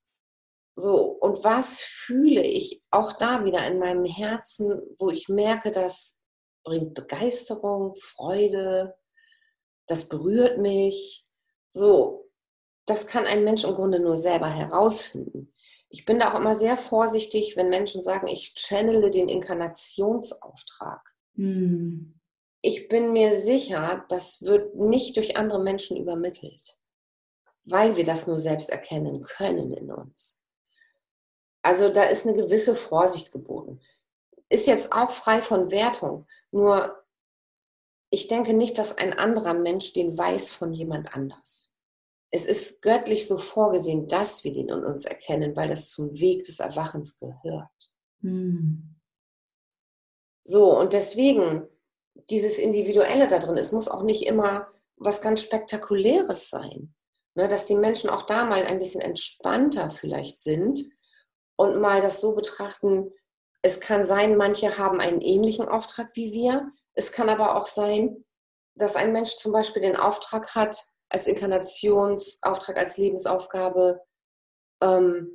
So, 0.74 1.02
und 1.02 1.44
was 1.44 1.82
fühle 1.82 2.42
ich 2.42 2.82
auch 2.92 3.14
da 3.14 3.44
wieder 3.44 3.66
in 3.68 3.78
meinem 3.78 4.06
Herzen, 4.06 4.82
wo 4.98 5.10
ich 5.10 5.28
merke, 5.28 5.70
das 5.72 6.24
bringt 6.64 6.94
Begeisterung, 6.94 7.94
Freude, 7.96 8.96
das 9.88 10.08
berührt 10.08 10.60
mich. 10.60 11.28
So, 11.70 12.30
das 12.86 13.08
kann 13.08 13.26
ein 13.26 13.44
Mensch 13.44 13.64
im 13.64 13.76
Grunde 13.76 14.00
nur 14.00 14.16
selber 14.16 14.50
herausfinden. 14.50 15.51
Ich 15.92 16.06
bin 16.06 16.20
da 16.20 16.32
auch 16.32 16.40
immer 16.40 16.56
sehr 16.56 16.78
vorsichtig, 16.78 17.58
wenn 17.58 17.70
Menschen 17.70 18.02
sagen, 18.02 18.28
ich 18.28 18.56
channele 18.56 19.12
den 19.12 19.28
Inkarnationsauftrag. 19.28 21.02
Hm. 21.36 22.18
Ich 22.62 22.88
bin 22.88 23.12
mir 23.12 23.36
sicher, 23.36 24.06
das 24.08 24.44
wird 24.44 24.76
nicht 24.76 25.18
durch 25.18 25.36
andere 25.36 25.62
Menschen 25.62 25.98
übermittelt, 25.98 26.80
weil 27.66 27.98
wir 27.98 28.06
das 28.06 28.26
nur 28.26 28.40
selbst 28.40 28.70
erkennen 28.70 29.22
können 29.22 29.72
in 29.72 29.92
uns. 29.92 30.42
Also 31.62 31.90
da 31.90 32.04
ist 32.04 32.26
eine 32.26 32.36
gewisse 32.36 32.74
Vorsicht 32.74 33.34
geboten. 33.34 33.82
Ist 34.50 34.68
jetzt 34.68 34.94
auch 34.94 35.12
frei 35.12 35.42
von 35.42 35.72
Wertung. 35.72 36.26
Nur 36.52 37.04
ich 38.10 38.28
denke 38.28 38.54
nicht, 38.54 38.78
dass 38.78 38.98
ein 38.98 39.18
anderer 39.18 39.54
Mensch 39.54 39.94
den 39.94 40.18
weiß 40.18 40.52
von 40.52 40.74
jemand 40.74 41.16
anders. 41.16 41.71
Es 42.32 42.46
ist 42.46 42.82
göttlich 42.82 43.28
so 43.28 43.38
vorgesehen, 43.38 44.08
dass 44.08 44.44
wir 44.44 44.54
den 44.54 44.70
in 44.70 44.86
uns 44.86 45.06
erkennen, 45.06 45.56
weil 45.56 45.68
das 45.68 45.90
zum 45.90 46.18
Weg 46.20 46.46
des 46.46 46.60
Erwachens 46.60 47.20
gehört. 47.20 47.98
Hm. 48.22 48.96
So, 50.44 50.78
und 50.78 50.94
deswegen 50.94 51.68
dieses 52.30 52.58
Individuelle 52.58 53.28
da 53.28 53.40
drin, 53.40 53.58
es 53.58 53.72
muss 53.72 53.90
auch 53.90 54.04
nicht 54.04 54.26
immer 54.26 54.68
was 54.96 55.22
ganz 55.22 55.42
Spektakuläres 55.42 56.50
sein. 56.50 56.94
Ne, 57.34 57.48
dass 57.48 57.66
die 57.66 57.76
Menschen 57.76 58.10
auch 58.10 58.24
da 58.24 58.44
mal 58.44 58.64
ein 58.66 58.80
bisschen 58.80 59.00
entspannter 59.00 59.90
vielleicht 59.90 60.42
sind 60.42 60.84
und 61.56 61.80
mal 61.80 62.02
das 62.02 62.20
so 62.20 62.36
betrachten, 62.36 63.14
es 63.62 63.80
kann 63.80 64.06
sein, 64.06 64.36
manche 64.36 64.78
haben 64.78 65.00
einen 65.00 65.22
ähnlichen 65.22 65.68
Auftrag 65.68 66.16
wie 66.16 66.34
wir. 66.34 66.72
Es 66.94 67.12
kann 67.12 67.30
aber 67.30 67.56
auch 67.56 67.68
sein, 67.68 68.26
dass 68.76 68.96
ein 68.96 69.14
Mensch 69.14 69.38
zum 69.38 69.54
Beispiel 69.54 69.82
den 69.82 69.96
Auftrag 69.96 70.56
hat, 70.56 70.91
als 71.12 71.28
Inkarnationsauftrag, 71.28 72.78
als 72.78 72.98
Lebensaufgabe, 72.98 74.02
ähm, 74.82 75.30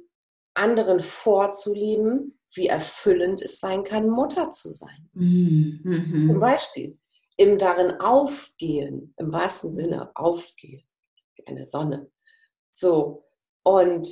anderen 0.55 1.01
vorzuleben, 1.01 2.39
wie 2.55 2.66
erfüllend 2.66 3.43
es 3.43 3.61
sein 3.61 3.83
kann, 3.85 4.09
Mutter 4.09 4.51
zu 4.51 4.70
sein. 4.70 5.11
Mhm. 5.12 6.29
Zum 6.31 6.41
Beispiel 6.41 6.99
im 7.37 7.59
darin 7.59 8.01
aufgehen, 8.01 9.14
im 9.18 9.33
wahrsten 9.33 9.74
Sinne 9.74 10.11
aufgehen, 10.14 10.89
wie 11.37 11.47
eine 11.47 11.64
Sonne. 11.64 12.11
So, 12.72 13.27
und 13.62 14.09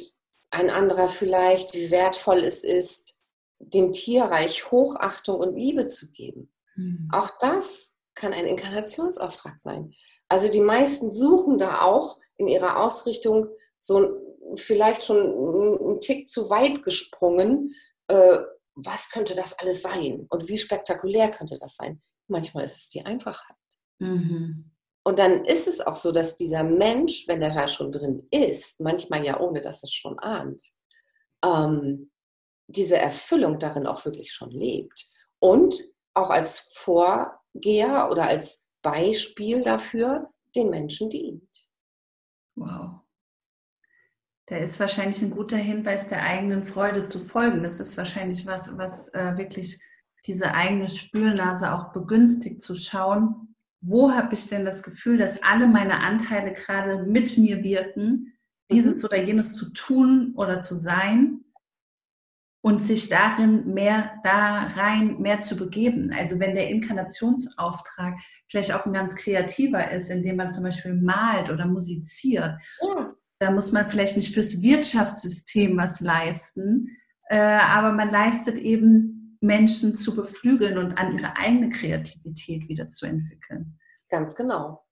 ein 0.51 0.69
anderer 0.69 1.09
vielleicht, 1.09 1.73
wie 1.73 1.91
wertvoll 1.91 2.39
es 2.39 2.63
ist, 2.63 3.21
dem 3.59 3.93
Tierreich 3.93 4.71
Hochachtung 4.71 5.41
und 5.41 5.57
Liebe 5.57 5.87
zu 5.87 6.11
geben. 6.11 6.53
Mhm. 6.77 7.09
Auch 7.13 7.31
das 7.41 7.97
kann 8.15 8.35
ein 8.35 8.47
Inkarnationsauftrag 8.47 9.59
sein. 9.59 9.95
Also 10.29 10.51
die 10.51 10.61
meisten 10.61 11.11
suchen 11.11 11.59
da 11.59 11.83
auch 11.83 12.19
in 12.37 12.49
ihrer 12.49 12.83
Ausrichtung 12.83 13.49
so 13.79 14.21
vielleicht 14.57 15.05
schon 15.05 15.19
einen 15.19 16.01
Tick 16.01 16.29
zu 16.29 16.51
weit 16.51 16.83
gesprungen. 16.83 17.75
Äh, 18.09 18.39
was 18.75 19.11
könnte 19.11 19.35
das 19.35 19.59
alles 19.59 19.83
sein? 19.83 20.27
Und 20.29 20.49
wie 20.49 20.59
spektakulär 20.59 21.31
könnte 21.31 21.57
das 21.61 21.77
sein? 21.77 22.01
Manchmal 22.29 22.65
ist 22.65 22.77
es 22.77 22.89
die 22.89 23.05
Einfachheit. 23.05 23.57
Mhm. 23.99 24.71
Und 25.07 25.19
dann 25.19 25.45
ist 25.45 25.69
es 25.69 25.81
auch 25.81 25.97
so, 25.97 26.13
dass 26.13 26.37
dieser 26.37 26.65
Mensch, 26.65 27.29
wenn 27.29 27.43
er 27.43 27.51
da 27.51 27.69
schon 27.69 27.93
drin 27.93 28.27
ist, 28.31 28.81
manchmal 28.81 29.25
ja 29.25 29.39
ohne, 29.39 29.61
dass 29.61 29.83
es 29.83 29.93
schon 29.93 30.19
ahnt, 30.19 30.63
ähm, 31.45 32.11
diese 32.67 32.97
Erfüllung 32.97 33.59
darin 33.59 33.87
auch 33.87 34.05
wirklich 34.07 34.33
schon 34.33 34.51
lebt. 34.51 35.07
Und 35.39 35.79
auch 36.15 36.31
als 36.31 36.71
Vorgeher 36.75 38.09
oder 38.11 38.25
als 38.29 38.64
Beispiel 38.85 39.63
dafür 39.63 40.31
den 40.55 40.71
Menschen 40.71 41.11
dient. 41.11 41.43
Wow. 42.55 43.01
Da 44.47 44.59
ist 44.59 44.79
wahrscheinlich 44.79 45.21
ein 45.23 45.31
guter 45.31 45.57
Hinweis, 45.57 46.07
der 46.07 46.23
eigenen 46.23 46.65
Freude 46.65 47.05
zu 47.05 47.19
folgen. 47.19 47.65
Das 47.65 47.81
ist 47.81 47.97
wahrscheinlich 47.97 48.47
was, 48.47 48.77
was 48.79 49.13
äh, 49.15 49.37
wirklich 49.37 49.81
diese 50.27 50.55
eigene 50.55 50.89
Spürnase 50.89 51.73
auch 51.75 51.93
begünstigt, 51.93 52.61
zu 52.61 52.75
schauen, 52.75 53.55
wo 53.81 54.13
habe 54.13 54.35
ich 54.35 54.47
denn 54.47 54.65
das 54.65 54.83
Gefühl, 54.83 55.19
dass 55.19 55.43
alle 55.43 55.67
meine 55.67 56.01
Anteile 56.01 56.53
gerade 56.53 57.03
mit 57.05 57.37
mir 57.37 57.63
wirken, 57.63 58.33
dieses 58.71 59.03
mhm. 59.03 59.09
oder 59.09 59.23
jenes 59.23 59.55
zu 59.57 59.73
tun 59.73 60.35
oder 60.37 60.61
zu 60.61 60.77
sein 60.77 61.44
und 62.65 62.81
sich 62.81 63.11
darin 63.11 63.75
mehr 63.75 64.23
da 64.25 64.69
rein 64.75 65.21
mehr 65.21 65.41
zu 65.41 65.55
begeben. 65.55 66.15
Also 66.15 66.41
wenn 66.41 66.55
der 66.55 66.71
Inkarnationsauftrag 66.71 68.15
vielleicht 68.49 68.73
auch 68.73 68.87
ein 68.87 68.95
ganz 68.95 69.15
kreativer 69.17 69.91
ist, 69.91 70.09
indem 70.09 70.37
man 70.37 70.49
zum 70.49 70.65
Beispiel 70.65 70.95
malt 70.95 71.51
oder 71.51 71.67
musiziert, 71.67 72.59
ja. 72.81 73.15
dann 73.39 73.55
muss 73.55 73.71
man 73.71 73.87
vielleicht 73.87 74.17
nicht 74.17 74.33
fürs 74.33 74.63
Wirtschaftssystem 74.63 75.77
was 75.77 76.01
leisten, 76.01 76.89
äh, 77.29 77.37
aber 77.37 77.93
man 77.93 78.09
leistet 78.09 78.57
eben 78.57 79.37
Menschen 79.43 79.95
zu 79.95 80.17
beflügeln 80.17 80.79
und 80.79 80.97
an 80.97 81.19
ihre 81.19 81.37
eigene 81.37 81.69
Kreativität 81.69 82.67
wieder 82.71 82.89
zu 82.89 83.05
entwickeln. 83.05 83.79
Ganz 84.09 84.35
genau. 84.35 84.83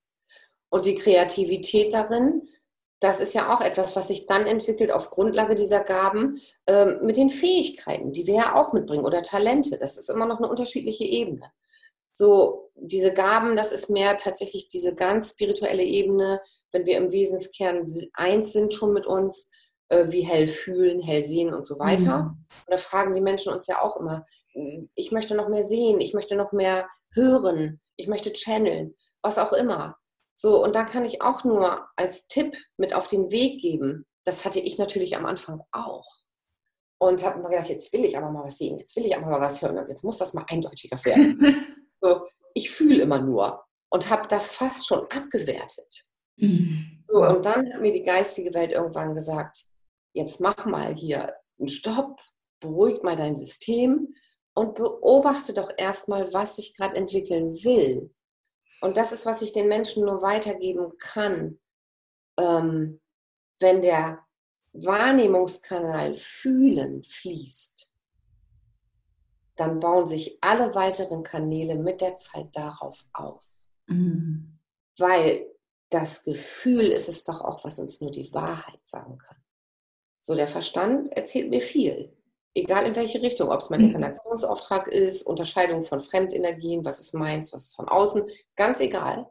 Und 0.69 0.85
die 0.85 0.97
Kreativität 0.97 1.95
darin, 1.95 2.43
das 3.03 3.21
ist 3.21 3.35
ja 3.35 3.53
auch 3.53 3.61
etwas, 3.61 3.97
was 3.97 4.09
sich 4.09 4.27
dann 4.27 4.47
entwickelt 4.47 4.93
auf 4.93 5.11
Grundlage 5.11 5.55
dieser 5.55 5.81
Gaben 5.81 6.41
äh, 6.67 6.87
mit 7.03 7.17
den 7.17 7.31
Fähigkeiten, 7.31 8.13
die 8.13 8.27
wir 8.27 8.35
ja 8.35 8.55
auch 8.55 8.73
mitbringen 8.73 9.05
oder 9.05 9.23
Talente. 9.23 9.77
Das 9.77 9.97
ist 9.97 10.09
immer 10.09 10.27
noch 10.27 10.39
eine 10.39 10.49
unterschiedliche 10.49 11.05
Ebene. 11.05 11.51
So, 12.13 12.71
diese 12.77 13.13
Gaben, 13.13 13.57
das 13.57 13.73
ist 13.73 13.91
mehr 13.91 14.17
tatsächlich 14.19 14.69
diese 14.69 14.95
ganz 14.95 15.31
spirituelle 15.31 15.83
Ebene, 15.83 16.41
wenn 16.71 16.87
wir 16.87 16.97
im 16.97 17.11
Wesenskern 17.11 17.85
eins 18.15 18.53
sind 18.53 18.73
schon 18.73 18.93
mit 18.93 19.07
uns, 19.07 19.51
äh, 19.89 20.11
wie 20.11 20.21
hell 20.21 20.47
fühlen, 20.47 21.01
hell 21.01 21.25
sehen 21.25 21.53
und 21.53 21.67
so 21.67 21.79
weiter. 21.81 22.19
Mhm. 22.19 22.47
Und 22.67 22.71
da 22.71 22.77
fragen 22.77 23.15
die 23.15 23.21
Menschen 23.21 23.53
uns 23.53 23.67
ja 23.67 23.83
auch 23.83 23.97
immer, 23.97 24.25
ich 24.95 25.11
möchte 25.11 25.35
noch 25.35 25.49
mehr 25.49 25.65
sehen, 25.65 26.01
ich 26.01 26.15
möchte 26.15 26.37
noch 26.37 26.53
mehr 26.53 26.89
hören, 27.15 27.81
ich 27.97 28.07
möchte 28.07 28.33
channeln, 28.33 28.95
was 29.23 29.39
auch 29.39 29.53
immer. 29.53 29.97
So, 30.35 30.63
und 30.63 30.75
da 30.75 30.85
kann 30.85 31.05
ich 31.05 31.23
auch 31.23 31.45
nur 31.45 31.89
als 31.97 32.27
Tipp 32.29 32.57
mit 32.77 32.95
auf 32.95 33.07
den 33.07 33.31
Weg 33.31 33.61
geben. 33.61 34.07
Das 34.25 34.45
hatte 34.45 34.61
ich 34.61 34.79
natürlich 34.79 35.17
am 35.17 35.27
Anfang 35.27 35.63
auch. 35.73 36.07
Und 36.99 37.25
habe 37.25 37.41
immer 37.41 37.51
gedacht, 37.51 37.69
jetzt 37.69 37.93
will 37.93 38.05
ich 38.05 38.17
aber 38.17 38.31
mal 38.31 38.45
was 38.45 38.59
sehen, 38.59 38.79
jetzt 38.79 38.95
will 38.95 39.05
ich 39.05 39.17
aber 39.17 39.27
mal 39.27 39.41
was 39.41 39.61
hören 39.61 39.79
und 39.79 39.89
jetzt 39.89 40.05
muss 40.05 40.19
das 40.19 40.35
mal 40.35 40.47
eindeutiger 40.49 41.05
werden. 41.05 41.85
so, 42.01 42.25
ich 42.55 42.71
fühle 42.71 43.03
immer 43.03 43.21
nur 43.21 43.65
und 43.91 44.09
habe 44.09 44.29
das 44.29 44.55
fast 44.55 44.87
schon 44.87 45.01
abgewertet. 45.11 46.05
Mhm. 46.37 47.05
So, 47.09 47.27
und 47.27 47.45
dann 47.45 47.73
hat 47.73 47.81
mir 47.81 47.93
die 47.93 48.05
geistige 48.05 48.55
Welt 48.55 48.71
irgendwann 48.71 49.15
gesagt, 49.15 49.65
jetzt 50.15 50.41
mach 50.41 50.65
mal 50.65 50.95
hier 50.95 51.35
einen 51.59 51.69
Stopp, 51.69 52.21
beruhig 52.61 53.03
mal 53.03 53.17
dein 53.17 53.35
System 53.35 54.15
und 54.55 54.75
beobachte 54.75 55.55
doch 55.55 55.71
erstmal, 55.77 56.33
was 56.33 56.57
sich 56.57 56.75
gerade 56.75 56.97
entwickeln 56.97 57.51
will. 57.51 58.15
Und 58.83 58.97
das 58.97 59.13
ist, 59.13 59.27
was 59.27 59.43
ich 59.43 59.53
den 59.53 59.69
Menschen 59.69 60.05
nur 60.05 60.23
weitergeben 60.23 60.99
kann, 60.99 61.61
ähm, 62.39 63.01
wenn 63.61 63.81
der 63.81 64.27
Wahrnehmungskanal 64.73 66.15
Fühlen 66.15 67.03
fließt. 67.05 67.89
dann 69.55 69.79
bauen 69.81 70.07
sich 70.07 70.39
alle 70.41 70.75
weiteren 70.75 71.23
Kanäle 71.23 71.77
mit 71.77 72.01
der 72.01 72.17
Zeit 72.17 72.49
darauf 72.57 73.05
auf. 73.13 73.67
Mhm. 73.87 74.59
Weil 74.99 75.47
das 75.91 76.25
Gefühl 76.25 76.89
ist 76.89 77.09
es 77.09 77.23
doch 77.25 77.43
auch, 77.43 77.63
was 77.63 77.79
uns 77.79 78.01
nur 78.01 78.11
die 78.11 78.33
Wahrheit 78.33 78.81
sagen 78.83 79.19
kann. 79.19 79.37
So, 80.21 80.35
der 80.35 80.49
Verstand 80.49 81.13
erzählt 81.13 81.51
mir 81.51 81.61
viel. 81.61 82.17
Egal 82.55 82.87
in 82.87 82.97
welche 82.97 83.23
Richtung, 83.23 83.51
ob 83.51 83.61
es 83.61 83.71
mein 83.71 83.81
mhm. 83.81 83.87
Inkarnationsauftrag 83.87 84.89
ist, 84.89 85.27
Unterscheidung 85.27 85.83
von 85.83 86.01
Fremdenergien, 86.01 86.85
was 86.85 87.01
ist 87.01 87.15
meins, 87.15 87.53
was 87.53 87.67
ist 87.67 87.77
von 87.77 87.89
außen, 87.89 88.25
ganz 88.57 88.81
egal. 88.81 89.31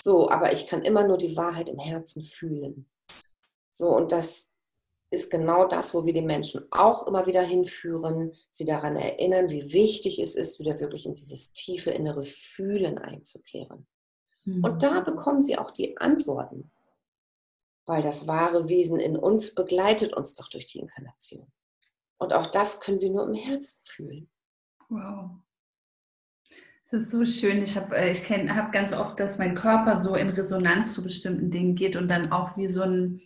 So, 0.00 0.30
aber 0.30 0.52
ich 0.52 0.66
kann 0.66 0.82
immer 0.82 1.06
nur 1.06 1.18
die 1.18 1.36
Wahrheit 1.36 1.68
im 1.68 1.78
Herzen 1.78 2.24
fühlen. 2.24 2.88
So, 3.70 3.94
und 3.94 4.12
das 4.12 4.54
ist 5.10 5.30
genau 5.30 5.66
das, 5.66 5.94
wo 5.94 6.04
wir 6.04 6.12
die 6.12 6.22
Menschen 6.22 6.66
auch 6.70 7.06
immer 7.06 7.26
wieder 7.26 7.42
hinführen, 7.42 8.32
sie 8.50 8.64
daran 8.64 8.96
erinnern, 8.96 9.50
wie 9.50 9.72
wichtig 9.72 10.18
es 10.18 10.34
ist, 10.34 10.58
wieder 10.58 10.80
wirklich 10.80 11.06
in 11.06 11.12
dieses 11.12 11.52
tiefe 11.52 11.90
innere 11.90 12.24
Fühlen 12.24 12.98
einzukehren. 12.98 13.86
Mhm. 14.44 14.64
Und 14.64 14.82
da 14.82 15.00
bekommen 15.00 15.40
sie 15.40 15.56
auch 15.56 15.70
die 15.70 15.96
Antworten, 15.98 16.72
weil 17.86 18.02
das 18.02 18.26
wahre 18.26 18.68
Wesen 18.68 18.98
in 18.98 19.16
uns 19.16 19.54
begleitet 19.54 20.14
uns 20.14 20.34
doch 20.34 20.48
durch 20.48 20.66
die 20.66 20.80
Inkarnation. 20.80 21.46
Und 22.18 22.32
auch 22.32 22.46
das 22.46 22.80
können 22.80 23.00
wir 23.00 23.10
nur 23.10 23.28
im 23.28 23.34
Herzen 23.34 23.82
fühlen. 23.84 24.30
Wow. 24.88 25.30
Das 26.90 27.02
ist 27.02 27.10
so 27.10 27.24
schön. 27.24 27.62
Ich 27.62 27.76
habe 27.76 27.96
äh, 27.96 28.12
ich 28.12 28.30
hab 28.30 28.72
ganz 28.72 28.92
oft, 28.92 29.18
dass 29.18 29.38
mein 29.38 29.54
Körper 29.54 29.96
so 29.96 30.14
in 30.14 30.30
Resonanz 30.30 30.92
zu 30.92 31.02
bestimmten 31.02 31.50
Dingen 31.50 31.74
geht 31.74 31.96
und 31.96 32.08
dann 32.08 32.30
auch 32.30 32.56
wie 32.56 32.66
so 32.66 32.82
ein 32.82 33.20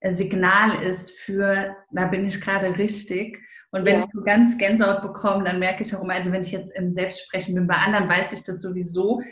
äh, 0.00 0.12
Signal 0.12 0.82
ist 0.82 1.18
für, 1.18 1.76
da 1.90 2.06
bin 2.06 2.24
ich 2.26 2.40
gerade 2.40 2.76
richtig. 2.76 3.40
Und 3.70 3.84
wenn 3.84 4.00
ja. 4.00 4.04
ich 4.04 4.10
so 4.12 4.22
ganz 4.22 4.58
Gänsehaut 4.58 5.02
bekomme, 5.02 5.44
dann 5.44 5.58
merke 5.58 5.82
ich 5.82 5.94
auch 5.94 6.02
immer, 6.02 6.14
also 6.14 6.32
wenn 6.32 6.42
ich 6.42 6.52
jetzt 6.52 6.76
im 6.76 6.90
Selbstsprechen 6.90 7.54
bin, 7.54 7.66
bei 7.66 7.76
anderen 7.76 8.08
weiß 8.08 8.32
ich 8.32 8.44
das 8.44 8.60
sowieso, 8.60 9.22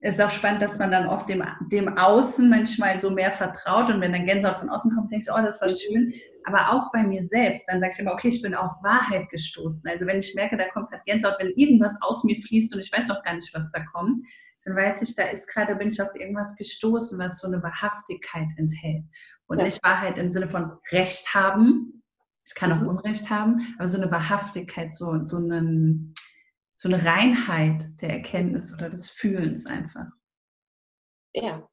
es 0.00 0.16
ist 0.16 0.20
auch 0.20 0.30
spannend, 0.30 0.60
dass 0.60 0.78
man 0.78 0.90
dann 0.90 1.06
oft 1.06 1.30
dem, 1.30 1.42
dem 1.72 1.96
Außen 1.96 2.50
manchmal 2.50 3.00
so 3.00 3.10
mehr 3.10 3.32
vertraut 3.32 3.90
und 3.90 4.02
wenn 4.02 4.12
dann 4.12 4.26
Gänsehaut 4.26 4.58
von 4.58 4.68
außen 4.68 4.94
kommt, 4.94 5.10
denke 5.10 5.24
ich, 5.26 5.32
oh, 5.32 5.42
das 5.42 5.62
war 5.62 5.70
schön. 5.70 6.12
Aber 6.44 6.72
auch 6.72 6.92
bei 6.92 7.02
mir 7.02 7.26
selbst, 7.26 7.66
dann 7.68 7.80
sage 7.80 7.92
ich 7.94 7.98
immer, 8.00 8.12
okay, 8.12 8.28
ich 8.28 8.42
bin 8.42 8.54
auf 8.54 8.72
Wahrheit 8.82 9.28
gestoßen. 9.30 9.88
Also 9.88 10.06
wenn 10.06 10.18
ich 10.18 10.34
merke, 10.34 10.56
da 10.56 10.68
kommt 10.68 10.90
gerade 10.90 11.02
Gänsehaut, 11.06 11.36
wenn 11.38 11.52
irgendwas 11.56 11.98
aus 12.02 12.24
mir 12.24 12.36
fließt 12.36 12.74
und 12.74 12.80
ich 12.80 12.92
weiß 12.92 13.08
noch 13.08 13.22
gar 13.22 13.34
nicht, 13.34 13.52
was 13.54 13.70
da 13.70 13.82
kommt, 13.84 14.26
dann 14.64 14.76
weiß 14.76 15.02
ich, 15.02 15.14
da 15.14 15.24
ist 15.24 15.46
gerade, 15.48 15.76
bin 15.76 15.88
ich 15.88 16.00
auf 16.00 16.14
irgendwas 16.14 16.54
gestoßen, 16.56 17.18
was 17.18 17.40
so 17.40 17.48
eine 17.48 17.62
Wahrhaftigkeit 17.62 18.48
enthält. 18.56 19.04
Und 19.46 19.58
ja. 19.58 19.64
nicht 19.64 19.82
Wahrheit 19.82 20.18
im 20.18 20.28
Sinne 20.28 20.48
von 20.48 20.72
Recht 20.90 21.34
haben, 21.34 22.02
ich 22.46 22.54
kann 22.54 22.72
auch 22.72 22.80
mhm. 22.80 22.88
Unrecht 22.88 23.30
haben, 23.30 23.74
aber 23.78 23.86
so 23.86 24.00
eine 24.00 24.10
Wahrhaftigkeit, 24.10 24.92
so, 24.92 25.22
so 25.22 25.38
einen 25.38 26.14
so 26.76 26.88
eine 26.88 27.04
Reinheit 27.04 28.00
der 28.02 28.10
Erkenntnis 28.10 28.74
oder 28.74 28.90
des 28.90 29.08
Fühlens 29.08 29.66
einfach. 29.66 30.06
Ja. 31.34 31.66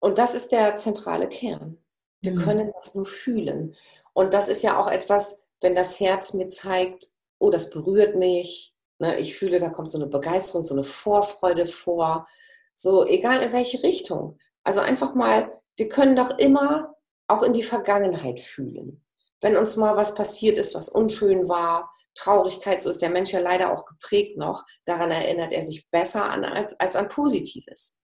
Und 0.00 0.18
das 0.18 0.34
ist 0.34 0.50
der 0.50 0.76
zentrale 0.76 1.28
Kern. 1.28 1.78
Wir 2.22 2.32
mhm. 2.32 2.36
können 2.36 2.72
das 2.74 2.94
nur 2.94 3.06
fühlen. 3.06 3.76
Und 4.14 4.32
das 4.34 4.48
ist 4.48 4.62
ja 4.62 4.80
auch 4.80 4.90
etwas, 4.90 5.42
wenn 5.60 5.74
das 5.74 6.00
Herz 6.00 6.32
mir 6.32 6.48
zeigt, 6.48 7.08
oh, 7.38 7.50
das 7.50 7.70
berührt 7.70 8.16
mich. 8.16 8.74
Ne, 8.98 9.18
ich 9.18 9.36
fühle, 9.36 9.58
da 9.58 9.68
kommt 9.68 9.90
so 9.90 9.98
eine 9.98 10.06
Begeisterung, 10.06 10.62
so 10.62 10.74
eine 10.74 10.84
Vorfreude 10.84 11.64
vor. 11.64 12.26
So, 12.74 13.04
egal 13.06 13.42
in 13.42 13.52
welche 13.52 13.82
Richtung. 13.82 14.38
Also 14.64 14.80
einfach 14.80 15.14
mal, 15.14 15.60
wir 15.76 15.88
können 15.88 16.16
doch 16.16 16.38
immer 16.38 16.94
auch 17.26 17.42
in 17.42 17.52
die 17.52 17.62
Vergangenheit 17.62 18.40
fühlen. 18.40 19.04
Wenn 19.40 19.56
uns 19.56 19.76
mal 19.76 19.96
was 19.96 20.14
passiert 20.14 20.58
ist, 20.58 20.74
was 20.74 20.88
unschön 20.88 21.48
war, 21.48 21.92
Traurigkeit, 22.14 22.82
so 22.82 22.90
ist 22.90 23.02
der 23.02 23.10
Mensch 23.10 23.32
ja 23.32 23.40
leider 23.40 23.72
auch 23.72 23.84
geprägt 23.86 24.36
noch, 24.36 24.64
daran 24.84 25.10
erinnert 25.10 25.52
er 25.52 25.62
sich 25.62 25.88
besser 25.90 26.30
an 26.30 26.44
als, 26.44 26.78
als 26.78 26.94
an 26.94 27.08
Positives. 27.08 28.00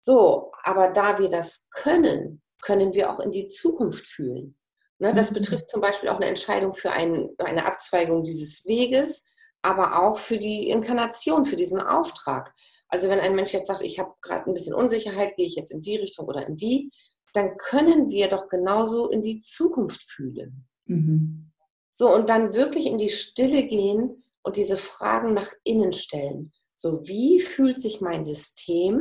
So, 0.00 0.52
aber 0.62 0.88
da 0.88 1.18
wir 1.18 1.28
das 1.28 1.68
können, 1.70 2.42
können 2.62 2.94
wir 2.94 3.10
auch 3.10 3.20
in 3.20 3.30
die 3.30 3.46
Zukunft 3.46 4.06
fühlen. 4.06 4.58
Ne, 4.98 5.14
das 5.14 5.30
mhm. 5.30 5.34
betrifft 5.34 5.68
zum 5.68 5.80
Beispiel 5.80 6.08
auch 6.08 6.16
eine 6.16 6.26
Entscheidung 6.26 6.72
für 6.72 6.90
ein, 6.90 7.30
eine 7.38 7.66
Abzweigung 7.66 8.24
dieses 8.24 8.64
Weges, 8.66 9.24
aber 9.62 10.02
auch 10.02 10.18
für 10.18 10.38
die 10.38 10.68
Inkarnation, 10.70 11.44
für 11.44 11.56
diesen 11.56 11.80
Auftrag. 11.80 12.54
Also 12.88 13.08
wenn 13.08 13.20
ein 13.20 13.34
Mensch 13.34 13.52
jetzt 13.52 13.68
sagt, 13.68 13.82
ich 13.82 13.98
habe 13.98 14.14
gerade 14.22 14.46
ein 14.46 14.54
bisschen 14.54 14.74
Unsicherheit, 14.74 15.36
gehe 15.36 15.46
ich 15.46 15.54
jetzt 15.54 15.70
in 15.70 15.82
die 15.82 15.96
Richtung 15.96 16.26
oder 16.26 16.46
in 16.46 16.56
die, 16.56 16.90
dann 17.32 17.56
können 17.56 18.10
wir 18.10 18.28
doch 18.28 18.48
genauso 18.48 19.08
in 19.08 19.22
die 19.22 19.38
Zukunft 19.38 20.02
fühlen. 20.02 20.66
Mhm. 20.86 21.52
So, 21.92 22.12
und 22.14 22.28
dann 22.28 22.54
wirklich 22.54 22.86
in 22.86 22.98
die 22.98 23.10
Stille 23.10 23.66
gehen 23.66 24.24
und 24.42 24.56
diese 24.56 24.76
Fragen 24.76 25.34
nach 25.34 25.52
innen 25.64 25.92
stellen. 25.92 26.52
So, 26.74 27.06
wie 27.06 27.40
fühlt 27.40 27.80
sich 27.80 28.00
mein 28.00 28.24
System, 28.24 29.00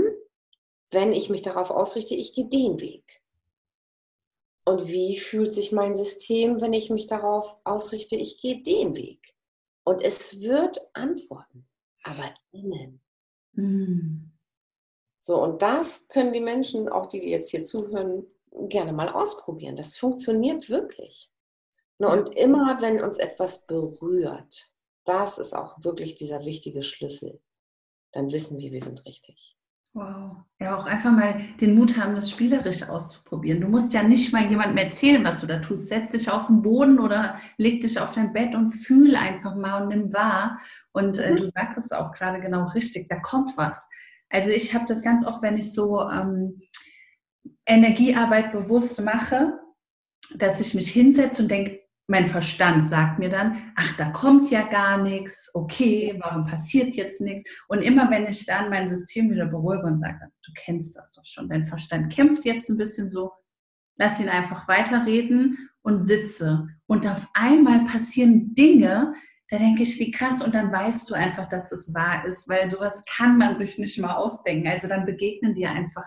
wenn 0.91 1.14
ich 1.14 1.30
mich 1.30 1.41
darauf 1.41 1.70
ausrichte, 1.72 2.16
ich 2.16 2.34
gehe 2.34 2.47
den 2.47 2.80
Weg? 2.80 3.22
Und 4.68 4.89
wie 4.89 5.18
fühlt 5.18 5.53
sich 5.53 5.72
mein 5.72 5.95
System, 5.95 6.59
wenn 6.59 6.74
ich 6.74 6.89
mich 6.89 7.07
darauf 7.07 7.57
ausrichte, 7.63 8.18
ich 8.18 8.41
gehe 8.41 8.61
den 8.61 8.97
Weg? 8.97 9.34
Und 9.86 10.01
es 10.01 10.41
wird 10.41 10.78
antworten, 10.91 11.65
aber 12.03 12.34
innen. 12.51 13.01
Mm. 13.53 14.34
So, 15.20 15.41
und 15.41 15.61
das 15.61 16.09
können 16.09 16.34
die 16.34 16.41
Menschen, 16.41 16.89
auch 16.89 17.05
die, 17.05 17.22
die 17.22 17.30
jetzt 17.30 17.51
hier 17.51 17.63
zuhören, 17.63 18.28
gerne 18.68 18.91
mal 18.91 19.07
ausprobieren. 19.07 19.78
Das 19.78 19.97
funktioniert 19.97 20.70
wirklich. 20.70 21.32
Ne, 21.97 22.09
und 22.09 22.36
immer, 22.36 22.82
wenn 22.82 23.01
uns 23.01 23.20
etwas 23.20 23.65
berührt, 23.68 24.74
das 25.05 25.38
ist 25.38 25.53
auch 25.53 25.82
wirklich 25.82 26.15
dieser 26.15 26.43
wichtige 26.43 26.84
Schlüssel, 26.84 27.39
dann 28.11 28.30
wissen 28.34 28.59
wir, 28.59 28.74
wir 28.74 28.82
sind 28.82 29.05
richtig. 29.05 29.57
Wow. 29.97 30.43
Ja, 30.59 30.77
auch 30.77 30.85
einfach 30.85 31.11
mal 31.11 31.39
den 31.59 31.73
Mut 31.73 31.97
haben, 31.97 32.13
das 32.13 32.29
spielerisch 32.29 32.87
auszuprobieren. 32.87 33.61
Du 33.61 33.67
musst 33.67 33.93
ja 33.93 34.03
nicht 34.03 34.31
mal 34.31 34.47
jemandem 34.47 34.77
erzählen, 34.77 35.23
was 35.23 35.41
du 35.41 35.47
da 35.47 35.57
tust. 35.57 35.87
Setz 35.87 36.11
dich 36.11 36.29
auf 36.29 36.47
den 36.47 36.61
Boden 36.61 36.99
oder 36.99 37.39
leg 37.57 37.81
dich 37.81 37.99
auf 37.99 38.11
dein 38.11 38.31
Bett 38.31 38.53
und 38.53 38.71
fühl 38.71 39.15
einfach 39.15 39.55
mal 39.55 39.81
und 39.81 39.89
nimm 39.89 40.13
wahr. 40.13 40.59
Und 40.91 41.17
äh, 41.17 41.31
mhm. 41.31 41.37
du 41.37 41.47
sagst 41.47 41.79
es 41.79 41.91
auch 41.91 42.11
gerade 42.11 42.39
genau 42.39 42.65
richtig, 42.69 43.09
da 43.09 43.19
kommt 43.19 43.57
was. 43.57 43.89
Also 44.29 44.51
ich 44.51 44.75
habe 44.75 44.85
das 44.87 45.01
ganz 45.01 45.25
oft, 45.25 45.41
wenn 45.41 45.57
ich 45.57 45.73
so 45.73 46.07
ähm, 46.07 46.61
Energiearbeit 47.65 48.51
bewusst 48.51 49.01
mache, 49.01 49.59
dass 50.35 50.59
ich 50.59 50.75
mich 50.75 50.91
hinsetze 50.91 51.41
und 51.41 51.49
denke, 51.49 51.79
mein 52.08 52.28
Verstand 52.28 52.88
sagt 52.88 53.20
mir 53.20 53.30
dann, 53.30 53.74
ach, 53.76 53.95
da 53.97 54.10
kommt 54.10 54.49
ja 54.49 54.64
gar 54.64 54.97
nichts, 54.97 55.51
okay, 55.53 56.18
warum 56.20 56.43
passiert 56.43 56.95
jetzt 56.95 57.20
nichts? 57.20 57.43
Und 57.68 57.82
immer 57.82 58.10
wenn 58.10 58.26
ich 58.26 58.45
dann 58.45 58.70
mein 58.70 58.88
System 58.88 59.30
wieder 59.30 59.45
beruhige 59.45 59.84
und 59.84 59.99
sage, 59.99 60.20
du 60.43 60.51
kennst 60.55 60.97
das 60.97 61.14
doch 61.14 61.26
schon, 61.26 61.49
dein 61.49 61.66
Verstand 61.66 62.12
kämpft 62.12 62.45
jetzt 62.45 62.70
ein 62.70 62.78
bisschen 62.78 63.10
so, 63.10 63.32
lass 63.97 64.22
ihn 64.22 64.30
einfach 64.30 64.68
weiterreden 64.70 65.70
und 65.82 66.01
sitze. 66.01 66.68
Und 66.86 67.05
auf 67.05 67.28
einmal 67.34 67.84
passieren 67.84 68.55
Dinge, 68.55 69.14
da 69.49 69.58
denke 69.58 69.84
ich, 69.84 69.99
wie 69.99 70.12
krass, 70.12 70.41
und 70.41 70.55
dann 70.55 70.72
weißt 70.72 71.10
du 71.10 71.14
einfach, 71.14 71.47
dass 71.47 71.74
es 71.74 71.93
wahr 71.93 72.26
ist, 72.26 72.47
weil 72.47 72.70
sowas 72.70 73.03
kann 73.05 73.38
man 73.38 73.58
sich 73.58 73.78
nicht 73.78 73.99
mal 73.99 74.16
ausdenken. 74.16 74.68
Also 74.68 74.88
dann 74.88 75.05
begegnen 75.05 75.55
dir 75.55 75.72
einfach 75.72 76.05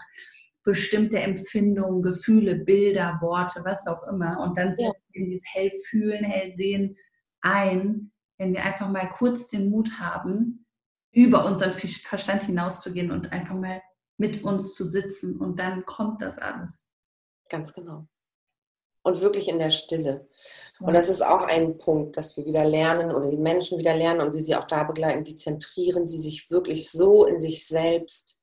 bestimmte 0.64 1.20
Empfindungen, 1.20 2.02
Gefühle, 2.02 2.56
Bilder, 2.56 3.18
Worte, 3.20 3.62
was 3.64 3.86
auch 3.86 4.06
immer. 4.08 4.40
Und 4.40 4.56
dann 4.56 4.74
setzen 4.74 4.99
wir 5.20 5.26
dieses 5.26 5.46
Hellfühlen, 5.52 6.24
Hellsehen 6.24 6.96
ein, 7.42 8.12
wenn 8.38 8.52
wir 8.52 8.64
einfach 8.64 8.88
mal 8.88 9.08
kurz 9.08 9.48
den 9.48 9.70
Mut 9.70 9.98
haben, 9.98 10.66
über 11.12 11.44
unseren 11.44 11.72
Verstand 11.72 12.44
hinauszugehen 12.44 13.10
und 13.10 13.32
einfach 13.32 13.54
mal 13.54 13.82
mit 14.16 14.44
uns 14.44 14.74
zu 14.74 14.84
sitzen. 14.84 15.38
Und 15.38 15.58
dann 15.60 15.84
kommt 15.84 16.22
das 16.22 16.38
alles. 16.38 16.88
Ganz 17.48 17.72
genau. 17.72 18.06
Und 19.02 19.22
wirklich 19.22 19.48
in 19.48 19.58
der 19.58 19.70
Stille. 19.70 20.24
Und 20.78 20.94
das 20.94 21.08
ist 21.08 21.22
auch 21.22 21.42
ein 21.42 21.78
Punkt, 21.78 22.16
dass 22.16 22.36
wir 22.36 22.44
wieder 22.44 22.64
lernen 22.64 23.14
oder 23.14 23.30
die 23.30 23.38
Menschen 23.38 23.78
wieder 23.78 23.96
lernen 23.96 24.20
und 24.20 24.34
wie 24.34 24.42
sie 24.42 24.54
auch 24.54 24.66
da 24.66 24.84
begleiten, 24.84 25.26
wie 25.26 25.34
zentrieren 25.34 26.06
sie 26.06 26.20
sich 26.20 26.50
wirklich 26.50 26.90
so 26.90 27.24
in 27.24 27.40
sich 27.40 27.66
selbst, 27.66 28.40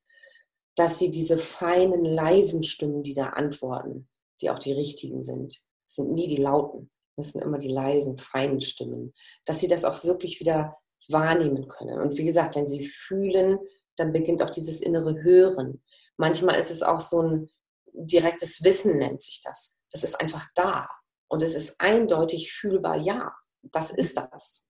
dass 0.74 0.98
sie 0.98 1.10
diese 1.10 1.38
feinen, 1.38 2.04
leisen 2.04 2.62
Stimmen, 2.62 3.02
die 3.02 3.14
da 3.14 3.30
antworten, 3.30 4.08
die 4.40 4.50
auch 4.50 4.58
die 4.58 4.72
richtigen 4.72 5.22
sind, 5.22 5.62
das 5.88 5.96
sind 5.96 6.12
nie 6.12 6.26
die 6.26 6.36
lauten, 6.36 6.90
das 7.16 7.32
sind 7.32 7.42
immer 7.42 7.58
die 7.58 7.72
leisen, 7.72 8.18
feinen 8.18 8.60
Stimmen, 8.60 9.14
dass 9.46 9.60
sie 9.60 9.68
das 9.68 9.84
auch 9.84 10.04
wirklich 10.04 10.38
wieder 10.38 10.76
wahrnehmen 11.08 11.66
können. 11.66 11.98
Und 11.98 12.16
wie 12.18 12.24
gesagt, 12.24 12.56
wenn 12.56 12.66
sie 12.66 12.86
fühlen, 12.86 13.58
dann 13.96 14.12
beginnt 14.12 14.42
auch 14.42 14.50
dieses 14.50 14.82
innere 14.82 15.22
Hören. 15.22 15.82
Manchmal 16.18 16.58
ist 16.60 16.70
es 16.70 16.82
auch 16.82 17.00
so 17.00 17.22
ein 17.22 17.50
direktes 17.94 18.62
Wissen, 18.62 18.98
nennt 18.98 19.22
sich 19.22 19.40
das. 19.42 19.80
Das 19.90 20.04
ist 20.04 20.20
einfach 20.20 20.46
da. 20.54 20.88
Und 21.28 21.42
es 21.42 21.56
ist 21.56 21.80
eindeutig 21.80 22.52
fühlbar, 22.52 22.96
ja, 22.96 23.34
das 23.62 23.90
ist 23.90 24.18
das. 24.18 24.68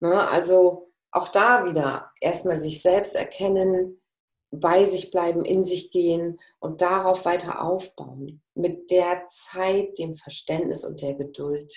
Ne? 0.00 0.28
Also 0.28 0.92
auch 1.10 1.28
da 1.28 1.64
wieder 1.64 2.10
erstmal 2.20 2.56
sich 2.56 2.82
selbst 2.82 3.14
erkennen, 3.14 4.02
bei 4.50 4.84
sich 4.84 5.10
bleiben, 5.10 5.44
in 5.44 5.64
sich 5.64 5.90
gehen 5.90 6.38
und 6.60 6.82
darauf 6.82 7.24
weiter 7.24 7.62
aufbauen. 7.62 8.41
Mit 8.54 8.90
der 8.90 9.24
Zeit, 9.26 9.98
dem 9.98 10.14
Verständnis 10.14 10.84
und 10.84 11.00
der 11.00 11.14
Geduld, 11.14 11.72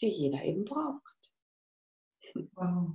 die 0.00 0.08
jeder 0.08 0.42
eben 0.44 0.64
braucht. 0.64 1.32
Wow. 2.54 2.94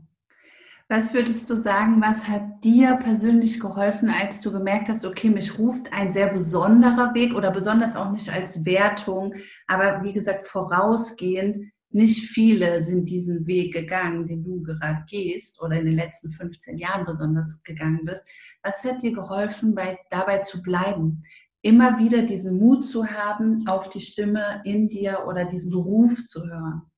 Was 0.92 1.14
würdest 1.14 1.48
du 1.50 1.56
sagen, 1.56 2.02
was 2.02 2.28
hat 2.28 2.64
dir 2.64 2.96
persönlich 2.96 3.60
geholfen, 3.60 4.10
als 4.10 4.42
du 4.42 4.52
gemerkt 4.52 4.90
hast, 4.90 5.06
okay, 5.06 5.30
mich 5.30 5.60
ruft 5.60 5.94
ein 5.94 6.12
sehr 6.12 6.34
besonderer 6.34 7.14
Weg 7.14 7.36
oder 7.36 7.52
besonders 7.52 7.96
auch 7.96 8.12
nicht 8.12 8.32
als 8.32 8.66
Wertung, 8.66 9.36
aber 9.68 10.02
wie 10.02 10.14
gesagt, 10.14 10.48
vorausgehend, 10.48 11.72
nicht 11.92 12.30
viele 12.30 12.82
sind 12.82 13.08
diesen 13.08 13.46
Weg 13.46 13.74
gegangen, 13.74 14.26
den 14.26 14.44
du 14.44 14.64
gerade 14.64 15.06
gehst 15.08 15.62
oder 15.62 15.76
in 15.76 15.86
den 15.86 15.96
letzten 15.96 16.32
15 16.32 16.80
Jahren 16.80 17.06
besonders 17.06 17.62
gegangen 17.64 18.06
bist. 18.06 18.28
Was 18.64 18.84
hat 18.84 19.04
dir 19.04 19.14
geholfen, 19.14 19.76
bei, 19.76 20.00
dabei 20.10 20.40
zu 20.40 20.62
bleiben? 20.62 21.24
Immer 21.62 22.00
wieder 22.00 22.22
diesen 22.22 22.58
Mut 22.58 22.86
zu 22.86 23.08
haben, 23.08 23.68
auf 23.68 23.90
die 23.90 24.02
Stimme 24.02 24.62
in 24.66 24.88
dir 24.88 25.26
oder 25.28 25.46
diesen 25.46 25.74
Ruf 25.74 26.24
zu 26.24 26.44
hören. 26.46 26.90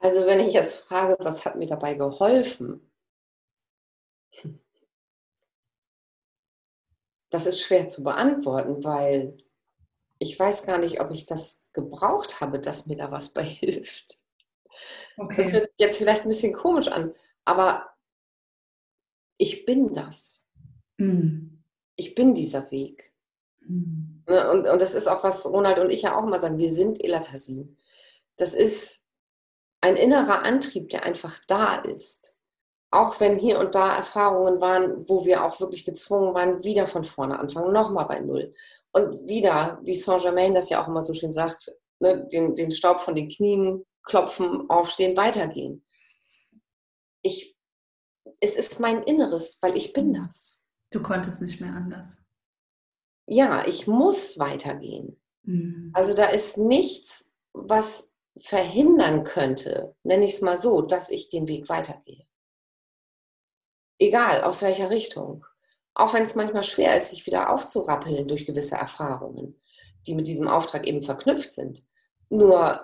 Also 0.00 0.26
wenn 0.26 0.40
ich 0.40 0.52
jetzt 0.52 0.84
frage, 0.84 1.16
was 1.20 1.44
hat 1.44 1.56
mir 1.56 1.66
dabei 1.66 1.94
geholfen? 1.94 2.88
Das 7.30 7.46
ist 7.46 7.60
schwer 7.60 7.88
zu 7.88 8.04
beantworten, 8.04 8.84
weil 8.84 9.36
ich 10.18 10.38
weiß 10.38 10.66
gar 10.66 10.78
nicht, 10.78 11.00
ob 11.00 11.10
ich 11.10 11.26
das 11.26 11.68
gebraucht 11.72 12.40
habe, 12.40 12.58
dass 12.60 12.86
mir 12.86 12.96
da 12.96 13.10
was 13.10 13.32
bei 13.32 13.44
hilft. 13.44 14.20
Okay. 15.16 15.34
Das 15.36 15.52
hört 15.52 15.68
jetzt 15.78 15.98
vielleicht 15.98 16.22
ein 16.22 16.28
bisschen 16.28 16.52
komisch 16.52 16.88
an, 16.88 17.14
aber 17.44 17.90
ich 19.36 19.64
bin 19.64 19.92
das. 19.92 20.47
Mhm. 20.98 21.62
Ich 21.96 22.14
bin 22.14 22.34
dieser 22.34 22.70
Weg. 22.70 23.12
Mhm. 23.60 24.22
Und, 24.26 24.66
und 24.66 24.82
das 24.82 24.94
ist 24.94 25.08
auch, 25.08 25.24
was 25.24 25.46
Ronald 25.46 25.78
und 25.78 25.90
ich 25.90 26.02
ja 26.02 26.16
auch 26.16 26.24
mal 26.26 26.40
sagen, 26.40 26.58
wir 26.58 26.70
sind 26.70 27.02
Elatasin. 27.02 27.76
Das 28.36 28.54
ist 28.54 29.02
ein 29.80 29.96
innerer 29.96 30.44
Antrieb, 30.44 30.90
der 30.90 31.04
einfach 31.04 31.40
da 31.46 31.76
ist. 31.76 32.34
Auch 32.90 33.20
wenn 33.20 33.36
hier 33.36 33.58
und 33.58 33.74
da 33.74 33.96
Erfahrungen 33.96 34.60
waren, 34.60 35.08
wo 35.08 35.24
wir 35.26 35.44
auch 35.44 35.60
wirklich 35.60 35.84
gezwungen 35.84 36.34
waren, 36.34 36.64
wieder 36.64 36.86
von 36.86 37.04
vorne 37.04 37.38
anfangen, 37.38 37.72
nochmal 37.72 38.06
bei 38.06 38.20
Null. 38.20 38.54
Und 38.92 39.28
wieder, 39.28 39.78
wie 39.82 39.94
Saint-Germain 39.94 40.54
das 40.54 40.70
ja 40.70 40.82
auch 40.82 40.88
immer 40.88 41.02
so 41.02 41.12
schön 41.12 41.32
sagt, 41.32 41.74
ne, 42.00 42.26
den, 42.32 42.54
den 42.54 42.70
Staub 42.70 43.00
von 43.00 43.14
den 43.14 43.28
Knien 43.28 43.84
klopfen, 44.02 44.68
aufstehen, 44.70 45.16
weitergehen. 45.16 45.84
Ich, 47.22 47.56
es 48.40 48.56
ist 48.56 48.80
mein 48.80 49.02
Inneres, 49.02 49.58
weil 49.60 49.76
ich 49.76 49.92
bin 49.92 50.14
das. 50.14 50.62
Du 50.90 51.02
konntest 51.02 51.42
nicht 51.42 51.60
mehr 51.60 51.72
anders. 51.72 52.22
Ja, 53.26 53.66
ich 53.66 53.86
muss 53.86 54.38
weitergehen. 54.38 55.20
Mhm. 55.42 55.90
Also 55.94 56.14
da 56.14 56.26
ist 56.26 56.56
nichts, 56.56 57.30
was 57.52 58.14
verhindern 58.38 59.24
könnte, 59.24 59.94
nenne 60.02 60.24
ich 60.24 60.34
es 60.34 60.40
mal 60.40 60.56
so, 60.56 60.82
dass 60.82 61.10
ich 61.10 61.28
den 61.28 61.48
Weg 61.48 61.68
weitergehe. 61.68 62.26
Egal, 63.98 64.42
aus 64.42 64.62
welcher 64.62 64.90
Richtung. 64.90 65.44
Auch 65.94 66.14
wenn 66.14 66.22
es 66.22 66.36
manchmal 66.36 66.62
schwer 66.62 66.96
ist, 66.96 67.10
sich 67.10 67.26
wieder 67.26 67.52
aufzurappeln 67.52 68.28
durch 68.28 68.46
gewisse 68.46 68.76
Erfahrungen, 68.76 69.60
die 70.06 70.14
mit 70.14 70.28
diesem 70.28 70.46
Auftrag 70.46 70.86
eben 70.86 71.02
verknüpft 71.02 71.52
sind. 71.52 71.84
Nur 72.30 72.80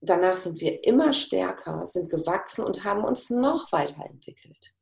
danach 0.00 0.36
sind 0.36 0.60
wir 0.60 0.84
immer 0.84 1.12
stärker, 1.12 1.86
sind 1.86 2.10
gewachsen 2.10 2.64
und 2.64 2.84
haben 2.84 3.04
uns 3.04 3.30
noch 3.30 3.70
weiterentwickelt. 3.70 4.74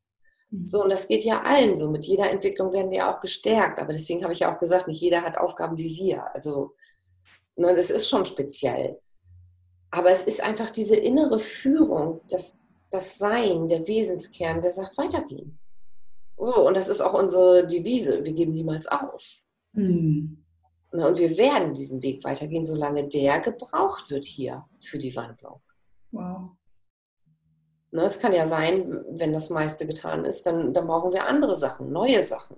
So, 0.66 0.82
und 0.82 0.90
das 0.90 1.06
geht 1.06 1.24
ja 1.24 1.42
allen 1.42 1.74
so. 1.74 1.90
Mit 1.90 2.04
jeder 2.04 2.30
Entwicklung 2.30 2.72
werden 2.72 2.90
wir 2.90 3.08
auch 3.08 3.20
gestärkt. 3.20 3.78
Aber 3.78 3.92
deswegen 3.92 4.22
habe 4.22 4.32
ich 4.32 4.40
ja 4.40 4.52
auch 4.52 4.58
gesagt, 4.58 4.88
nicht 4.88 5.00
jeder 5.00 5.22
hat 5.22 5.38
Aufgaben 5.38 5.78
wie 5.78 5.94
wir. 5.96 6.34
Also, 6.34 6.74
ne, 7.56 7.74
das 7.74 7.90
ist 7.90 8.08
schon 8.08 8.24
speziell. 8.24 9.00
Aber 9.92 10.10
es 10.10 10.24
ist 10.24 10.42
einfach 10.42 10.70
diese 10.70 10.96
innere 10.96 11.38
Führung, 11.38 12.20
das, 12.28 12.60
das 12.90 13.18
Sein, 13.18 13.68
der 13.68 13.86
Wesenskern, 13.86 14.60
der 14.60 14.72
sagt, 14.72 14.98
weitergehen. 14.98 15.58
So, 16.36 16.66
und 16.66 16.76
das 16.76 16.88
ist 16.88 17.00
auch 17.00 17.14
unsere 17.14 17.66
Devise. 17.66 18.24
Wir 18.24 18.32
geben 18.32 18.52
niemals 18.52 18.88
auf. 18.88 19.42
Mhm. 19.72 20.44
Und 20.90 21.18
wir 21.18 21.38
werden 21.38 21.74
diesen 21.74 22.02
Weg 22.02 22.24
weitergehen, 22.24 22.64
solange 22.64 23.06
der 23.06 23.38
gebraucht 23.38 24.10
wird 24.10 24.24
hier 24.24 24.64
für 24.82 24.98
die 24.98 25.14
Wandlung. 25.14 25.60
Wow. 26.10 26.50
Ne, 27.92 28.04
es 28.04 28.20
kann 28.20 28.32
ja 28.32 28.46
sein, 28.46 29.04
wenn 29.10 29.32
das 29.32 29.50
meiste 29.50 29.86
getan 29.86 30.24
ist, 30.24 30.46
dann, 30.46 30.72
dann 30.72 30.86
brauchen 30.86 31.12
wir 31.12 31.26
andere 31.26 31.56
Sachen, 31.56 31.90
neue 31.90 32.22
Sachen. 32.22 32.56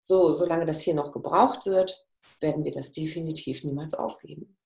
So, 0.00 0.32
solange 0.32 0.64
das 0.64 0.80
hier 0.80 0.94
noch 0.94 1.12
gebraucht 1.12 1.66
wird, 1.66 2.06
werden 2.40 2.64
wir 2.64 2.72
das 2.72 2.92
definitiv 2.92 3.64
niemals 3.64 3.94
aufgeben. 3.94 4.56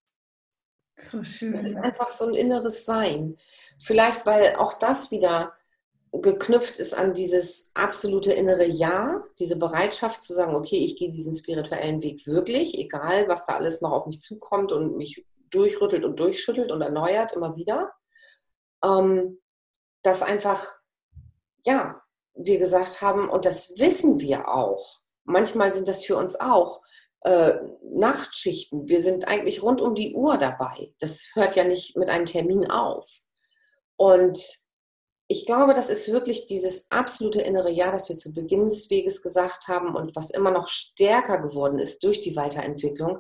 So 0.97 1.23
schön. 1.25 1.53
Das 1.53 1.65
ist 1.67 1.77
einfach 1.77 2.11
so 2.11 2.27
ein 2.27 2.35
inneres 2.35 2.87
Sein. 2.87 3.37
Vielleicht, 3.79 4.25
weil 4.25 4.57
auch 4.57 4.75
das 4.75 5.11
wieder 5.11 5.53
geknüpft 6.13 6.79
ist 6.79 6.95
an 6.95 7.13
dieses 7.13 7.71
absolute 7.75 8.33
innere 8.33 8.65
Ja, 8.65 9.23
diese 9.39 9.59
Bereitschaft 9.59 10.23
zu 10.23 10.33
sagen, 10.33 10.55
okay, 10.55 10.79
ich 10.79 10.97
gehe 10.97 11.11
diesen 11.11 11.35
spirituellen 11.35 12.03
Weg 12.03 12.27
wirklich, 12.27 12.79
egal 12.79 13.29
was 13.29 13.45
da 13.45 13.57
alles 13.57 13.83
noch 13.83 13.93
auf 13.93 14.07
mich 14.07 14.21
zukommt 14.21 14.73
und 14.73 14.97
mich 14.97 15.27
durchrüttelt 15.51 16.05
und 16.05 16.19
durchschüttelt 16.19 16.73
und 16.73 16.81
erneuert 16.81 17.35
immer 17.35 17.57
wieder. 17.57 17.93
Ähm, 18.83 19.39
dass 20.07 20.23
einfach, 20.23 20.79
ja, 21.65 22.01
wir 22.35 22.59
gesagt 22.59 23.01
haben, 23.03 23.29
und 23.29 23.45
das 23.45 23.79
wissen 23.79 24.21
wir 24.21 24.49
auch, 24.49 25.01
manchmal 25.25 25.73
sind 25.73 25.89
das 25.89 26.05
für 26.05 26.17
uns 26.17 26.39
auch, 26.39 26.81
äh, 27.23 27.59
Nachtschichten. 27.83 28.89
Wir 28.89 29.03
sind 29.03 29.27
eigentlich 29.27 29.63
rund 29.63 29.81
um 29.81 29.95
die 29.95 30.15
Uhr 30.15 30.39
dabei. 30.39 30.95
Das 31.01 31.31
hört 31.35 31.57
ja 31.57 31.65
nicht 31.65 31.97
mit 31.97 32.09
einem 32.09 32.27
Termin 32.27 32.71
auf. 32.71 33.23
Und 33.97 34.39
ich 35.29 35.45
glaube, 35.45 35.75
das 35.75 35.91
ist 35.91 36.13
wirklich 36.13 36.47
dieses 36.47 36.89
absolute 36.91 37.41
innere 37.41 37.71
Ja, 37.71 37.91
das 37.91 38.09
wir 38.09 38.17
zu 38.17 38.33
Beginn 38.33 38.69
des 38.69 38.91
Weges 38.91 39.23
gesagt 39.23 39.67
haben 39.67 39.97
und 39.97 40.15
was 40.15 40.31
immer 40.31 40.53
noch 40.53 40.69
stärker 40.69 41.39
geworden 41.39 41.81
ist 41.81 42.05
durch 42.05 42.21
die 42.21 42.37
Weiterentwicklung, 42.37 43.19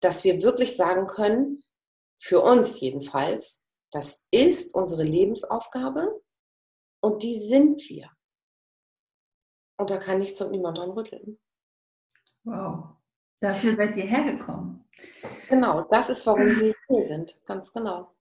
dass 0.00 0.24
wir 0.24 0.42
wirklich 0.42 0.76
sagen 0.76 1.06
können, 1.06 1.62
für 2.16 2.40
uns 2.40 2.80
jedenfalls, 2.80 3.68
das 3.90 4.26
ist 4.30 4.74
unsere 4.74 5.02
Lebensaufgabe 5.02 6.21
und 7.02 7.22
die 7.22 7.36
sind 7.36 7.88
wir. 7.88 8.10
Und 9.78 9.90
da 9.90 9.98
kann 9.98 10.18
nichts 10.18 10.40
und 10.40 10.52
niemand 10.52 10.78
dran 10.78 10.90
rütteln. 10.90 11.38
Wow. 12.44 12.96
Dafür 13.40 13.74
seid 13.74 13.96
ihr 13.96 14.04
hergekommen. 14.04 14.84
Genau, 15.48 15.82
das 15.90 16.08
ist, 16.10 16.26
warum 16.26 16.46
wir 16.46 16.74
hier 16.88 17.02
sind. 17.02 17.40
Ganz 17.44 17.72
genau. 17.72 18.14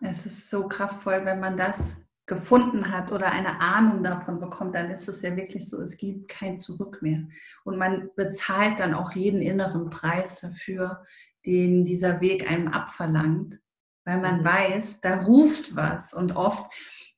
Es 0.00 0.24
ist 0.24 0.48
so 0.48 0.66
kraftvoll, 0.66 1.24
wenn 1.24 1.40
man 1.40 1.56
das 1.56 2.00
gefunden 2.30 2.90
hat 2.90 3.10
oder 3.10 3.32
eine 3.32 3.60
Ahnung 3.60 4.04
davon 4.04 4.40
bekommt, 4.40 4.76
dann 4.76 4.90
ist 4.90 5.08
es 5.08 5.20
ja 5.20 5.36
wirklich 5.36 5.68
so, 5.68 5.80
es 5.80 5.96
gibt 5.96 6.28
kein 6.28 6.56
Zurück 6.56 7.02
mehr. 7.02 7.24
Und 7.64 7.76
man 7.76 8.08
bezahlt 8.14 8.78
dann 8.78 8.94
auch 8.94 9.12
jeden 9.12 9.42
inneren 9.42 9.90
Preis 9.90 10.40
dafür, 10.40 11.02
den 11.44 11.84
dieser 11.84 12.20
Weg 12.20 12.48
einem 12.48 12.68
abverlangt, 12.68 13.60
weil 14.04 14.20
man 14.20 14.40
mhm. 14.40 14.44
weiß, 14.44 15.00
da 15.00 15.22
ruft 15.22 15.74
was. 15.74 16.14
Und 16.14 16.36
oft, 16.36 16.64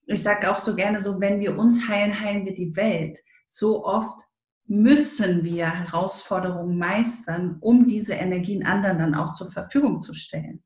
ich 0.06 0.22
sage 0.22 0.50
auch 0.50 0.58
so 0.58 0.74
gerne 0.74 1.00
so, 1.00 1.20
wenn 1.20 1.40
wir 1.40 1.58
uns 1.58 1.88
heilen, 1.88 2.18
heilen 2.18 2.44
wir 2.44 2.54
die 2.54 2.74
Welt. 2.76 3.18
So 3.46 3.84
oft 3.84 4.22
müssen 4.66 5.44
wir 5.44 5.70
Herausforderungen 5.70 6.78
meistern, 6.78 7.58
um 7.60 7.86
diese 7.86 8.14
Energien 8.14 8.64
anderen 8.64 8.98
dann 8.98 9.14
auch 9.14 9.32
zur 9.32 9.50
Verfügung 9.50 10.00
zu 10.00 10.14
stellen. 10.14 10.62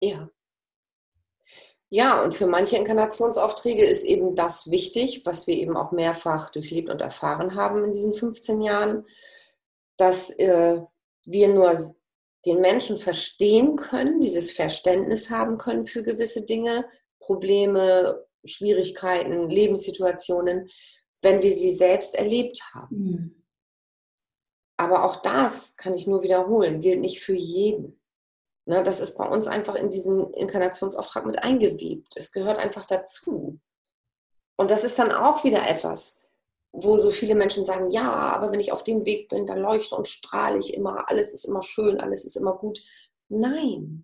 Ja. 0.00 0.28
Ja, 1.90 2.24
und 2.24 2.34
für 2.34 2.46
manche 2.46 2.76
Inkarnationsaufträge 2.76 3.84
ist 3.84 4.04
eben 4.04 4.34
das 4.34 4.70
wichtig, 4.70 5.22
was 5.26 5.46
wir 5.46 5.54
eben 5.54 5.76
auch 5.76 5.92
mehrfach 5.92 6.50
durchlebt 6.50 6.90
und 6.90 7.00
erfahren 7.00 7.54
haben 7.54 7.84
in 7.84 7.92
diesen 7.92 8.14
15 8.14 8.62
Jahren, 8.62 9.04
dass 9.96 10.30
äh, 10.30 10.80
wir 11.24 11.48
nur 11.48 11.72
den 12.46 12.60
Menschen 12.60 12.96
verstehen 12.96 13.76
können, 13.76 14.20
dieses 14.20 14.50
Verständnis 14.50 15.30
haben 15.30 15.56
können 15.56 15.84
für 15.84 16.02
gewisse 16.02 16.44
Dinge, 16.44 16.84
Probleme, 17.20 18.24
Schwierigkeiten, 18.44 19.48
Lebenssituationen, 19.48 20.70
wenn 21.22 21.42
wir 21.42 21.52
sie 21.52 21.70
selbst 21.70 22.14
erlebt 22.14 22.62
haben. 22.74 22.96
Mhm. 22.96 23.44
Aber 24.76 25.04
auch 25.04 25.16
das 25.16 25.76
kann 25.76 25.94
ich 25.94 26.06
nur 26.06 26.22
wiederholen, 26.22 26.80
gilt 26.80 27.00
nicht 27.00 27.20
für 27.20 27.34
jeden. 27.34 28.00
Ne, 28.66 28.82
das 28.82 29.00
ist 29.00 29.18
bei 29.18 29.28
uns 29.28 29.46
einfach 29.46 29.74
in 29.74 29.90
diesen 29.90 30.32
Inkarnationsauftrag 30.32 31.26
mit 31.26 31.42
eingewebt. 31.42 32.16
Es 32.16 32.32
gehört 32.32 32.58
einfach 32.58 32.86
dazu. 32.86 33.60
Und 34.56 34.70
das 34.70 34.84
ist 34.84 34.98
dann 34.98 35.12
auch 35.12 35.44
wieder 35.44 35.68
etwas, 35.68 36.20
wo 36.72 36.96
so 36.96 37.10
viele 37.10 37.34
Menschen 37.34 37.66
sagen, 37.66 37.90
ja, 37.90 38.10
aber 38.10 38.50
wenn 38.50 38.60
ich 38.60 38.72
auf 38.72 38.82
dem 38.82 39.04
Weg 39.04 39.28
bin, 39.28 39.46
dann 39.46 39.58
leuchte 39.58 39.94
und 39.94 40.08
strahle 40.08 40.58
ich 40.58 40.74
immer, 40.74 41.08
alles 41.10 41.34
ist 41.34 41.44
immer 41.44 41.62
schön, 41.62 42.00
alles 42.00 42.24
ist 42.24 42.36
immer 42.36 42.56
gut. 42.56 42.80
Nein. 43.28 44.03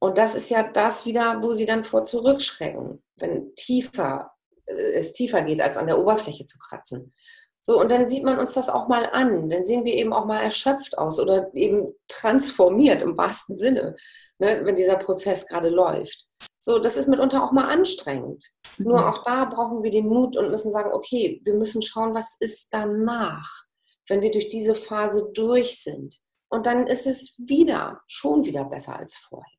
Und 0.00 0.18
das 0.18 0.34
ist 0.34 0.48
ja 0.50 0.62
das 0.62 1.06
wieder, 1.06 1.42
wo 1.42 1.52
sie 1.52 1.66
dann 1.66 1.84
vor 1.84 2.04
zurückschrecken, 2.04 3.02
wenn 3.16 3.54
tiefer 3.56 4.32
es 4.68 5.12
tiefer 5.12 5.42
geht, 5.42 5.60
als 5.60 5.76
an 5.76 5.86
der 5.86 5.98
Oberfläche 5.98 6.46
zu 6.46 6.58
kratzen. 6.58 7.12
So, 7.60 7.80
und 7.80 7.90
dann 7.90 8.08
sieht 8.08 8.24
man 8.24 8.38
uns 8.38 8.54
das 8.54 8.68
auch 8.68 8.88
mal 8.88 9.06
an. 9.12 9.48
Dann 9.48 9.64
sehen 9.64 9.84
wir 9.84 9.94
eben 9.94 10.12
auch 10.12 10.26
mal 10.26 10.42
erschöpft 10.42 10.96
aus 10.96 11.18
oder 11.18 11.52
eben 11.54 11.92
transformiert 12.06 13.02
im 13.02 13.16
wahrsten 13.18 13.58
Sinne, 13.58 13.94
ne, 14.38 14.60
wenn 14.64 14.74
dieser 14.74 14.96
Prozess 14.96 15.46
gerade 15.46 15.68
läuft. 15.68 16.28
So, 16.60 16.78
das 16.78 16.96
ist 16.96 17.08
mitunter 17.08 17.42
auch 17.42 17.52
mal 17.52 17.68
anstrengend. 17.68 18.44
Mhm. 18.78 18.86
Nur 18.86 19.08
auch 19.08 19.22
da 19.22 19.44
brauchen 19.44 19.82
wir 19.82 19.90
den 19.90 20.08
Mut 20.08 20.36
und 20.36 20.50
müssen 20.50 20.70
sagen, 20.70 20.92
okay, 20.92 21.40
wir 21.44 21.54
müssen 21.54 21.82
schauen, 21.82 22.14
was 22.14 22.36
ist 22.40 22.68
danach, 22.70 23.64
wenn 24.08 24.22
wir 24.22 24.30
durch 24.30 24.48
diese 24.48 24.74
Phase 24.74 25.30
durch 25.34 25.82
sind. 25.82 26.20
Und 26.50 26.66
dann 26.66 26.86
ist 26.86 27.06
es 27.06 27.34
wieder, 27.38 28.00
schon 28.06 28.44
wieder 28.44 28.64
besser 28.64 28.98
als 28.98 29.16
vorher. 29.16 29.57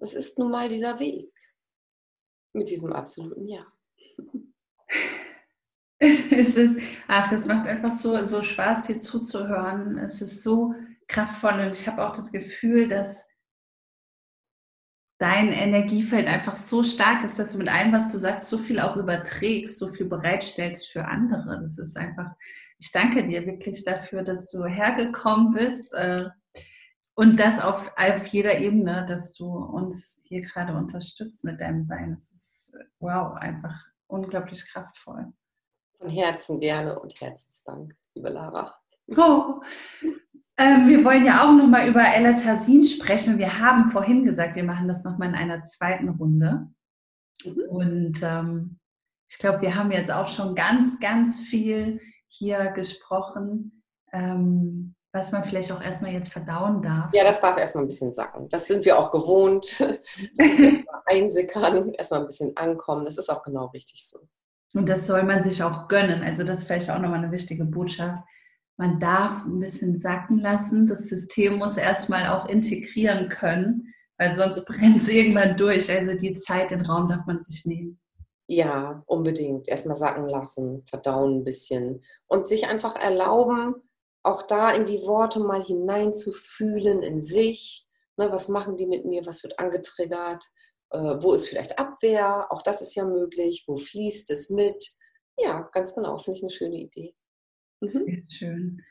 Das 0.00 0.14
ist 0.14 0.38
nun 0.38 0.50
mal 0.50 0.68
dieser 0.68 0.98
Weg 1.00 1.30
mit 2.52 2.70
diesem 2.70 2.92
absoluten 2.92 3.46
Ja. 3.48 3.66
es 5.98 6.54
ist, 6.54 6.78
ach, 7.08 7.32
es 7.32 7.46
macht 7.46 7.66
einfach 7.66 7.92
so, 7.92 8.24
so 8.24 8.42
Spaß, 8.42 8.82
dir 8.82 9.00
zuzuhören. 9.00 9.98
Es 9.98 10.22
ist 10.22 10.42
so 10.42 10.74
kraftvoll 11.08 11.60
und 11.60 11.74
ich 11.74 11.88
habe 11.88 12.06
auch 12.06 12.12
das 12.12 12.30
Gefühl, 12.30 12.86
dass 12.86 13.28
dein 15.18 15.48
Energiefeld 15.48 16.28
einfach 16.28 16.54
so 16.54 16.84
stark 16.84 17.24
ist, 17.24 17.38
dass 17.38 17.52
du 17.52 17.58
mit 17.58 17.68
allem, 17.68 17.92
was 17.92 18.12
du 18.12 18.18
sagst, 18.18 18.48
so 18.48 18.58
viel 18.58 18.78
auch 18.78 18.96
überträgst, 18.96 19.76
so 19.76 19.88
viel 19.88 20.06
bereitstellst 20.06 20.88
für 20.88 21.04
andere. 21.06 21.58
Das 21.60 21.78
ist 21.78 21.96
einfach, 21.96 22.30
ich 22.78 22.92
danke 22.92 23.26
dir 23.26 23.44
wirklich 23.44 23.82
dafür, 23.82 24.22
dass 24.22 24.48
du 24.50 24.64
hergekommen 24.64 25.52
bist 25.52 25.92
äh, 25.94 26.26
und 27.18 27.40
das 27.40 27.58
auf, 27.58 27.90
auf 27.96 28.26
jeder 28.28 28.60
Ebene, 28.60 29.04
dass 29.08 29.32
du 29.34 29.46
uns 29.46 30.22
hier 30.22 30.40
gerade 30.40 30.72
unterstützt 30.76 31.44
mit 31.44 31.60
deinem 31.60 31.82
Sein. 31.82 32.12
Das 32.12 32.30
ist, 32.30 32.76
wow, 33.00 33.34
einfach 33.34 33.74
unglaublich 34.06 34.64
kraftvoll. 34.70 35.32
Von 35.98 36.10
Herzen 36.10 36.60
gerne 36.60 36.96
und 36.96 37.20
Herzensdank, 37.20 37.96
liebe 38.14 38.28
Lara. 38.28 38.72
Oh, 39.16 39.60
ähm, 40.58 40.86
wir 40.86 41.04
wollen 41.04 41.24
ja 41.24 41.44
auch 41.44 41.52
nochmal 41.52 41.88
über 41.88 42.04
Elatasin 42.04 42.84
sprechen. 42.84 43.38
Wir 43.38 43.58
haben 43.58 43.90
vorhin 43.90 44.24
gesagt, 44.24 44.54
wir 44.54 44.62
machen 44.62 44.86
das 44.86 45.02
nochmal 45.02 45.30
in 45.30 45.34
einer 45.34 45.64
zweiten 45.64 46.10
Runde. 46.10 46.68
Mhm. 47.44 47.62
Und 47.68 48.22
ähm, 48.22 48.78
ich 49.28 49.38
glaube, 49.38 49.62
wir 49.62 49.74
haben 49.74 49.90
jetzt 49.90 50.12
auch 50.12 50.28
schon 50.28 50.54
ganz, 50.54 51.00
ganz 51.00 51.40
viel 51.40 52.00
hier 52.28 52.70
gesprochen, 52.70 53.82
ähm, 54.12 54.94
was 55.12 55.32
man 55.32 55.44
vielleicht 55.44 55.72
auch 55.72 55.80
erstmal 55.80 56.12
jetzt 56.12 56.32
verdauen 56.32 56.82
darf. 56.82 57.12
Ja, 57.12 57.24
das 57.24 57.40
darf 57.40 57.56
erstmal 57.56 57.84
ein 57.84 57.88
bisschen 57.88 58.14
sacken. 58.14 58.48
Das 58.48 58.66
sind 58.66 58.84
wir 58.84 58.98
auch 58.98 59.10
gewohnt. 59.10 59.82
einsickern, 61.06 61.94
erstmal 61.94 62.20
ein 62.20 62.26
bisschen 62.26 62.56
ankommen. 62.56 63.04
Das 63.04 63.18
ist 63.18 63.30
auch 63.30 63.42
genau 63.42 63.66
richtig 63.66 64.06
so. 64.06 64.20
Und 64.74 64.88
das 64.88 65.06
soll 65.06 65.22
man 65.22 65.42
sich 65.42 65.62
auch 65.62 65.88
gönnen. 65.88 66.22
Also 66.22 66.44
das 66.44 66.58
ist 66.58 66.66
vielleicht 66.66 66.90
auch 66.90 66.98
nochmal 66.98 67.18
eine 67.18 67.32
wichtige 67.32 67.64
Botschaft 67.64 68.22
man 68.78 69.00
darf 69.00 69.44
ein 69.44 69.58
bisschen 69.58 69.98
sacken 69.98 70.38
lassen. 70.38 70.86
Das 70.86 71.08
System 71.08 71.56
muss 71.56 71.76
erstmal 71.76 72.28
auch 72.28 72.48
integrieren 72.48 73.28
können, 73.28 73.92
weil 74.16 74.34
sonst 74.34 74.64
brennt 74.66 74.98
es 74.98 75.08
irgendwann 75.08 75.56
durch. 75.56 75.90
Also 75.90 76.14
die 76.14 76.34
Zeit, 76.34 76.70
den 76.70 76.86
Raum 76.86 77.08
darf 77.08 77.26
man 77.26 77.42
sich 77.42 77.66
nehmen. 77.66 78.00
Ja, 78.46 79.02
unbedingt. 79.06 79.68
Erstmal 79.68 79.96
sacken 79.96 80.24
lassen, 80.24 80.82
verdauen 80.88 81.40
ein 81.40 81.44
bisschen 81.44 82.02
und 82.28 82.48
sich 82.48 82.66
einfach 82.66 82.96
erlauben, 82.96 83.74
auch 84.22 84.42
da 84.46 84.70
in 84.72 84.84
die 84.84 85.00
Worte 85.02 85.40
mal 85.40 85.62
hineinzufühlen, 85.62 87.02
in 87.02 87.20
sich. 87.20 87.86
Ne, 88.16 88.30
was 88.32 88.48
machen 88.48 88.76
die 88.76 88.86
mit 88.86 89.04
mir? 89.04 89.24
Was 89.26 89.42
wird 89.42 89.58
angetriggert? 89.58 90.44
Äh, 90.90 90.98
wo 90.98 91.32
ist 91.32 91.48
vielleicht 91.48 91.78
Abwehr? 91.78 92.46
Auch 92.50 92.62
das 92.62 92.82
ist 92.82 92.94
ja 92.94 93.04
möglich. 93.04 93.64
Wo 93.66 93.76
fließt 93.76 94.30
es 94.30 94.50
mit? 94.50 94.84
Ja, 95.38 95.68
ganz 95.72 95.94
genau. 95.94 96.16
Finde 96.16 96.38
ich 96.38 96.42
eine 96.42 96.50
schöne 96.50 96.76
Idee. 96.76 97.14
Mhm. 97.80 97.88
Sehr 97.88 98.22
schön. 98.28 98.84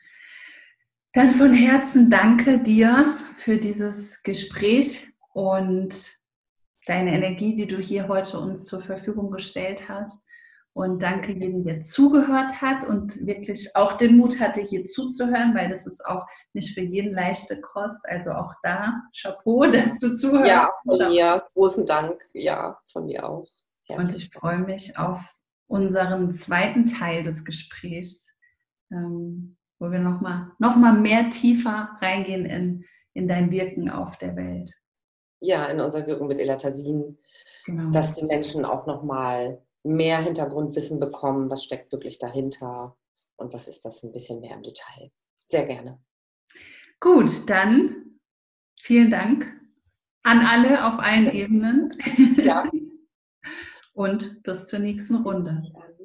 Dann 1.12 1.30
von 1.30 1.52
Herzen 1.52 2.10
danke 2.10 2.62
dir 2.62 3.18
für 3.36 3.58
dieses 3.58 4.22
Gespräch 4.22 5.08
und 5.32 6.16
deine 6.86 7.14
Energie, 7.14 7.54
die 7.54 7.66
du 7.66 7.78
hier 7.78 8.08
heute 8.08 8.38
uns 8.38 8.66
zur 8.66 8.80
Verfügung 8.80 9.30
gestellt 9.30 9.88
hast. 9.88 10.26
Und 10.78 11.02
danke 11.02 11.32
jedem, 11.32 11.64
der 11.64 11.80
zugehört 11.80 12.62
hat 12.62 12.84
und 12.84 13.26
wirklich 13.26 13.74
auch 13.74 13.94
den 13.94 14.16
Mut 14.16 14.38
hatte, 14.38 14.60
hier 14.60 14.84
zuzuhören, 14.84 15.52
weil 15.54 15.68
das 15.68 15.86
ist 15.88 16.06
auch 16.06 16.24
nicht 16.52 16.72
für 16.72 16.82
jeden 16.82 17.12
leichte 17.12 17.60
Kost. 17.60 18.08
Also 18.08 18.30
auch 18.30 18.54
da 18.62 19.02
Chapeau, 19.20 19.66
dass 19.72 19.98
du 19.98 20.14
zuhörst. 20.14 20.46
Ja, 20.46 20.70
von 20.86 21.08
mir 21.08 21.42
großen 21.54 21.84
Dank. 21.84 22.22
Ja, 22.32 22.78
von 22.92 23.06
mir 23.06 23.28
auch. 23.28 23.48
Herzlich 23.88 24.08
und 24.08 24.16
ich 24.16 24.30
freue 24.30 24.58
mich 24.58 24.96
auf 24.96 25.20
unseren 25.66 26.30
zweiten 26.30 26.86
Teil 26.86 27.24
des 27.24 27.44
Gesprächs 27.44 28.32
ähm, 28.92 29.56
wo 29.78 29.90
wir 29.90 29.98
nochmal 29.98 30.52
noch 30.58 30.76
mal 30.76 30.92
mehr 30.92 31.30
tiefer 31.30 31.96
reingehen 32.00 32.46
in, 32.46 32.84
in 33.14 33.28
dein 33.28 33.50
Wirken 33.50 33.90
auf 33.90 34.16
der 34.16 34.36
Welt. 34.36 34.72
Ja, 35.40 35.66
in 35.66 35.80
unser 35.80 36.06
Wirken 36.06 36.26
mit 36.26 36.40
Elatasin, 36.40 37.18
genau. 37.64 37.90
dass 37.90 38.14
die 38.14 38.24
Menschen 38.24 38.64
auch 38.64 38.86
nochmal 38.86 39.62
mehr 39.84 40.20
Hintergrundwissen 40.20 41.00
bekommen, 41.00 41.50
was 41.50 41.64
steckt 41.64 41.92
wirklich 41.92 42.18
dahinter 42.18 42.96
und 43.36 43.52
was 43.52 43.68
ist 43.68 43.84
das 43.84 44.02
ein 44.02 44.12
bisschen 44.12 44.40
mehr 44.40 44.54
im 44.54 44.62
Detail. 44.62 45.10
Sehr 45.46 45.64
gerne. 45.64 46.00
Gut, 47.00 47.48
dann 47.48 48.18
vielen 48.80 49.10
Dank 49.10 49.52
an 50.22 50.40
alle 50.40 50.84
auf 50.84 50.98
allen 50.98 51.28
Ebenen. 51.32 51.96
Ja. 52.36 52.70
und 53.94 54.42
bis 54.42 54.66
zur 54.66 54.80
nächsten 54.80 55.16
Runde. 55.16 55.62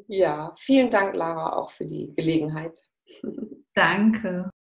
Ja, 0.07 0.53
vielen 0.57 0.89
Dank, 0.89 1.15
Lara, 1.15 1.55
auch 1.55 1.69
für 1.69 1.86
die 1.86 2.13
Gelegenheit. 2.15 2.80
Danke. 3.74 4.49